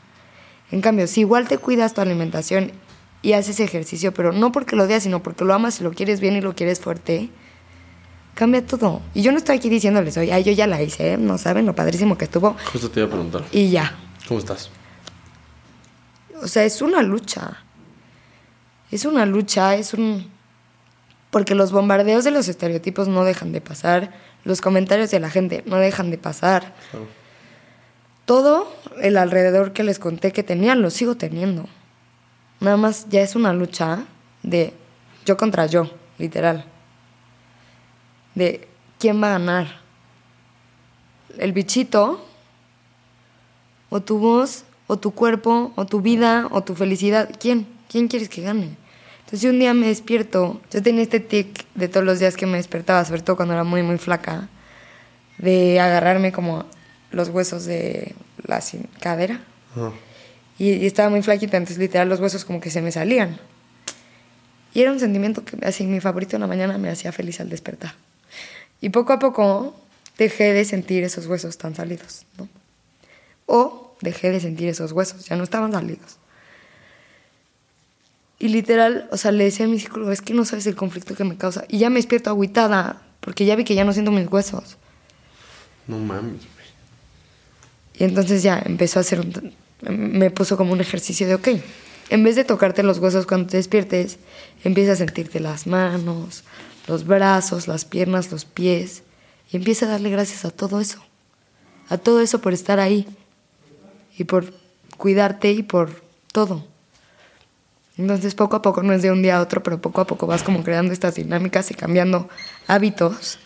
En 0.70 0.80
cambio, 0.80 1.06
si 1.06 1.20
igual 1.20 1.48
te 1.48 1.58
cuidas 1.58 1.92
tu 1.92 2.00
alimentación 2.00 2.72
y 3.20 3.34
haces 3.34 3.60
ejercicio, 3.60 4.14
pero 4.14 4.32
no 4.32 4.52
porque 4.52 4.74
lo 4.74 4.84
odias, 4.84 5.02
sino 5.02 5.22
porque 5.22 5.44
lo 5.44 5.52
amas 5.52 5.78
y 5.82 5.84
lo 5.84 5.92
quieres 5.92 6.20
bien 6.20 6.34
y 6.36 6.40
lo 6.40 6.54
quieres 6.54 6.80
fuerte, 6.80 7.28
cambia 8.32 8.64
todo. 8.64 9.02
Y 9.12 9.20
yo 9.20 9.32
no 9.32 9.36
estoy 9.36 9.58
aquí 9.58 9.68
diciéndoles, 9.68 10.16
oye, 10.16 10.32
ay, 10.32 10.44
yo 10.44 10.52
ya 10.52 10.66
la 10.66 10.80
hice, 10.80 11.12
¿eh? 11.12 11.16
no 11.18 11.36
saben 11.36 11.66
lo 11.66 11.74
padrísimo 11.74 12.16
que 12.16 12.24
estuvo. 12.24 12.56
Justo 12.72 12.90
te 12.90 13.00
iba 13.00 13.06
a 13.06 13.10
preguntar. 13.10 13.44
Y 13.52 13.68
ya. 13.68 13.98
¿Cómo 14.26 14.40
estás? 14.40 14.70
O 16.42 16.48
sea, 16.48 16.64
es 16.64 16.80
una 16.80 17.02
lucha. 17.02 17.64
Es 18.92 19.04
una 19.04 19.26
lucha, 19.26 19.74
es 19.74 19.94
un... 19.94 20.30
Porque 21.30 21.54
los 21.54 21.72
bombardeos 21.72 22.24
de 22.24 22.30
los 22.30 22.46
estereotipos 22.48 23.08
no 23.08 23.24
dejan 23.24 23.52
de 23.52 23.62
pasar, 23.62 24.12
los 24.44 24.60
comentarios 24.60 25.10
de 25.10 25.20
la 25.20 25.30
gente 25.30 25.62
no 25.66 25.76
dejan 25.76 26.10
de 26.10 26.18
pasar. 26.18 26.74
Todo 28.26 28.70
el 29.00 29.16
alrededor 29.16 29.72
que 29.72 29.82
les 29.82 29.98
conté 29.98 30.32
que 30.32 30.42
tenían, 30.42 30.82
lo 30.82 30.90
sigo 30.90 31.16
teniendo. 31.16 31.66
Nada 32.60 32.76
más 32.76 33.08
ya 33.08 33.22
es 33.22 33.34
una 33.34 33.52
lucha 33.54 34.04
de 34.42 34.74
yo 35.24 35.36
contra 35.36 35.66
yo, 35.66 35.90
literal. 36.18 36.66
De 38.34 38.68
quién 38.98 39.22
va 39.22 39.28
a 39.28 39.38
ganar. 39.38 39.80
El 41.38 41.52
bichito, 41.52 42.24
o 43.88 44.00
tu 44.02 44.18
voz, 44.18 44.64
o 44.86 44.98
tu 44.98 45.12
cuerpo, 45.12 45.72
o 45.76 45.86
tu 45.86 46.02
vida, 46.02 46.48
o 46.50 46.62
tu 46.62 46.74
felicidad. 46.74 47.30
¿Quién? 47.40 47.66
¿Quién 47.88 48.08
quieres 48.08 48.28
que 48.28 48.42
gane? 48.42 48.81
Entonces 49.32 49.50
un 49.50 49.60
día 49.60 49.72
me 49.72 49.86
despierto, 49.86 50.60
yo 50.70 50.82
tenía 50.82 51.00
este 51.00 51.18
tic 51.18 51.64
de 51.74 51.88
todos 51.88 52.04
los 52.04 52.20
días 52.20 52.36
que 52.36 52.44
me 52.44 52.58
despertaba, 52.58 53.02
sobre 53.06 53.22
todo 53.22 53.36
cuando 53.36 53.54
era 53.54 53.64
muy, 53.64 53.82
muy 53.82 53.96
flaca, 53.96 54.50
de 55.38 55.80
agarrarme 55.80 56.32
como 56.32 56.66
los 57.12 57.30
huesos 57.30 57.64
de 57.64 58.14
la 58.44 58.62
cadera. 59.00 59.40
Y, 60.58 60.84
estaba 60.84 61.08
muy 61.08 61.22
flaquita, 61.22 61.56
entonces 61.56 61.78
literal 61.78 62.10
los 62.10 62.20
huesos 62.20 62.44
como 62.44 62.60
que 62.60 62.70
se 62.70 62.82
me 62.82 62.92
salían. 62.92 63.38
Y 64.74 64.82
era 64.82 64.92
un 64.92 65.00
sentimiento 65.00 65.46
que 65.46 65.56
así 65.64 65.86
mi 65.86 66.00
favorito 66.00 66.36
en 66.36 66.40
la 66.42 66.46
mañana 66.46 66.76
me 66.76 66.90
hacía 66.90 67.10
feliz 67.10 67.40
al 67.40 67.48
despertar. 67.48 67.94
Y 68.82 68.90
poco 68.90 69.14
a 69.14 69.18
poco 69.18 69.74
dejé 70.18 70.52
de 70.52 70.66
sentir 70.66 71.04
esos 71.04 71.26
huesos 71.26 71.56
tan 71.56 71.74
salidos, 71.74 72.26
O 73.46 73.96
dejé 74.02 74.28
de 74.28 74.40
sentir 74.40 74.68
esos 74.68 74.92
huesos, 74.92 75.24
ya 75.24 75.36
no 75.36 75.44
estaban 75.44 75.72
salidos. 75.72 76.18
Y 78.42 78.48
literal, 78.48 79.08
o 79.12 79.16
sea, 79.16 79.30
le 79.30 79.44
decía 79.44 79.66
a 79.66 79.68
mi 79.68 79.78
psicólogo, 79.78 80.10
es 80.10 80.20
que 80.20 80.34
no 80.34 80.44
sabes 80.44 80.66
el 80.66 80.74
conflicto 80.74 81.14
que 81.14 81.22
me 81.22 81.36
causa. 81.36 81.64
Y 81.68 81.78
ya 81.78 81.90
me 81.90 82.00
despierto 82.00 82.28
agüitada, 82.28 83.00
porque 83.20 83.44
ya 83.44 83.54
vi 83.54 83.62
que 83.62 83.76
ya 83.76 83.84
no 83.84 83.92
siento 83.92 84.10
mis 84.10 84.26
huesos. 84.26 84.78
No 85.86 86.00
mames, 86.00 86.42
Y 87.94 88.02
entonces 88.02 88.42
ya 88.42 88.60
empezó 88.66 88.98
a 88.98 89.02
hacer 89.02 89.20
un... 89.20 89.52
Me 89.88 90.32
puso 90.32 90.56
como 90.56 90.72
un 90.72 90.80
ejercicio 90.80 91.28
de, 91.28 91.36
ok, 91.36 91.48
en 92.10 92.24
vez 92.24 92.34
de 92.34 92.42
tocarte 92.42 92.82
los 92.82 92.98
huesos 92.98 93.26
cuando 93.26 93.48
te 93.48 93.58
despiertes, 93.58 94.18
empieza 94.64 94.94
a 94.94 94.96
sentirte 94.96 95.38
las 95.38 95.68
manos, 95.68 96.42
los 96.88 97.06
brazos, 97.06 97.68
las 97.68 97.84
piernas, 97.84 98.32
los 98.32 98.44
pies. 98.44 99.04
Y 99.52 99.56
empieza 99.56 99.86
a 99.86 99.90
darle 99.90 100.10
gracias 100.10 100.44
a 100.44 100.50
todo 100.50 100.80
eso. 100.80 100.98
A 101.88 101.96
todo 101.96 102.20
eso 102.20 102.40
por 102.40 102.54
estar 102.54 102.80
ahí. 102.80 103.06
Y 104.18 104.24
por 104.24 104.52
cuidarte 104.96 105.52
y 105.52 105.62
por 105.62 106.02
todo. 106.32 106.71
Entonces 107.98 108.34
poco 108.34 108.56
a 108.56 108.62
poco, 108.62 108.82
no 108.82 108.92
es 108.92 109.02
de 109.02 109.10
un 109.10 109.22
día 109.22 109.36
a 109.36 109.40
otro, 109.40 109.62
pero 109.62 109.80
poco 109.80 110.00
a 110.00 110.06
poco 110.06 110.26
vas 110.26 110.42
como 110.42 110.64
creando 110.64 110.92
estas 110.92 111.14
dinámicas 111.14 111.70
y 111.70 111.74
cambiando 111.74 112.28
hábitos, 112.66 113.38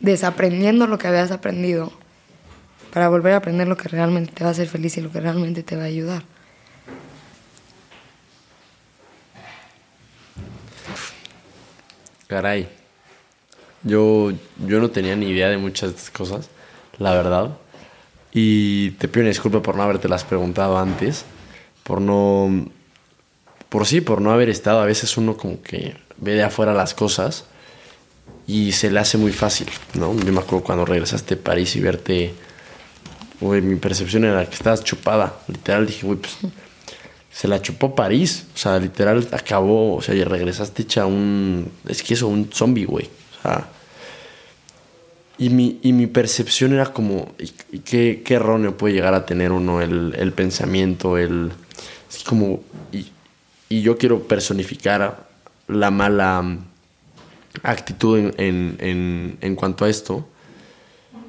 desaprendiendo 0.00 0.86
lo 0.86 0.98
que 0.98 1.06
habías 1.06 1.30
aprendido 1.30 1.92
para 2.92 3.08
volver 3.08 3.34
a 3.34 3.36
aprender 3.36 3.68
lo 3.68 3.76
que 3.76 3.88
realmente 3.88 4.32
te 4.32 4.42
va 4.42 4.50
a 4.50 4.52
hacer 4.52 4.68
feliz 4.68 4.96
y 4.96 5.00
lo 5.00 5.12
que 5.12 5.20
realmente 5.20 5.62
te 5.62 5.76
va 5.76 5.82
a 5.82 5.86
ayudar. 5.86 6.24
Caray, 12.26 12.68
yo, 13.84 14.32
yo 14.66 14.80
no 14.80 14.90
tenía 14.90 15.16
ni 15.16 15.28
idea 15.28 15.48
de 15.48 15.56
muchas 15.56 15.90
de 15.90 15.96
estas 15.96 16.10
cosas, 16.10 16.50
la 16.98 17.12
verdad. 17.12 17.56
Y 18.32 18.90
te 18.92 19.08
pido 19.08 19.22
una 19.22 19.30
disculpa 19.30 19.62
por 19.62 19.76
no 19.76 19.82
haberte 19.82 20.08
las 20.08 20.24
preguntado 20.24 20.78
antes, 20.78 21.24
por 21.84 22.00
no 22.00 22.68
por 23.68 23.86
sí, 23.86 24.00
por 24.00 24.20
no 24.20 24.32
haber 24.32 24.48
estado, 24.48 24.80
a 24.80 24.86
veces 24.86 25.16
uno 25.16 25.36
como 25.36 25.62
que 25.62 25.96
ve 26.16 26.34
de 26.34 26.42
afuera 26.42 26.72
las 26.74 26.94
cosas 26.94 27.44
y 28.46 28.72
se 28.72 28.90
le 28.90 28.98
hace 28.98 29.18
muy 29.18 29.32
fácil, 29.32 29.68
¿no? 29.94 30.18
Yo 30.18 30.32
me 30.32 30.40
acuerdo 30.40 30.64
cuando 30.64 30.84
regresaste 30.84 31.34
a 31.34 31.38
París 31.38 31.76
y 31.76 31.80
verte, 31.80 32.34
güey, 33.40 33.60
mi 33.60 33.76
percepción 33.76 34.24
era 34.24 34.46
que 34.46 34.54
estabas 34.54 34.82
chupada, 34.82 35.38
literal, 35.48 35.86
dije, 35.86 36.06
güey, 36.06 36.18
pues 36.18 36.38
se 37.30 37.46
la 37.46 37.60
chupó 37.60 37.94
París, 37.94 38.46
o 38.54 38.58
sea, 38.58 38.78
literal 38.78 39.28
acabó, 39.32 39.96
o 39.96 40.02
sea, 40.02 40.14
y 40.14 40.24
regresaste 40.24 40.82
hecha 40.82 41.04
un, 41.04 41.70
es 41.86 42.02
que 42.02 42.14
eso, 42.14 42.26
un 42.26 42.50
zombie, 42.52 42.86
güey, 42.86 43.04
o 43.38 43.42
sea, 43.42 43.68
y 45.36 45.50
mi, 45.50 45.78
y 45.82 45.92
mi 45.92 46.06
percepción 46.06 46.72
era 46.72 46.86
como, 46.86 47.34
y, 47.38 47.78
qué, 47.80 48.22
qué, 48.24 48.34
erróneo 48.34 48.76
puede 48.76 48.94
llegar 48.94 49.14
a 49.14 49.24
tener 49.24 49.52
uno 49.52 49.82
el, 49.82 50.14
el 50.18 50.32
pensamiento, 50.32 51.18
el, 51.18 51.52
es 52.10 52.24
como, 52.24 52.60
y, 52.92 53.06
y 53.68 53.82
yo 53.82 53.98
quiero 53.98 54.26
personificar 54.26 55.28
la 55.66 55.90
mala 55.90 56.58
actitud 57.62 58.32
en, 58.38 59.56
cuanto 59.56 59.84
a 59.84 59.90
esto, 59.90 60.26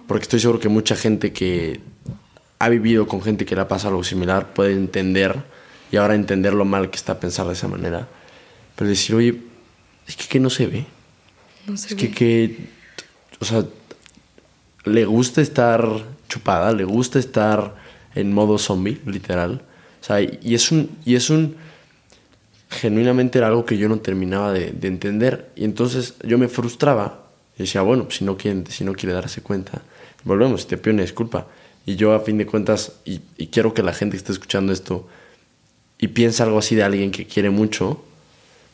porque 0.07 0.23
estoy 0.23 0.39
seguro 0.39 0.59
que 0.59 0.69
mucha 0.69 0.95
gente 0.95 1.33
que 1.33 1.81
ha 2.59 2.69
vivido 2.69 3.07
con 3.07 3.21
gente 3.21 3.45
que 3.45 3.55
le 3.55 3.61
ha 3.61 3.67
pasado 3.67 3.89
algo 3.91 4.03
similar 4.03 4.53
puede 4.53 4.73
entender 4.73 5.43
y 5.91 5.97
ahora 5.97 6.15
entender 6.15 6.53
lo 6.53 6.65
mal 6.65 6.89
que 6.89 6.97
está 6.97 7.19
pensar 7.19 7.47
de 7.47 7.53
esa 7.53 7.67
manera. 7.67 8.07
Pero 8.75 8.89
decir, 8.89 9.15
oye, 9.15 9.41
es 10.07 10.15
que, 10.15 10.27
que 10.27 10.39
no 10.39 10.49
se 10.49 10.67
ve. 10.67 10.85
No 11.67 11.77
se 11.77 11.89
es 11.89 11.95
que, 11.95 12.11
que, 12.11 12.69
o 13.39 13.45
sea, 13.45 13.65
le 14.85 15.05
gusta 15.05 15.41
estar 15.41 15.87
chupada, 16.27 16.71
le 16.73 16.83
gusta 16.83 17.19
estar 17.19 17.75
en 18.15 18.33
modo 18.33 18.57
zombie, 18.57 18.99
literal. 19.05 19.61
O 20.01 20.03
sea, 20.03 20.21
y 20.21 20.53
es 20.53 20.71
un, 20.71 20.97
y 21.05 21.15
es 21.15 21.29
un, 21.29 21.55
genuinamente 22.69 23.39
era 23.39 23.47
algo 23.47 23.65
que 23.65 23.77
yo 23.77 23.89
no 23.89 23.99
terminaba 23.99 24.53
de, 24.53 24.73
entender. 24.83 25.49
Y 25.55 25.65
entonces 25.65 26.15
yo 26.23 26.37
me 26.37 26.47
frustraba 26.47 27.27
y 27.57 27.63
decía, 27.63 27.81
bueno, 27.81 28.05
pues 28.05 28.17
si 28.17 28.25
no 28.25 28.37
quiere, 28.37 28.63
si 28.69 28.83
no 28.83 28.93
quiere 28.93 29.13
darse 29.13 29.41
cuenta, 29.41 29.81
volvemos, 30.23 30.67
te 30.67 30.77
pido 30.77 30.93
una 30.93 31.03
disculpa. 31.03 31.47
Y 31.85 31.95
yo 31.95 32.13
a 32.13 32.19
fin 32.19 32.37
de 32.37 32.45
cuentas, 32.45 32.93
y, 33.05 33.19
quiero 33.47 33.73
que 33.73 33.81
la 33.81 33.93
gente 33.93 34.13
que 34.13 34.17
esté 34.17 34.31
escuchando 34.31 34.71
esto 34.71 35.07
y 35.97 36.09
piensa 36.09 36.43
algo 36.43 36.59
así 36.59 36.75
de 36.75 36.83
alguien 36.83 37.11
que 37.11 37.25
quiere 37.25 37.49
mucho, 37.49 38.03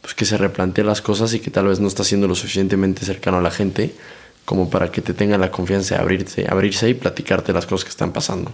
pues 0.02 0.14
que 0.14 0.26
se 0.26 0.38
replantee 0.38 0.84
las 0.84 1.02
cosas 1.02 1.34
y 1.34 1.39
que 1.39 1.50
tal 1.50 1.68
vez 1.68 1.80
no 1.80 1.88
está 1.88 2.04
siendo 2.04 2.28
lo 2.28 2.36
suficientemente 2.36 3.06
cercano 3.06 3.38
a 3.38 3.41
la 3.41 3.52
gente 3.52 3.96
como 4.43 4.70
para 4.70 4.91
que 4.91 5.02
te 5.02 5.16
tenga 5.16 5.39
la 5.39 5.50
confianza 5.50 5.96
de 5.96 6.02
abrirse, 6.02 6.46
abrirse 6.48 6.88
y 6.88 6.93
platicarte 6.93 7.52
las 7.52 7.66
cosas 7.66 7.86
que 7.86 7.89
están 7.89 8.14
pasando, 8.14 8.52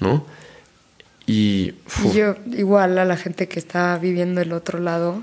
¿no? 0.00 0.26
Y 1.26 1.74
yo 2.14 2.36
igual 2.52 2.98
a 2.98 3.04
la 3.04 3.16
gente 3.16 3.48
que 3.48 3.58
está 3.58 3.96
viviendo 3.98 4.40
el 4.40 4.52
otro 4.52 4.78
lado, 4.78 5.22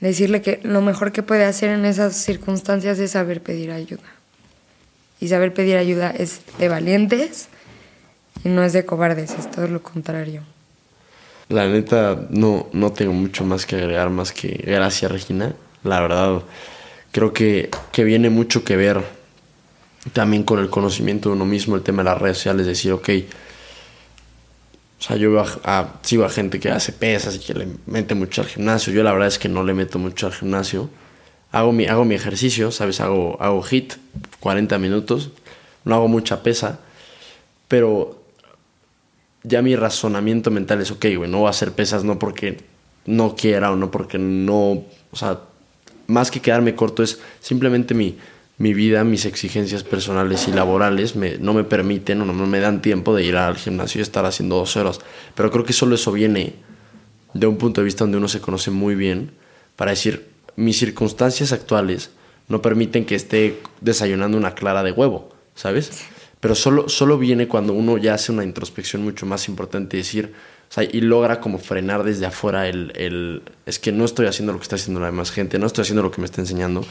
decirle 0.00 0.42
que 0.42 0.60
lo 0.64 0.80
mejor 0.82 1.12
que 1.12 1.22
puede 1.22 1.44
hacer 1.44 1.70
en 1.70 1.84
esas 1.84 2.16
circunstancias 2.16 2.98
es 2.98 3.12
saber 3.12 3.40
pedir 3.40 3.70
ayuda. 3.70 4.02
Y 5.20 5.28
saber 5.28 5.54
pedir 5.54 5.76
ayuda 5.76 6.10
es 6.10 6.40
de 6.58 6.68
valientes 6.68 7.48
y 8.44 8.48
no 8.48 8.64
es 8.64 8.72
de 8.72 8.84
cobardes, 8.84 9.30
es 9.38 9.50
todo 9.50 9.68
lo 9.68 9.82
contrario. 9.82 10.42
La 11.48 11.68
neta, 11.68 12.26
no, 12.30 12.68
no 12.72 12.92
tengo 12.92 13.12
mucho 13.12 13.44
más 13.44 13.66
que 13.66 13.76
agregar, 13.76 14.10
más 14.10 14.32
que 14.32 14.48
gracias 14.66 15.12
Regina. 15.12 15.54
La 15.84 16.00
verdad, 16.00 16.42
creo 17.12 17.32
que, 17.32 17.70
que 17.92 18.02
viene 18.02 18.30
mucho 18.30 18.64
que 18.64 18.76
ver 18.76 19.02
también 20.12 20.42
con 20.42 20.58
el 20.58 20.68
conocimiento 20.68 21.28
de 21.28 21.36
uno 21.36 21.46
mismo, 21.46 21.76
el 21.76 21.82
tema 21.82 22.02
de 22.02 22.10
las 22.10 22.20
redes 22.20 22.38
sociales, 22.38 22.66
decir, 22.66 22.92
ok, 22.92 23.08
o 25.04 25.06
sea, 25.06 25.16
yo 25.18 25.44
sigo 26.00 26.24
a 26.24 26.30
gente 26.30 26.58
que 26.58 26.70
hace 26.70 26.90
pesas 26.90 27.36
y 27.36 27.38
que 27.38 27.52
le 27.52 27.68
mete 27.84 28.14
mucho 28.14 28.40
al 28.40 28.48
gimnasio. 28.48 28.90
Yo 28.90 29.02
la 29.02 29.12
verdad 29.12 29.28
es 29.28 29.38
que 29.38 29.50
no 29.50 29.62
le 29.62 29.74
meto 29.74 29.98
mucho 29.98 30.28
al 30.28 30.32
gimnasio. 30.32 30.88
Hago 31.52 31.72
mi, 31.72 31.84
hago 31.84 32.06
mi 32.06 32.14
ejercicio, 32.14 32.70
¿sabes? 32.70 33.00
Hago, 33.00 33.36
hago 33.38 33.60
hit, 33.60 33.96
40 34.40 34.78
minutos. 34.78 35.30
No 35.84 35.94
hago 35.94 36.08
mucha 36.08 36.42
pesa. 36.42 36.80
Pero 37.68 38.18
ya 39.42 39.60
mi 39.60 39.76
razonamiento 39.76 40.50
mental 40.50 40.80
es, 40.80 40.90
ok, 40.90 41.04
güey, 41.18 41.30
no 41.30 41.40
voy 41.40 41.48
a 41.48 41.50
hacer 41.50 41.72
pesas 41.72 42.02
no 42.02 42.18
porque 42.18 42.64
no 43.04 43.36
quiera 43.36 43.72
o 43.72 43.76
no 43.76 43.90
porque 43.90 44.16
no... 44.16 44.84
O 45.10 45.16
sea, 45.16 45.40
más 46.06 46.30
que 46.30 46.40
quedarme 46.40 46.74
corto 46.74 47.02
es 47.02 47.20
simplemente 47.40 47.92
mi, 47.92 48.16
mi 48.56 48.72
vida, 48.72 49.02
mis 49.04 49.26
exigencias 49.26 49.82
personales 49.82 50.46
y 50.46 50.52
laborales 50.52 51.16
me, 51.16 51.38
no 51.38 51.54
me 51.54 51.64
permiten 51.64 52.22
o 52.22 52.24
no 52.24 52.46
me 52.46 52.60
dan 52.60 52.82
tiempo 52.82 53.14
de 53.14 53.24
ir 53.24 53.36
al 53.36 53.56
gimnasio 53.56 53.98
y 53.98 54.02
estar 54.02 54.24
haciendo 54.24 54.56
dos 54.56 54.76
horas. 54.76 55.00
Pero 55.34 55.50
creo 55.50 55.64
que 55.64 55.72
solo 55.72 55.96
eso 55.96 56.12
viene 56.12 56.54
de 57.32 57.46
un 57.46 57.58
punto 57.58 57.80
de 57.80 57.86
vista 57.86 58.04
donde 58.04 58.18
uno 58.18 58.28
se 58.28 58.40
conoce 58.40 58.70
muy 58.70 58.94
bien 58.94 59.32
para 59.76 59.90
decir, 59.90 60.28
mis 60.56 60.78
circunstancias 60.78 61.52
actuales 61.52 62.10
no 62.48 62.62
permiten 62.62 63.06
que 63.06 63.16
esté 63.16 63.60
desayunando 63.80 64.36
una 64.36 64.54
clara 64.54 64.84
de 64.84 64.92
huevo, 64.92 65.30
¿sabes? 65.56 66.04
Pero 66.38 66.54
solo, 66.54 66.88
solo 66.88 67.18
viene 67.18 67.48
cuando 67.48 67.72
uno 67.72 67.98
ya 67.98 68.14
hace 68.14 68.30
una 68.30 68.44
introspección 68.44 69.02
mucho 69.02 69.26
más 69.26 69.48
importante, 69.48 69.96
decir, 69.96 70.32
y 70.92 71.00
logra 71.00 71.40
como 71.40 71.58
frenar 71.58 72.02
desde 72.04 72.26
afuera 72.26 72.68
el, 72.68 72.92
el, 72.96 73.42
es 73.64 73.78
que 73.78 73.92
no 73.92 74.04
estoy 74.04 74.26
haciendo 74.26 74.52
lo 74.52 74.58
que 74.58 74.64
está 74.64 74.76
haciendo 74.76 75.00
la 75.00 75.06
demás 75.06 75.30
gente, 75.30 75.58
no 75.58 75.66
estoy 75.66 75.82
haciendo 75.82 76.02
lo 76.02 76.10
que 76.10 76.20
me 76.20 76.26
está 76.26 76.40
enseñando 76.40 76.84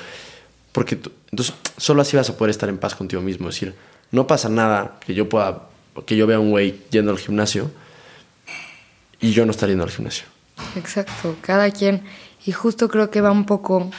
porque 0.74 1.00
entonces 1.32 1.56
solo 1.78 2.02
así 2.02 2.18
vas 2.18 2.30
a 2.30 2.36
poder 2.36 2.50
estar 2.50 2.68
en 2.68 2.78
paz 2.78 2.96
contigo 2.96 3.22
mismo. 3.22 3.48
Es 3.48 3.56
decir, 3.56 3.76
no 4.12 4.28
pasa 4.28 4.50
nada 4.50 5.00
que 5.06 5.14
yo 5.14 5.30
pueda, 5.30 5.70
que 6.06 6.18
yo 6.18 6.28
vea 6.28 6.40
un 6.40 6.50
güey 6.50 6.82
yendo 6.90 7.12
al 7.12 7.20
gimnasio 7.20 7.72
y 9.22 9.32
yo 9.32 9.46
no 9.46 9.52
estar 9.52 9.70
yendo 9.70 9.84
al 9.86 9.92
gimnasio. 9.92 10.26
Exacto, 10.76 11.38
cada 11.42 11.72
quien. 11.72 12.04
Y 12.46 12.52
justo 12.52 12.90
creo 12.90 13.10
que 13.10 13.22
va 13.22 13.32
un 13.32 13.46
poco 13.46 13.90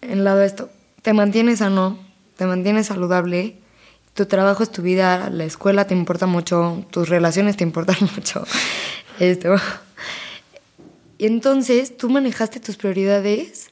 en 0.00 0.24
lado 0.24 0.38
de 0.38 0.46
esto. 0.46 0.70
Te 1.02 1.12
mantienes 1.12 1.60
sano, 1.60 1.98
te 2.36 2.46
mantienes 2.46 2.86
saludable, 2.86 3.56
tu 4.14 4.26
trabajo 4.26 4.62
es 4.62 4.72
tu 4.72 4.82
vida, 4.82 5.30
la 5.30 5.44
escuela 5.44 5.86
te 5.86 5.94
importa 5.94 6.26
mucho, 6.26 6.84
tus 6.90 7.08
relaciones 7.08 7.56
te 7.56 7.64
importan 7.64 7.96
mucho. 8.16 8.44
Esto. 9.18 9.54
Y 11.18 11.26
entonces 11.26 11.98
tú 11.98 12.08
manejaste 12.08 12.60
tus 12.60 12.78
prioridades 12.78 13.69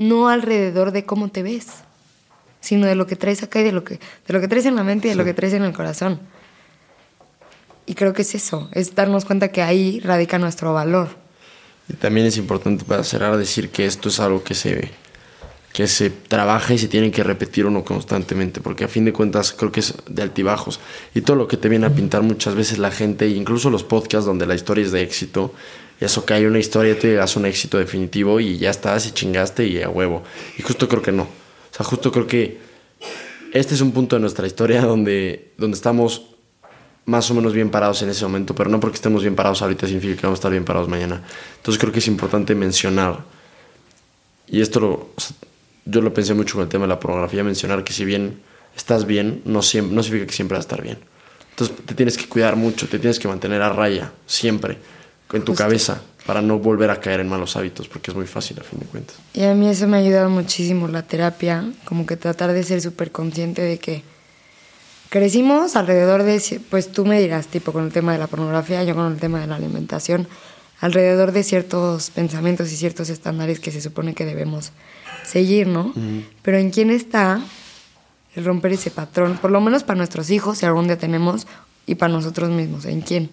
no 0.00 0.30
alrededor 0.30 0.92
de 0.92 1.04
cómo 1.04 1.28
te 1.28 1.42
ves, 1.42 1.66
sino 2.60 2.86
de 2.86 2.94
lo 2.94 3.06
que 3.06 3.16
traes 3.16 3.42
acá 3.42 3.60
y 3.60 3.64
de 3.64 3.72
lo 3.72 3.84
que, 3.84 4.00
de 4.26 4.32
lo 4.32 4.40
que 4.40 4.48
traes 4.48 4.64
en 4.64 4.74
la 4.74 4.82
mente 4.82 5.06
y 5.06 5.10
de 5.10 5.16
lo 5.16 5.24
que 5.26 5.34
traes 5.34 5.52
en 5.52 5.62
el 5.62 5.74
corazón. 5.74 6.18
Y 7.84 7.94
creo 7.94 8.14
que 8.14 8.22
es 8.22 8.34
eso, 8.34 8.70
es 8.72 8.94
darnos 8.94 9.26
cuenta 9.26 9.48
que 9.48 9.60
ahí 9.60 10.00
radica 10.00 10.38
nuestro 10.38 10.72
valor. 10.72 11.08
Y 11.86 11.94
también 11.94 12.26
es 12.26 12.38
importante 12.38 12.84
para 12.84 13.04
cerrar 13.04 13.36
decir 13.36 13.68
que 13.68 13.84
esto 13.84 14.08
es 14.08 14.20
algo 14.20 14.42
que 14.42 14.54
se 14.54 14.90
que 15.72 15.86
se 15.86 16.10
trabaja 16.10 16.74
y 16.74 16.78
se 16.78 16.88
tiene 16.88 17.12
que 17.12 17.22
repetir 17.22 17.64
uno 17.64 17.84
constantemente, 17.84 18.60
porque 18.60 18.84
a 18.84 18.88
fin 18.88 19.04
de 19.04 19.12
cuentas 19.12 19.52
creo 19.52 19.70
que 19.70 19.80
es 19.80 19.94
de 20.08 20.22
altibajos. 20.22 20.80
Y 21.14 21.20
todo 21.20 21.36
lo 21.36 21.46
que 21.46 21.56
te 21.56 21.68
viene 21.68 21.86
a 21.86 21.94
pintar 21.94 22.22
muchas 22.22 22.56
veces 22.56 22.78
la 22.78 22.90
gente, 22.90 23.28
incluso 23.28 23.70
los 23.70 23.84
podcasts 23.84 24.26
donde 24.26 24.46
la 24.46 24.56
historia 24.56 24.84
es 24.84 24.90
de 24.90 25.02
éxito, 25.02 25.54
eso 26.00 26.24
que 26.24 26.34
hay 26.34 26.46
una 26.46 26.58
historia, 26.58 26.98
llegas 26.98 27.36
a 27.36 27.40
un 27.40 27.46
éxito 27.46 27.78
definitivo 27.78 28.40
y 28.40 28.58
ya 28.58 28.70
estás 28.70 29.06
y 29.06 29.12
chingaste 29.12 29.66
y 29.66 29.82
a 29.82 29.88
huevo. 29.88 30.22
Y 30.58 30.62
justo 30.62 30.88
creo 30.88 31.02
que 31.02 31.12
no. 31.12 31.24
O 31.24 31.74
sea, 31.74 31.84
justo 31.84 32.10
creo 32.10 32.26
que 32.26 32.58
este 33.52 33.74
es 33.74 33.80
un 33.80 33.92
punto 33.92 34.16
de 34.16 34.20
nuestra 34.20 34.46
historia 34.46 34.80
donde, 34.86 35.52
donde 35.58 35.76
estamos 35.76 36.26
más 37.06 37.30
o 37.30 37.34
menos 37.34 37.52
bien 37.52 37.70
parados 37.70 38.02
en 38.02 38.08
ese 38.08 38.24
momento, 38.24 38.54
pero 38.54 38.70
no 38.70 38.78
porque 38.78 38.96
estemos 38.96 39.22
bien 39.22 39.34
parados 39.34 39.62
ahorita 39.62 39.86
significa 39.86 40.16
que 40.16 40.22
vamos 40.22 40.38
a 40.38 40.40
estar 40.40 40.52
bien 40.52 40.64
parados 40.64 40.88
mañana. 40.88 41.22
Entonces 41.56 41.80
creo 41.80 41.92
que 41.92 41.98
es 41.98 42.06
importante 42.06 42.54
mencionar, 42.54 43.24
y 44.46 44.60
esto 44.60 44.80
lo, 44.80 45.08
yo 45.84 46.02
lo 46.02 46.14
pensé 46.14 46.34
mucho 46.34 46.54
con 46.54 46.64
el 46.64 46.68
tema 46.68 46.84
de 46.84 46.88
la 46.88 47.00
pornografía, 47.00 47.42
mencionar 47.42 47.84
que 47.84 47.92
si 47.92 48.04
bien 48.04 48.40
estás 48.76 49.06
bien, 49.06 49.42
no, 49.44 49.62
siempre, 49.62 49.94
no 49.94 50.02
significa 50.02 50.28
que 50.28 50.36
siempre 50.36 50.56
vas 50.56 50.66
a 50.66 50.68
estar 50.68 50.82
bien. 50.82 50.98
Entonces 51.50 51.76
te 51.84 51.94
tienes 51.94 52.16
que 52.16 52.28
cuidar 52.28 52.56
mucho, 52.56 52.88
te 52.88 52.98
tienes 52.98 53.18
que 53.18 53.28
mantener 53.28 53.60
a 53.62 53.70
raya, 53.70 54.12
siempre, 54.26 54.78
en 55.32 55.44
tu 55.44 55.54
cabeza, 55.54 56.00
para 56.26 56.42
no 56.42 56.58
volver 56.58 56.90
a 56.90 57.00
caer 57.00 57.20
en 57.20 57.28
malos 57.28 57.56
hábitos, 57.56 57.88
porque 57.88 58.10
es 58.10 58.16
muy 58.16 58.26
fácil 58.26 58.58
a 58.60 58.62
fin 58.62 58.80
de 58.80 58.86
cuentas. 58.86 59.16
Y 59.32 59.42
a 59.42 59.54
mí 59.54 59.68
eso 59.68 59.86
me 59.86 59.96
ha 59.96 60.00
ayudado 60.00 60.28
muchísimo 60.28 60.88
la 60.88 61.02
terapia, 61.02 61.64
como 61.84 62.06
que 62.06 62.16
tratar 62.16 62.52
de 62.52 62.62
ser 62.62 62.80
súper 62.80 63.10
consciente 63.12 63.62
de 63.62 63.78
que 63.78 64.02
crecimos 65.08 65.76
alrededor 65.76 66.22
de, 66.22 66.60
pues 66.70 66.90
tú 66.92 67.04
me 67.04 67.20
dirás, 67.20 67.48
tipo 67.48 67.72
con 67.72 67.84
el 67.84 67.92
tema 67.92 68.12
de 68.12 68.18
la 68.18 68.26
pornografía, 68.26 68.84
yo 68.84 68.94
con 68.94 69.12
el 69.12 69.18
tema 69.18 69.40
de 69.40 69.46
la 69.46 69.56
alimentación, 69.56 70.28
alrededor 70.80 71.32
de 71.32 71.42
ciertos 71.42 72.10
pensamientos 72.10 72.72
y 72.72 72.76
ciertos 72.76 73.10
estándares 73.10 73.60
que 73.60 73.70
se 73.70 73.80
supone 73.80 74.14
que 74.14 74.24
debemos 74.24 74.72
seguir, 75.24 75.66
¿no? 75.66 75.92
Pero 76.42 76.58
en 76.58 76.70
quién 76.70 76.90
está 76.90 77.40
el 78.34 78.44
romper 78.44 78.72
ese 78.72 78.90
patrón, 78.90 79.38
por 79.40 79.50
lo 79.50 79.60
menos 79.60 79.82
para 79.82 79.98
nuestros 79.98 80.30
hijos, 80.30 80.58
si 80.58 80.66
algún 80.66 80.86
día 80.86 80.98
tenemos, 80.98 81.46
y 81.86 81.96
para 81.96 82.12
nosotros 82.12 82.50
mismos, 82.50 82.84
¿en 82.84 83.00
quién? 83.00 83.30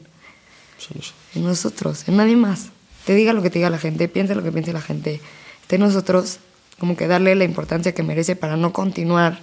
En 1.36 1.44
nosotros, 1.44 2.08
en 2.08 2.18
nadie 2.18 2.36
más. 2.36 2.68
Te 3.06 3.16
diga 3.16 3.34
lo 3.34 3.42
que 3.42 3.50
te 3.50 3.60
diga 3.60 3.70
la 3.70 3.80
gente, 3.80 4.08
piensa 4.08 4.36
lo 4.36 4.44
que 4.44 4.52
piense 4.52 4.74
la 4.74 4.82
gente. 4.82 5.22
Esté 5.62 5.78
nosotros, 5.78 6.40
como 6.80 6.96
que 6.96 7.08
darle 7.08 7.36
la 7.36 7.44
importancia 7.44 7.94
que 7.94 8.04
merece 8.04 8.36
para 8.36 8.58
no 8.58 8.74
continuar 8.74 9.40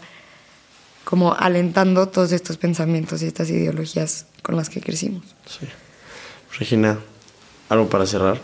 como 1.04 1.34
alentando 1.34 2.08
todos 2.08 2.32
estos 2.32 2.56
pensamientos 2.56 3.22
y 3.22 3.26
estas 3.26 3.50
ideologías 3.50 4.26
con 4.42 4.56
las 4.56 4.70
que 4.70 4.80
crecimos. 4.80 5.22
Sí. 5.46 5.66
Regina, 6.58 6.98
¿algo 7.68 7.88
para 7.88 8.06
cerrar? 8.06 8.40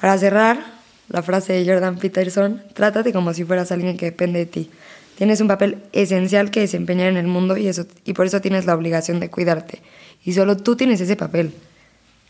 Para 0.00 0.18
cerrar, 0.18 0.76
la 1.08 1.22
frase 1.22 1.52
de 1.52 1.64
Jordan 1.64 1.98
Peterson, 1.98 2.62
trátate 2.74 3.12
como 3.12 3.32
si 3.32 3.44
fueras 3.44 3.72
alguien 3.72 3.96
que 3.96 4.06
depende 4.06 4.40
de 4.40 4.46
ti. 4.46 4.70
Tienes 5.16 5.40
un 5.40 5.48
papel 5.48 5.82
esencial 5.92 6.50
que 6.50 6.60
desempeñar 6.60 7.08
en 7.08 7.16
el 7.16 7.26
mundo 7.26 7.56
y, 7.56 7.68
eso, 7.68 7.86
y 8.04 8.12
por 8.12 8.26
eso 8.26 8.40
tienes 8.40 8.66
la 8.66 8.74
obligación 8.74 9.20
de 9.20 9.30
cuidarte. 9.30 9.80
Y 10.26 10.34
solo 10.34 10.58
tú 10.58 10.76
tienes 10.76 11.00
ese 11.00 11.16
papel. 11.16 11.54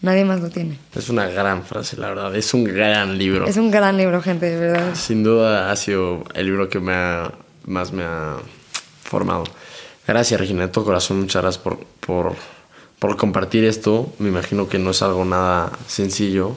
Nadie 0.02 0.24
más 0.24 0.40
lo 0.40 0.50
tiene. 0.50 0.78
Es 0.94 1.08
una 1.08 1.26
gran 1.26 1.64
frase, 1.64 1.96
la 1.96 2.10
verdad. 2.10 2.36
Es 2.36 2.54
un 2.54 2.62
gran 2.62 3.18
libro. 3.18 3.46
Es 3.46 3.56
un 3.56 3.70
gran 3.70 3.96
libro, 3.96 4.22
gente, 4.22 4.46
de 4.46 4.60
verdad. 4.60 4.94
Sin 4.94 5.24
duda 5.24 5.72
ha 5.72 5.76
sido 5.76 6.22
el 6.34 6.46
libro 6.46 6.68
que 6.68 6.78
me 6.78 6.92
más 7.64 7.92
me 7.92 8.04
ha 8.04 8.36
formado. 9.02 9.44
Gracias, 10.06 10.38
Regina, 10.38 10.66
de 10.66 10.68
todo 10.68 10.84
corazón. 10.84 11.20
Muchas 11.20 11.42
gracias 11.42 11.62
por, 11.62 11.78
por, 12.00 12.34
por 13.00 13.16
compartir 13.16 13.64
esto. 13.64 14.12
Me 14.18 14.28
imagino 14.28 14.68
que 14.68 14.78
no 14.78 14.90
es 14.90 15.02
algo 15.02 15.24
nada 15.24 15.72
sencillo 15.88 16.56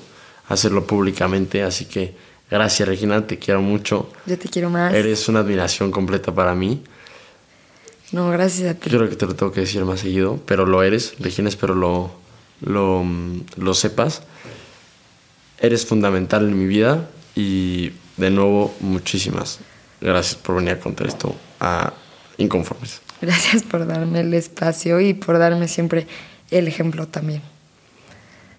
hacerlo 0.49 0.85
públicamente. 0.85 1.63
Así 1.63 1.85
que 1.85 2.15
gracias 2.51 2.87
Regina, 2.87 3.25
te 3.25 3.39
quiero 3.39 3.61
mucho. 3.61 4.11
Yo 4.25 4.37
te 4.37 4.49
quiero 4.49 4.69
más. 4.69 4.93
Eres 4.93 5.29
una 5.29 5.39
admiración 5.39 5.91
completa 5.91 6.33
para 6.33 6.53
mí. 6.53 6.83
No, 8.11 8.29
gracias 8.29 8.69
a 8.69 8.73
ti. 8.73 8.89
Yo 8.89 8.97
creo 8.97 9.09
que 9.09 9.15
te 9.15 9.25
lo 9.25 9.35
tengo 9.35 9.51
que 9.51 9.61
decir 9.61 9.83
más 9.85 9.99
seguido, 9.99 10.39
pero 10.45 10.65
lo 10.65 10.81
eres, 10.83 11.15
Regina, 11.19 11.49
espero 11.49 11.75
lo, 11.75 12.11
lo, 12.61 13.03
lo 13.57 13.73
sepas. 13.73 14.23
Eres 15.59 15.85
fundamental 15.85 16.47
en 16.47 16.57
mi 16.57 16.65
vida 16.65 17.09
y 17.35 17.91
de 18.17 18.29
nuevo 18.31 18.73
muchísimas 18.79 19.59
gracias 20.01 20.35
por 20.35 20.55
venir 20.55 20.73
a 20.73 20.79
contar 20.79 21.07
esto 21.07 21.35
a 21.59 21.93
Inconformes. 22.37 23.01
Gracias 23.21 23.63
por 23.63 23.85
darme 23.85 24.21
el 24.21 24.33
espacio 24.33 25.01
y 25.01 25.13
por 25.13 25.37
darme 25.37 25.67
siempre 25.67 26.07
el 26.51 26.67
ejemplo 26.67 27.07
también. 27.07 27.41